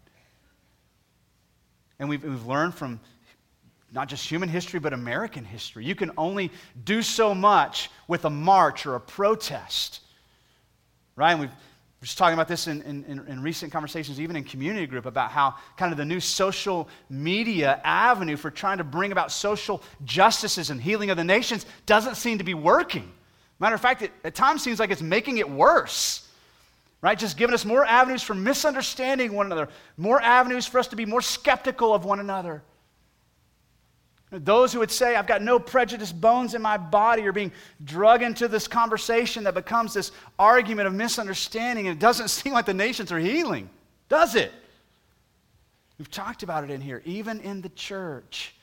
And 1.99 2.07
we've, 2.07 2.23
we've 2.23 2.45
learned 2.45 2.73
from 2.73 3.01
not 3.91 4.09
just 4.09 4.29
human 4.29 4.49
history, 4.49 4.79
but 4.79 4.93
American 4.93 5.45
history. 5.45 5.85
You 5.85 5.95
can 5.95 6.11
only 6.17 6.51
do 6.83 7.01
so 7.01 7.33
much 7.33 7.89
with 8.07 8.25
a 8.25 8.29
march 8.29 8.85
or 8.85 8.95
a 8.95 8.99
protest, 8.99 10.01
right? 11.15 11.31
And 11.31 11.41
we've 11.41 11.51
just 12.05 12.19
talking 12.19 12.35
about 12.35 12.47
this 12.47 12.67
in, 12.67 12.83
in, 12.83 13.25
in, 13.27 13.41
recent 13.41 13.71
conversations, 13.71 14.19
even 14.19 14.35
in 14.35 14.43
community 14.43 14.85
group, 14.85 15.07
about 15.07 15.31
how 15.31 15.55
kind 15.75 15.91
of 15.91 15.97
the 15.97 16.05
new 16.05 16.19
social 16.19 16.87
media 17.09 17.81
avenue 17.83 18.37
for 18.37 18.51
trying 18.51 18.77
to 18.77 18.83
bring 18.83 19.11
about 19.11 19.31
social 19.31 19.81
justices 20.03 20.69
and 20.69 20.79
healing 20.79 21.09
of 21.09 21.17
the 21.17 21.23
nations 21.23 21.65
doesn't 21.87 22.13
seem 22.13 22.37
to 22.37 22.43
be 22.43 22.53
working. 22.53 23.11
Matter 23.59 23.73
of 23.73 23.81
fact, 23.81 24.03
it 24.03 24.11
at 24.23 24.35
times 24.35 24.61
seems 24.61 24.79
like 24.79 24.91
it's 24.91 25.01
making 25.01 25.39
it 25.39 25.49
worse, 25.49 26.29
right? 27.01 27.17
Just 27.17 27.37
giving 27.37 27.55
us 27.55 27.65
more 27.65 27.83
avenues 27.83 28.21
for 28.21 28.35
misunderstanding 28.35 29.33
one 29.33 29.47
another, 29.47 29.69
more 29.97 30.21
avenues 30.21 30.67
for 30.67 30.77
us 30.77 30.87
to 30.89 30.95
be 30.95 31.07
more 31.07 31.21
skeptical 31.21 31.91
of 31.91 32.05
one 32.05 32.19
another. 32.19 32.61
Those 34.31 34.73
who 34.73 34.79
would 34.79 34.91
say, 34.91 35.15
I've 35.15 35.27
got 35.27 35.41
no 35.41 35.59
prejudice 35.59 36.11
bones 36.11 36.55
in 36.55 36.61
my 36.61 36.77
body, 36.77 37.25
are 37.27 37.31
being 37.31 37.51
drug 37.83 38.23
into 38.23 38.47
this 38.47 38.67
conversation 38.67 39.43
that 39.43 39.53
becomes 39.53 39.93
this 39.93 40.11
argument 40.39 40.87
of 40.87 40.93
misunderstanding, 40.93 41.87
and 41.87 41.95
it 41.95 41.99
doesn't 41.99 42.27
seem 42.29 42.53
like 42.53 42.65
the 42.65 42.73
nations 42.73 43.11
are 43.11 43.19
healing, 43.19 43.69
does 44.09 44.35
it? 44.35 44.51
We've 45.97 46.11
talked 46.11 46.43
about 46.43 46.63
it 46.63 46.71
in 46.71 46.81
here, 46.81 47.01
even 47.05 47.39
in 47.41 47.61
the 47.61 47.69
church 47.69 48.54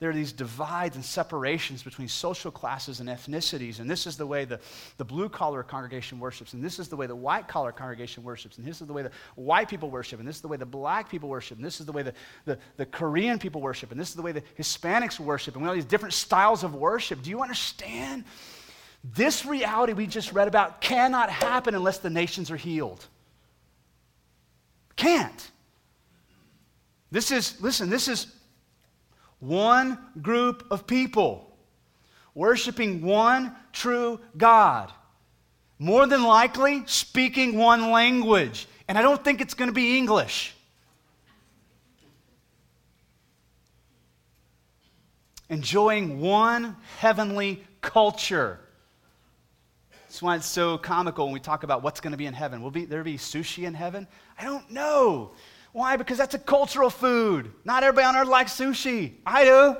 there 0.00 0.10
are 0.10 0.14
these 0.14 0.32
divides 0.32 0.94
and 0.94 1.04
separations 1.04 1.82
between 1.82 2.06
social 2.06 2.52
classes 2.52 3.00
and 3.00 3.08
ethnicities. 3.08 3.80
And 3.80 3.90
this 3.90 4.06
is 4.06 4.16
the 4.16 4.26
way 4.26 4.44
the, 4.44 4.60
the 4.96 5.04
blue 5.04 5.28
collar 5.28 5.64
congregation 5.64 6.20
worships. 6.20 6.52
And 6.54 6.62
this 6.62 6.78
is 6.78 6.88
the 6.88 6.94
way 6.94 7.08
the 7.08 7.16
white 7.16 7.48
collar 7.48 7.72
congregation 7.72 8.22
worships. 8.22 8.58
And 8.58 8.66
this 8.66 8.80
is 8.80 8.86
the 8.86 8.92
way 8.92 9.02
the 9.02 9.10
white 9.34 9.68
people 9.68 9.90
worship. 9.90 10.20
And 10.20 10.28
this 10.28 10.36
is 10.36 10.42
the 10.42 10.48
way 10.48 10.56
the 10.56 10.64
black 10.64 11.10
people 11.10 11.28
worship. 11.28 11.58
And 11.58 11.66
this 11.66 11.80
is 11.80 11.86
the 11.86 11.90
way 11.90 12.02
the, 12.02 12.14
the, 12.44 12.58
the 12.76 12.86
Korean 12.86 13.40
people 13.40 13.60
worship. 13.60 13.90
And 13.90 13.98
this 13.98 14.10
is 14.10 14.14
the 14.14 14.22
way 14.22 14.30
the 14.30 14.42
Hispanics 14.56 15.18
worship. 15.18 15.56
And 15.56 15.64
we 15.64 15.66
have 15.66 15.76
these 15.76 15.84
different 15.84 16.14
styles 16.14 16.62
of 16.62 16.76
worship. 16.76 17.22
Do 17.22 17.30
you 17.30 17.42
understand? 17.42 18.24
This 19.02 19.44
reality 19.44 19.94
we 19.94 20.06
just 20.06 20.32
read 20.32 20.46
about 20.46 20.80
cannot 20.80 21.28
happen 21.28 21.74
unless 21.74 21.98
the 21.98 22.10
nations 22.10 22.52
are 22.52 22.56
healed. 22.56 23.04
Can't. 24.94 25.50
This 27.10 27.32
is, 27.32 27.60
listen, 27.60 27.90
this 27.90 28.06
is 28.06 28.28
one 29.40 29.98
group 30.20 30.66
of 30.70 30.86
people 30.86 31.48
worshiping 32.38 33.02
one 33.02 33.54
true 33.72 34.20
God. 34.36 34.92
More 35.80 36.06
than 36.06 36.22
likely, 36.22 36.84
speaking 36.86 37.58
one 37.58 37.90
language. 37.90 38.68
And 38.86 38.96
I 38.96 39.02
don't 39.02 39.22
think 39.22 39.40
it's 39.40 39.54
going 39.54 39.68
to 39.68 39.74
be 39.74 39.98
English. 39.98 40.54
Enjoying 45.50 46.20
one 46.20 46.76
heavenly 46.98 47.64
culture. 47.80 48.60
That's 49.90 50.22
why 50.22 50.36
it's 50.36 50.46
so 50.46 50.78
comical 50.78 51.26
when 51.26 51.34
we 51.34 51.40
talk 51.40 51.64
about 51.64 51.82
what's 51.82 52.00
going 52.00 52.12
to 52.12 52.16
be 52.16 52.26
in 52.26 52.34
heaven. 52.34 52.62
Will 52.62 52.70
be, 52.70 52.84
there 52.84 53.02
be 53.02 53.18
sushi 53.18 53.64
in 53.64 53.74
heaven? 53.74 54.06
I 54.38 54.44
don't 54.44 54.70
know. 54.70 55.32
Why? 55.78 55.96
Because 55.96 56.18
that's 56.18 56.34
a 56.34 56.40
cultural 56.40 56.90
food. 56.90 57.52
Not 57.64 57.84
everybody 57.84 58.04
on 58.04 58.16
earth 58.16 58.26
likes 58.26 58.50
sushi. 58.50 59.12
I 59.24 59.44
do. 59.44 59.76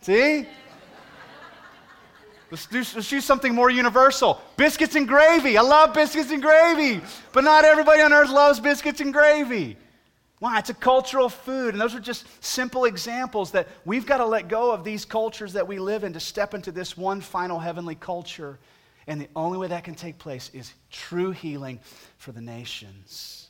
See? 0.00 0.44
Let's 2.50 2.66
do, 2.66 2.78
let's 2.78 3.08
do 3.08 3.20
something 3.20 3.54
more 3.54 3.70
universal. 3.70 4.40
Biscuits 4.56 4.96
and 4.96 5.06
gravy. 5.06 5.56
I 5.56 5.60
love 5.60 5.94
biscuits 5.94 6.32
and 6.32 6.42
gravy. 6.42 7.00
But 7.30 7.44
not 7.44 7.64
everybody 7.64 8.02
on 8.02 8.12
earth 8.12 8.30
loves 8.30 8.58
biscuits 8.58 9.00
and 9.00 9.12
gravy. 9.12 9.76
Why? 10.40 10.58
It's 10.58 10.70
a 10.70 10.74
cultural 10.74 11.28
food. 11.28 11.74
And 11.74 11.80
those 11.80 11.94
are 11.94 12.00
just 12.00 12.26
simple 12.42 12.84
examples 12.84 13.52
that 13.52 13.68
we've 13.84 14.04
got 14.04 14.16
to 14.16 14.26
let 14.26 14.48
go 14.48 14.72
of 14.72 14.82
these 14.82 15.04
cultures 15.04 15.52
that 15.52 15.68
we 15.68 15.78
live 15.78 16.02
in 16.02 16.12
to 16.14 16.20
step 16.20 16.54
into 16.54 16.72
this 16.72 16.96
one 16.96 17.20
final 17.20 17.60
heavenly 17.60 17.94
culture. 17.94 18.58
And 19.06 19.20
the 19.20 19.28
only 19.36 19.58
way 19.58 19.68
that 19.68 19.84
can 19.84 19.94
take 19.94 20.18
place 20.18 20.50
is 20.52 20.72
true 20.90 21.30
healing 21.30 21.78
for 22.16 22.32
the 22.32 22.40
nations. 22.40 23.47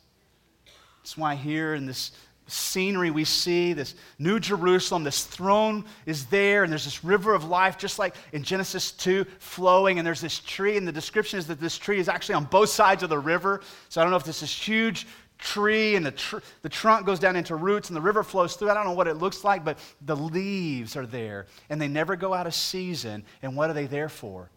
That's 1.09 1.17
why 1.17 1.33
here 1.33 1.73
in 1.73 1.87
this 1.87 2.11
scenery 2.45 3.09
we 3.09 3.23
see 3.23 3.73
this 3.73 3.95
new 4.19 4.39
Jerusalem, 4.39 5.03
this 5.03 5.25
throne 5.25 5.85
is 6.05 6.27
there, 6.27 6.61
and 6.61 6.71
there's 6.71 6.85
this 6.85 7.03
river 7.03 7.33
of 7.33 7.45
life, 7.45 7.79
just 7.79 7.97
like 7.97 8.13
in 8.31 8.43
Genesis 8.43 8.91
2, 8.91 9.25
flowing, 9.39 9.97
and 9.97 10.05
there's 10.05 10.21
this 10.21 10.37
tree, 10.37 10.77
and 10.77 10.87
the 10.87 10.91
description 10.91 11.39
is 11.39 11.47
that 11.47 11.59
this 11.59 11.79
tree 11.79 11.97
is 11.99 12.09
actually 12.09 12.35
on 12.35 12.45
both 12.45 12.69
sides 12.69 13.01
of 13.01 13.09
the 13.09 13.17
river. 13.17 13.61
So 13.89 13.99
I 13.99 14.03
don't 14.03 14.11
know 14.11 14.17
if 14.17 14.23
this 14.23 14.43
is 14.43 14.51
huge 14.51 15.07
tree 15.39 15.95
and 15.95 16.05
the, 16.05 16.11
tr- 16.11 16.37
the 16.61 16.69
trunk 16.69 17.07
goes 17.07 17.17
down 17.17 17.35
into 17.35 17.55
roots 17.55 17.89
and 17.89 17.97
the 17.97 18.01
river 18.01 18.21
flows 18.21 18.55
through. 18.55 18.69
I 18.69 18.75
don't 18.75 18.85
know 18.85 18.93
what 18.93 19.07
it 19.07 19.15
looks 19.15 19.43
like, 19.43 19.65
but 19.65 19.79
the 20.05 20.15
leaves 20.15 20.95
are 20.95 21.07
there 21.07 21.47
and 21.71 21.81
they 21.81 21.87
never 21.87 22.15
go 22.15 22.35
out 22.35 22.45
of 22.45 22.53
season. 22.53 23.23
And 23.41 23.55
what 23.55 23.71
are 23.71 23.73
they 23.73 23.87
there 23.87 24.09
for? 24.09 24.51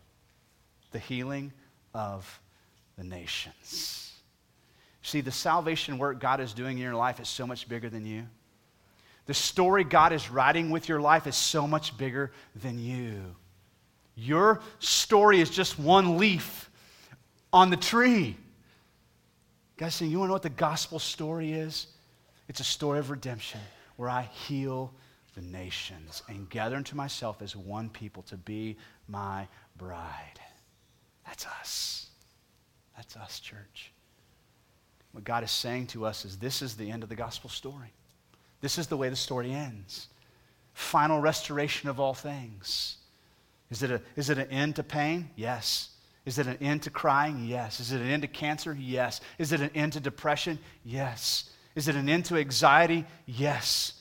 The 0.90 0.98
healing 0.98 1.50
of 1.94 2.42
the 2.98 3.04
nations. 3.04 4.01
See, 5.02 5.20
the 5.20 5.32
salvation 5.32 5.98
work 5.98 6.20
God 6.20 6.40
is 6.40 6.54
doing 6.54 6.78
in 6.78 6.82
your 6.82 6.94
life 6.94 7.20
is 7.20 7.28
so 7.28 7.46
much 7.46 7.68
bigger 7.68 7.90
than 7.90 8.06
you. 8.06 8.24
The 9.26 9.34
story 9.34 9.84
God 9.84 10.12
is 10.12 10.30
writing 10.30 10.70
with 10.70 10.88
your 10.88 11.00
life 11.00 11.26
is 11.26 11.36
so 11.36 11.66
much 11.66 11.96
bigger 11.96 12.32
than 12.56 12.78
you. 12.78 13.20
Your 14.14 14.60
story 14.78 15.40
is 15.40 15.50
just 15.50 15.78
one 15.78 16.18
leaf 16.18 16.70
on 17.52 17.70
the 17.70 17.76
tree. 17.76 18.36
Guys, 19.76 19.94
saying, 19.94 20.10
you 20.10 20.18
want 20.18 20.26
to 20.26 20.30
know 20.30 20.34
what 20.34 20.42
the 20.42 20.50
gospel 20.50 20.98
story 20.98 21.52
is? 21.52 21.86
It's 22.48 22.60
a 22.60 22.64
story 22.64 22.98
of 22.98 23.10
redemption 23.10 23.60
where 23.96 24.08
I 24.08 24.22
heal 24.22 24.92
the 25.34 25.42
nations 25.42 26.22
and 26.28 26.48
gather 26.50 26.76
into 26.76 26.96
myself 26.96 27.40
as 27.42 27.56
one 27.56 27.88
people 27.88 28.22
to 28.24 28.36
be 28.36 28.76
my 29.08 29.48
bride. 29.78 30.40
That's 31.26 31.46
us. 31.46 32.06
That's 32.96 33.16
us, 33.16 33.40
church. 33.40 33.92
What 35.12 35.24
God 35.24 35.44
is 35.44 35.50
saying 35.50 35.88
to 35.88 36.06
us 36.06 36.24
is 36.24 36.38
this 36.38 36.62
is 36.62 36.74
the 36.74 36.90
end 36.90 37.02
of 37.02 37.08
the 37.08 37.14
gospel 37.14 37.50
story. 37.50 37.92
This 38.60 38.78
is 38.78 38.86
the 38.86 38.96
way 38.96 39.08
the 39.08 39.16
story 39.16 39.52
ends. 39.52 40.08
Final 40.72 41.20
restoration 41.20 41.88
of 41.88 42.00
all 42.00 42.14
things. 42.14 42.96
Is 43.70 43.82
it, 43.82 43.90
a, 43.90 44.00
is 44.16 44.30
it 44.30 44.38
an 44.38 44.50
end 44.50 44.76
to 44.76 44.82
pain? 44.82 45.30
Yes. 45.36 45.90
Is 46.24 46.38
it 46.38 46.46
an 46.46 46.58
end 46.60 46.82
to 46.82 46.90
crying? 46.90 47.46
Yes. 47.46 47.80
Is 47.80 47.92
it 47.92 48.00
an 48.00 48.08
end 48.08 48.22
to 48.22 48.28
cancer? 48.28 48.76
Yes. 48.78 49.20
Is 49.38 49.52
it 49.52 49.60
an 49.60 49.70
end 49.74 49.94
to 49.94 50.00
depression? 50.00 50.58
Yes. 50.84 51.50
Is 51.74 51.88
it 51.88 51.96
an 51.96 52.08
end 52.08 52.26
to 52.26 52.36
anxiety? 52.36 53.04
Yes. 53.26 53.94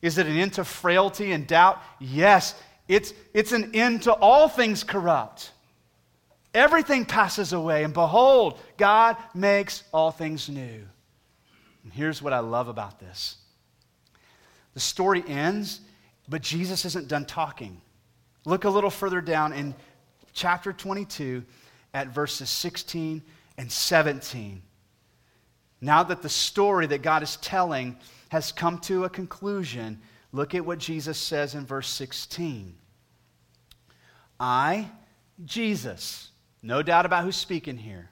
Is 0.00 0.18
it 0.18 0.26
an 0.26 0.36
end 0.36 0.54
to 0.54 0.64
frailty 0.64 1.32
and 1.32 1.46
doubt? 1.46 1.80
Yes. 2.00 2.54
It's, 2.88 3.14
it's 3.32 3.52
an 3.52 3.70
end 3.74 4.02
to 4.02 4.12
all 4.12 4.48
things 4.48 4.82
corrupt. 4.82 5.52
Everything 6.54 7.04
passes 7.04 7.52
away, 7.52 7.82
and 7.82 7.94
behold, 7.94 8.58
God 8.76 9.16
makes 9.34 9.84
all 9.92 10.10
things 10.10 10.48
new. 10.48 10.82
And 11.84 11.92
here's 11.92 12.20
what 12.20 12.32
I 12.32 12.40
love 12.40 12.68
about 12.68 13.00
this 13.00 13.36
the 14.74 14.80
story 14.80 15.22
ends, 15.26 15.80
but 16.28 16.42
Jesus 16.42 16.84
isn't 16.84 17.08
done 17.08 17.26
talking. 17.26 17.80
Look 18.44 18.64
a 18.64 18.70
little 18.70 18.90
further 18.90 19.20
down 19.20 19.52
in 19.52 19.74
chapter 20.32 20.72
22 20.72 21.44
at 21.94 22.08
verses 22.08 22.50
16 22.50 23.22
and 23.58 23.70
17. 23.70 24.62
Now 25.80 26.02
that 26.02 26.22
the 26.22 26.28
story 26.28 26.86
that 26.86 27.02
God 27.02 27.22
is 27.22 27.36
telling 27.36 27.96
has 28.30 28.50
come 28.50 28.78
to 28.80 29.04
a 29.04 29.10
conclusion, 29.10 30.00
look 30.32 30.54
at 30.54 30.64
what 30.64 30.78
Jesus 30.78 31.18
says 31.18 31.54
in 31.54 31.66
verse 31.66 31.88
16. 31.88 32.74
I, 34.40 34.90
Jesus, 35.44 36.31
no 36.62 36.82
doubt 36.82 37.06
about 37.06 37.24
who's 37.24 37.36
speaking 37.36 37.76
here, 37.76 38.08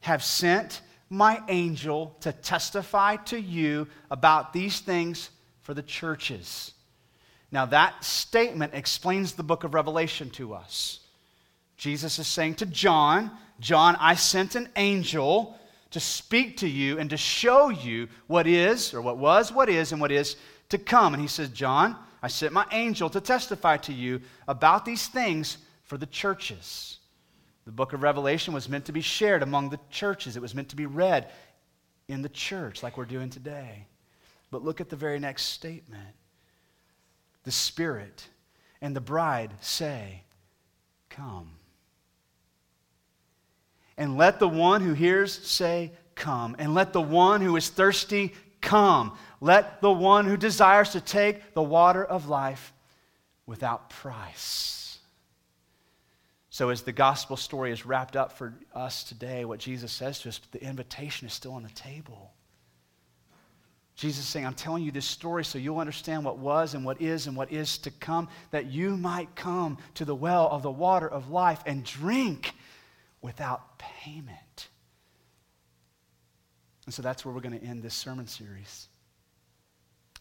have 0.00 0.22
sent 0.22 0.82
my 1.08 1.42
angel 1.48 2.16
to 2.20 2.32
testify 2.32 3.16
to 3.16 3.40
you 3.40 3.86
about 4.10 4.52
these 4.52 4.80
things 4.80 5.30
for 5.62 5.74
the 5.74 5.82
churches. 5.82 6.72
Now, 7.50 7.66
that 7.66 8.04
statement 8.04 8.74
explains 8.74 9.32
the 9.32 9.42
book 9.42 9.64
of 9.64 9.74
Revelation 9.74 10.30
to 10.30 10.54
us. 10.54 11.00
Jesus 11.76 12.18
is 12.18 12.26
saying 12.26 12.56
to 12.56 12.66
John, 12.66 13.30
John, 13.60 13.96
I 14.00 14.14
sent 14.14 14.54
an 14.54 14.68
angel 14.76 15.58
to 15.92 16.00
speak 16.00 16.58
to 16.58 16.68
you 16.68 16.98
and 16.98 17.08
to 17.10 17.16
show 17.16 17.68
you 17.68 18.08
what 18.26 18.46
is, 18.46 18.92
or 18.92 19.00
what 19.00 19.18
was, 19.18 19.52
what 19.52 19.68
is, 19.68 19.92
and 19.92 20.00
what 20.00 20.12
is 20.12 20.36
to 20.68 20.78
come. 20.78 21.14
And 21.14 21.20
he 21.20 21.28
says, 21.28 21.48
John, 21.50 21.96
I 22.22 22.28
sent 22.28 22.52
my 22.52 22.66
angel 22.72 23.08
to 23.10 23.20
testify 23.20 23.76
to 23.78 23.92
you 23.92 24.20
about 24.48 24.84
these 24.84 25.06
things 25.06 25.58
for 25.84 25.96
the 25.96 26.06
churches. 26.06 26.95
The 27.66 27.72
book 27.72 27.92
of 27.92 28.02
Revelation 28.02 28.54
was 28.54 28.68
meant 28.68 28.86
to 28.86 28.92
be 28.92 29.00
shared 29.00 29.42
among 29.42 29.70
the 29.70 29.80
churches, 29.90 30.36
it 30.36 30.42
was 30.42 30.54
meant 30.54 30.70
to 30.70 30.76
be 30.76 30.86
read 30.86 31.28
in 32.08 32.22
the 32.22 32.28
church, 32.28 32.82
like 32.82 32.96
we're 32.96 33.04
doing 33.04 33.28
today. 33.28 33.86
But 34.50 34.64
look 34.64 34.80
at 34.80 34.88
the 34.88 34.96
very 34.96 35.18
next 35.18 35.46
statement 35.46 36.14
the 37.42 37.50
Spirit 37.52 38.28
and 38.80 38.94
the 38.94 39.00
bride 39.00 39.52
say, 39.60 40.22
Come. 41.08 41.50
And 43.96 44.16
let 44.16 44.38
the 44.38 44.48
one 44.48 44.82
who 44.82 44.92
hears 44.92 45.32
say, 45.32 45.92
Come. 46.14 46.56
And 46.58 46.74
let 46.74 46.92
the 46.92 47.00
one 47.00 47.40
who 47.40 47.56
is 47.56 47.68
thirsty 47.68 48.34
come. 48.60 49.16
Let 49.40 49.80
the 49.80 49.92
one 49.92 50.26
who 50.26 50.36
desires 50.36 50.90
to 50.90 51.00
take 51.00 51.54
the 51.54 51.62
water 51.62 52.04
of 52.04 52.28
life 52.28 52.72
without 53.46 53.90
price. 53.90 54.85
So, 56.56 56.70
as 56.70 56.80
the 56.80 56.92
gospel 56.92 57.36
story 57.36 57.70
is 57.70 57.84
wrapped 57.84 58.16
up 58.16 58.32
for 58.32 58.54
us 58.74 59.04
today, 59.04 59.44
what 59.44 59.58
Jesus 59.58 59.92
says 59.92 60.20
to 60.20 60.30
us, 60.30 60.40
the 60.52 60.64
invitation 60.64 61.26
is 61.26 61.34
still 61.34 61.52
on 61.52 61.62
the 61.62 61.68
table. 61.68 62.32
Jesus 63.94 64.24
is 64.24 64.26
saying, 64.30 64.46
I'm 64.46 64.54
telling 64.54 64.82
you 64.82 64.90
this 64.90 65.04
story 65.04 65.44
so 65.44 65.58
you'll 65.58 65.80
understand 65.80 66.24
what 66.24 66.38
was 66.38 66.72
and 66.72 66.82
what 66.82 67.02
is 67.02 67.26
and 67.26 67.36
what 67.36 67.52
is 67.52 67.76
to 67.80 67.90
come, 67.90 68.30
that 68.52 68.72
you 68.72 68.96
might 68.96 69.36
come 69.36 69.76
to 69.96 70.06
the 70.06 70.14
well 70.14 70.48
of 70.48 70.62
the 70.62 70.70
water 70.70 71.06
of 71.06 71.28
life 71.28 71.60
and 71.66 71.84
drink 71.84 72.54
without 73.20 73.78
payment. 73.78 74.68
And 76.86 76.94
so 76.94 77.02
that's 77.02 77.22
where 77.22 77.34
we're 77.34 77.42
going 77.42 77.60
to 77.60 77.66
end 77.66 77.82
this 77.82 77.92
sermon 77.94 78.28
series. 78.28 78.88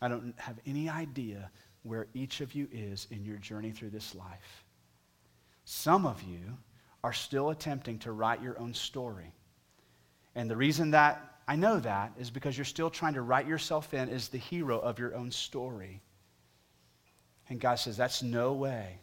I 0.01 0.09
don't 0.09 0.33
have 0.35 0.59
any 0.65 0.89
idea 0.89 1.49
where 1.83 2.07
each 2.13 2.41
of 2.41 2.53
you 2.55 2.67
is 2.73 3.07
in 3.09 3.23
your 3.23 3.37
journey 3.37 3.71
through 3.71 3.91
this 3.91 4.13
life. 4.13 4.64
Some 5.65 6.05
of 6.05 6.21
you 6.23 6.57
are 7.03 7.13
still 7.13 7.49
attempting 7.49 7.99
to 7.99 8.11
write 8.11 8.41
your 8.41 8.57
own 8.59 8.73
story. 8.73 9.33
And 10.35 10.49
the 10.49 10.55
reason 10.55 10.91
that 10.91 11.39
I 11.47 11.55
know 11.55 11.79
that 11.79 12.13
is 12.17 12.29
because 12.29 12.57
you're 12.57 12.65
still 12.65 12.89
trying 12.89 13.13
to 13.15 13.21
write 13.21 13.47
yourself 13.47 13.93
in 13.93 14.09
as 14.09 14.29
the 14.29 14.37
hero 14.37 14.79
of 14.79 14.97
your 14.97 15.15
own 15.15 15.31
story. 15.31 16.01
And 17.49 17.59
God 17.59 17.75
says, 17.75 17.97
that's 17.97 18.23
no 18.23 18.53
way. 18.53 18.97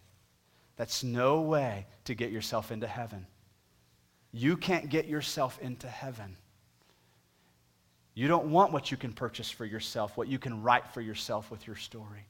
That's 0.76 1.04
no 1.04 1.42
way 1.42 1.86
to 2.04 2.14
get 2.14 2.32
yourself 2.32 2.72
into 2.72 2.86
heaven. 2.86 3.26
You 4.32 4.56
can't 4.56 4.88
get 4.88 5.06
yourself 5.06 5.58
into 5.60 5.86
heaven. 5.86 6.36
You 8.14 8.28
don't 8.28 8.50
want 8.50 8.72
what 8.72 8.90
you 8.90 8.96
can 8.96 9.12
purchase 9.12 9.50
for 9.50 9.64
yourself, 9.64 10.16
what 10.16 10.28
you 10.28 10.38
can 10.38 10.62
write 10.62 10.88
for 10.88 11.00
yourself 11.00 11.50
with 11.50 11.66
your 11.66 11.76
story. 11.76 12.26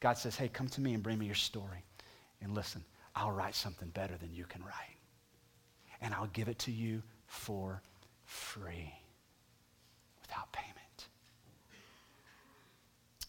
God 0.00 0.14
says, 0.14 0.36
hey, 0.36 0.48
come 0.48 0.68
to 0.68 0.80
me 0.80 0.94
and 0.94 1.02
bring 1.02 1.18
me 1.18 1.26
your 1.26 1.34
story. 1.34 1.84
And 2.40 2.54
listen, 2.54 2.84
I'll 3.14 3.32
write 3.32 3.54
something 3.54 3.88
better 3.88 4.16
than 4.16 4.32
you 4.32 4.44
can 4.44 4.62
write. 4.62 4.96
And 6.00 6.14
I'll 6.14 6.28
give 6.28 6.48
it 6.48 6.58
to 6.60 6.72
you 6.72 7.02
for 7.26 7.82
free 8.24 8.92
without 10.22 10.50
payment. 10.52 10.72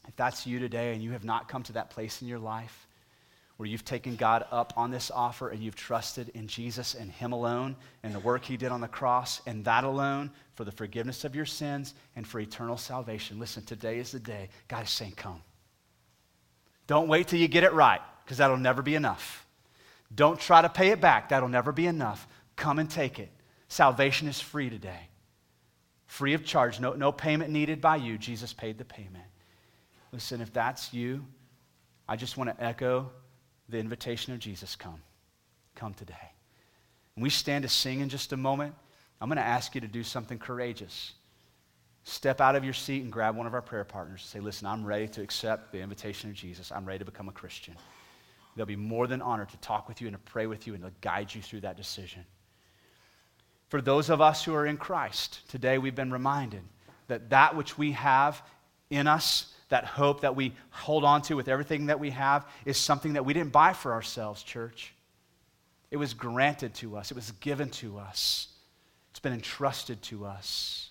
If 0.07 0.15
that's 0.15 0.45
you 0.47 0.59
today 0.59 0.93
and 0.93 1.01
you 1.01 1.11
have 1.11 1.23
not 1.23 1.47
come 1.47 1.63
to 1.63 1.73
that 1.73 1.89
place 1.89 2.21
in 2.21 2.27
your 2.27 2.39
life 2.39 2.88
where 3.57 3.69
you've 3.69 3.86
taken 3.86 4.15
God 4.15 4.45
up 4.51 4.73
on 4.75 4.89
this 4.89 5.11
offer 5.11 5.49
and 5.49 5.61
you've 5.61 5.75
trusted 5.75 6.29
in 6.29 6.47
Jesus 6.47 6.95
and 6.95 7.11
Him 7.11 7.31
alone 7.31 7.75
and 8.01 8.13
the 8.13 8.19
work 8.19 8.43
He 8.43 8.57
did 8.57 8.71
on 8.71 8.81
the 8.81 8.88
cross 8.88 9.41
and 9.45 9.63
that 9.65 9.84
alone 9.84 10.31
for 10.55 10.63
the 10.63 10.71
forgiveness 10.71 11.23
of 11.23 11.36
your 11.36 11.45
sins 11.45 11.93
and 12.15 12.27
for 12.27 12.39
eternal 12.39 12.77
salvation, 12.77 13.39
listen, 13.39 13.63
today 13.63 13.99
is 13.99 14.11
the 14.11 14.19
day 14.19 14.49
God 14.67 14.84
is 14.84 14.89
saying, 14.89 15.13
Come. 15.15 15.41
Don't 16.88 17.07
wait 17.07 17.27
till 17.27 17.39
you 17.39 17.47
get 17.47 17.63
it 17.63 17.73
right 17.73 18.01
because 18.25 18.38
that'll 18.38 18.57
never 18.57 18.81
be 18.81 18.95
enough. 18.95 19.42
Don't 20.14 20.39
try 20.39 20.61
to 20.61 20.70
pay 20.70 20.89
it 20.89 21.01
back, 21.01 21.30
that'll 21.30 21.49
never 21.49 21.72
be 21.72 21.88
enough. 21.88 22.28
Come 22.55 22.80
and 22.80 22.89
take 22.89 23.20
it. 23.20 23.32
Salvation 23.68 24.28
is 24.28 24.39
free 24.39 24.70
today. 24.70 25.09
Free 26.05 26.34
of 26.34 26.45
charge, 26.45 26.80
no, 26.80 26.93
no 26.93 27.11
payment 27.11 27.49
needed 27.49 27.82
by 27.82 27.95
you. 27.95 28.18
Jesus 28.18 28.53
paid 28.53 28.78
the 28.78 28.86
payment. 28.86 29.26
Listen, 30.11 30.41
if 30.41 30.53
that's 30.53 30.93
you, 30.93 31.26
I 32.07 32.16
just 32.16 32.38
want 32.38 32.55
to 32.55 32.64
echo 32.64 33.11
the 33.70 33.80
invitation 33.80 34.34
of 34.34 34.39
Jesus 34.39 34.76
come. 34.76 35.01
Come 35.76 35.93
today. 35.95 36.14
We 37.18 37.30
stand 37.30 37.64
to 37.64 37.70
sing 37.70 38.01
in 38.01 38.09
just 38.09 38.34
a 38.34 38.38
moment, 38.38 38.76
I'm 39.22 39.30
going 39.30 39.38
to 39.38 39.43
ask 39.43 39.74
you 39.74 39.82
to 39.82 39.88
do 39.88 40.03
something 40.03 40.38
courageous. 40.38 41.14
Step 42.03 42.41
out 42.41 42.55
of 42.55 42.64
your 42.64 42.74
seat 42.74 43.03
and 43.03 43.11
grab 43.11 43.36
one 43.36 43.47
of 43.47 43.53
our 43.53 43.61
prayer 43.61 43.86
partners 43.86 44.22
and 44.22 44.30
say, 44.30 44.39
Listen, 44.39 44.68
I'm 44.68 44.84
ready 44.84 45.07
to 45.07 45.22
accept 45.22 45.72
the 45.72 45.80
invitation 45.80 46.30
of 46.30 46.36
Jesus. 46.36 46.72
I'm 46.72 46.86
ready 46.86 46.99
to 46.99 47.05
become 47.05 47.30
a 47.30 47.32
Christian. 47.32 47.76
They'll 48.56 48.66
be 48.66 48.76
more 48.76 49.08
than 49.08 49.22
honored 49.22 49.49
to 49.49 49.58
talk 49.58 49.88
with 49.88 50.01
you 50.01 50.08
and 50.08 50.16
to 50.16 50.32
pray 50.32 50.45
with 50.45 50.68
you 50.68 50.74
and 50.74 50.84
to 50.84 50.91
guide 51.01 51.34
you 51.34 51.41
through 51.41 51.62
that 51.62 51.78
decision. 51.78 52.24
For 53.70 53.82
those 53.82 54.10
of 54.10 54.22
us 54.22 54.43
who 54.43 54.54
are 54.54 54.66
in 54.66 54.78
Christ, 54.78 55.47
today 55.49 55.78
we've 55.78 55.95
been 55.95 56.12
reminded 56.12 56.62
that 57.08 57.32
that 57.32 57.56
which 57.56 57.78
we 57.78 57.93
have 57.93 58.41
in 58.89 59.08
us, 59.08 59.51
that 59.70 59.86
hope 59.86 60.22
that 60.22 60.36
we 60.36 60.54
hold 60.70 61.04
on 61.04 61.24
to 61.24 61.36
with 61.36 61.47
everything 61.47 61.88
that 61.88 61.99
we 61.99 62.12
have, 62.12 62.47
is 62.66 62.78
something 62.78 63.14
that 63.14 63.26
we 63.26 63.34
didn't 63.34 63.51
buy 63.51 63.74
for 63.74 63.91
ourselves, 63.93 64.43
church. 64.43 64.93
It 65.89 65.97
was 65.97 66.14
granted 66.14 66.76
to 66.76 66.97
us, 66.97 67.12
it 67.12 67.16
was 67.16 67.32
given 67.39 67.70
to 67.72 67.97
us, 67.97 68.49
it's 69.10 69.20
been 69.20 69.34
entrusted 69.34 70.01
to 70.04 70.26
us. 70.26 70.89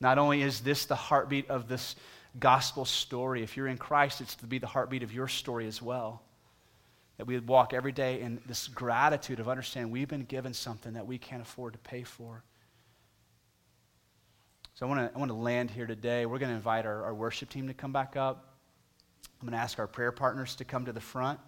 Not 0.00 0.18
only 0.18 0.42
is 0.42 0.60
this 0.60 0.86
the 0.86 0.94
heartbeat 0.94 1.50
of 1.50 1.68
this 1.68 1.96
gospel 2.38 2.84
story, 2.84 3.42
if 3.42 3.56
you're 3.56 3.68
in 3.68 3.78
Christ, 3.78 4.20
it's 4.20 4.34
to 4.36 4.46
be 4.46 4.58
the 4.58 4.66
heartbeat 4.66 5.02
of 5.02 5.12
your 5.12 5.28
story 5.28 5.66
as 5.66 5.80
well. 5.80 6.22
That 7.16 7.26
we 7.26 7.34
would 7.34 7.48
walk 7.48 7.74
every 7.74 7.92
day 7.92 8.20
in 8.20 8.40
this 8.46 8.68
gratitude 8.68 9.40
of 9.40 9.48
understanding 9.48 9.90
we've 9.90 10.08
been 10.08 10.24
given 10.24 10.54
something 10.54 10.92
that 10.92 11.06
we 11.06 11.18
can't 11.18 11.42
afford 11.42 11.72
to 11.72 11.78
pay 11.80 12.04
for. 12.04 12.44
So 14.74 14.86
I 14.86 14.88
want 14.88 15.10
to 15.10 15.16
I 15.16 15.18
want 15.18 15.30
to 15.30 15.36
land 15.36 15.70
here 15.70 15.86
today. 15.86 16.26
We're 16.26 16.38
going 16.38 16.50
to 16.50 16.56
invite 16.56 16.86
our, 16.86 17.04
our 17.04 17.14
worship 17.14 17.50
team 17.50 17.66
to 17.66 17.74
come 17.74 17.92
back 17.92 18.16
up. 18.16 18.54
I'm 19.40 19.48
going 19.48 19.58
to 19.58 19.62
ask 19.62 19.78
our 19.80 19.88
prayer 19.88 20.12
partners 20.12 20.54
to 20.56 20.64
come 20.64 20.84
to 20.84 20.92
the 20.92 21.00
front. 21.00 21.40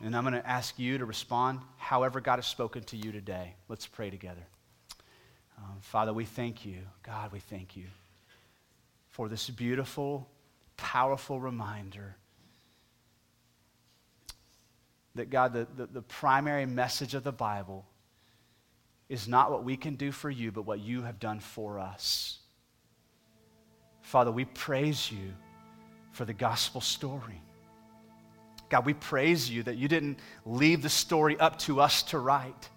And 0.00 0.14
I'm 0.14 0.24
going 0.24 0.34
to 0.34 0.46
ask 0.46 0.78
you 0.78 0.98
to 0.98 1.06
respond 1.06 1.60
however 1.78 2.20
God 2.20 2.36
has 2.36 2.46
spoken 2.46 2.82
to 2.84 2.96
you 2.98 3.12
today. 3.12 3.54
Let's 3.68 3.86
pray 3.86 4.10
together. 4.10 4.46
Um, 5.56 5.78
Father, 5.80 6.12
we 6.12 6.26
thank 6.26 6.66
you. 6.66 6.80
God, 7.02 7.32
we 7.32 7.40
thank 7.40 7.76
you 7.76 7.86
for 9.16 9.30
this 9.30 9.48
beautiful, 9.48 10.28
powerful 10.76 11.40
reminder 11.40 12.14
that 15.14 15.30
God, 15.30 15.54
the, 15.54 15.66
the, 15.74 15.86
the, 15.86 16.02
primary 16.02 16.66
message 16.66 17.14
of 17.14 17.24
the 17.24 17.32
Bible 17.32 17.86
is 19.08 19.26
not 19.26 19.50
what 19.50 19.64
we 19.64 19.74
can 19.74 19.94
do 19.94 20.12
for 20.12 20.28
you, 20.28 20.52
but 20.52 20.66
what 20.66 20.80
you 20.80 21.00
have 21.00 21.18
done 21.18 21.40
for 21.40 21.78
us. 21.78 22.40
Father, 24.02 24.30
we 24.30 24.44
praise 24.44 25.10
you 25.10 25.32
for 26.12 26.26
the 26.26 26.34
gospel 26.34 26.82
story. 26.82 27.40
God, 28.68 28.84
we 28.84 28.92
praise 28.92 29.48
you 29.48 29.62
that 29.62 29.78
you 29.78 29.88
didn't 29.88 30.18
leave 30.44 30.82
the 30.82 30.90
story 30.90 31.40
up 31.40 31.58
to 31.60 31.80
us 31.80 32.02
to 32.02 32.18
write, 32.18 32.68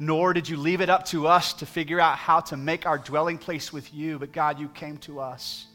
nor 0.00 0.32
did 0.32 0.48
you 0.48 0.56
leave 0.56 0.80
it 0.80 0.88
up 0.88 1.04
to 1.04 1.28
us 1.28 1.52
to 1.52 1.66
figure 1.66 2.00
out 2.00 2.16
how 2.16 2.40
to 2.40 2.56
make 2.56 2.86
our 2.86 2.96
dwelling 2.96 3.36
place 3.36 3.70
with 3.70 3.92
you, 3.92 4.18
but 4.18 4.32
God, 4.32 4.58
you 4.58 4.68
came 4.68 4.96
to 4.98 5.20
us 5.20 5.66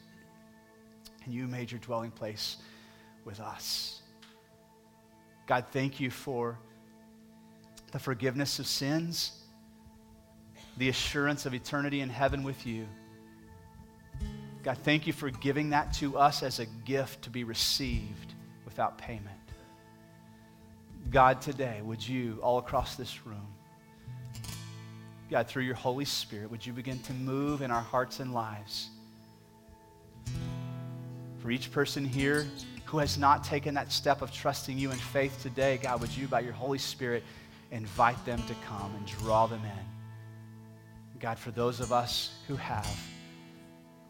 and 1.23 1.33
you 1.33 1.47
made 1.47 1.71
your 1.71 1.79
dwelling 1.79 2.09
place 2.09 2.57
with 3.23 3.39
us. 3.39 4.01
God, 5.45 5.65
thank 5.71 5.99
you 5.99 6.09
for 6.09 6.57
the 7.91 7.99
forgiveness 7.99 8.57
of 8.57 8.65
sins, 8.65 9.31
the 10.77 10.89
assurance 10.89 11.45
of 11.45 11.53
eternity 11.53 12.01
in 12.01 12.09
heaven 12.09 12.43
with 12.43 12.65
you. 12.65 12.87
God, 14.63 14.79
thank 14.79 15.05
you 15.05 15.13
for 15.13 15.29
giving 15.29 15.69
that 15.69 15.93
to 15.93 16.17
us 16.17 16.41
as 16.41 16.57
a 16.57 16.65
gift 16.65 17.21
to 17.25 17.29
be 17.29 17.43
received 17.43 18.33
without 18.65 18.97
payment. 18.97 19.29
God, 21.11 21.41
today, 21.41 21.81
would 21.83 22.05
you, 22.05 22.39
all 22.41 22.57
across 22.57 22.95
this 22.95 23.27
room, 23.27 23.54
God, 25.29 25.47
through 25.47 25.63
your 25.63 25.75
Holy 25.75 26.05
Spirit, 26.05 26.51
would 26.51 26.65
you 26.65 26.71
begin 26.73 26.99
to 26.99 27.13
move 27.13 27.61
in 27.61 27.71
our 27.71 27.81
hearts 27.81 28.19
and 28.19 28.33
lives? 28.33 28.89
For 31.39 31.49
each 31.51 31.71
person 31.71 32.05
here 32.05 32.47
who 32.85 32.99
has 32.99 33.17
not 33.17 33.43
taken 33.43 33.73
that 33.73 33.91
step 33.91 34.21
of 34.21 34.31
trusting 34.31 34.77
you 34.77 34.91
in 34.91 34.97
faith 34.97 35.41
today, 35.41 35.79
God, 35.81 36.01
would 36.01 36.15
you, 36.15 36.27
by 36.27 36.41
your 36.41 36.53
Holy 36.53 36.77
Spirit, 36.77 37.23
invite 37.71 38.23
them 38.25 38.41
to 38.43 38.53
come 38.67 38.93
and 38.95 39.05
draw 39.05 39.47
them 39.47 39.61
in? 39.63 39.85
God, 41.19 41.39
for 41.39 41.49
those 41.49 41.79
of 41.79 41.91
us 41.91 42.35
who 42.47 42.55
have, 42.55 42.87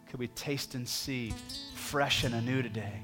could 0.10 0.20
we 0.20 0.28
taste 0.30 0.76
and 0.76 0.86
see 0.86 1.34
fresh 1.74 2.26
and 2.26 2.36
anew 2.36 2.62
today 2.62 3.00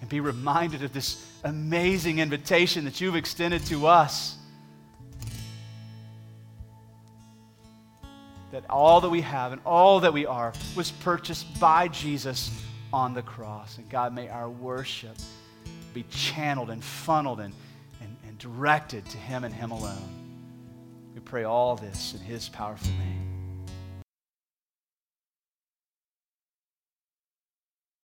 and 0.00 0.10
be 0.10 0.18
reminded 0.18 0.82
of 0.82 0.92
this 0.92 1.24
amazing 1.44 2.18
invitation 2.18 2.84
that 2.84 3.00
you've 3.00 3.14
extended 3.14 3.64
to 3.66 3.86
us? 3.86 4.37
That 8.50 8.64
all 8.70 9.00
that 9.02 9.10
we 9.10 9.20
have 9.20 9.52
and 9.52 9.60
all 9.64 10.00
that 10.00 10.12
we 10.12 10.24
are 10.24 10.52
was 10.74 10.90
purchased 10.90 11.60
by 11.60 11.88
Jesus 11.88 12.50
on 12.92 13.14
the 13.14 13.22
cross. 13.22 13.78
And 13.78 13.88
God, 13.90 14.14
may 14.14 14.28
our 14.28 14.48
worship 14.48 15.16
be 15.92 16.04
channeled 16.10 16.70
and 16.70 16.82
funneled 16.82 17.40
and, 17.40 17.52
and, 18.00 18.16
and 18.26 18.38
directed 18.38 19.04
to 19.06 19.18
Him 19.18 19.44
and 19.44 19.54
Him 19.54 19.70
alone. 19.70 21.12
We 21.14 21.20
pray 21.20 21.44
all 21.44 21.76
this 21.76 22.14
in 22.14 22.20
His 22.20 22.48
powerful 22.48 22.90
name. 22.92 23.27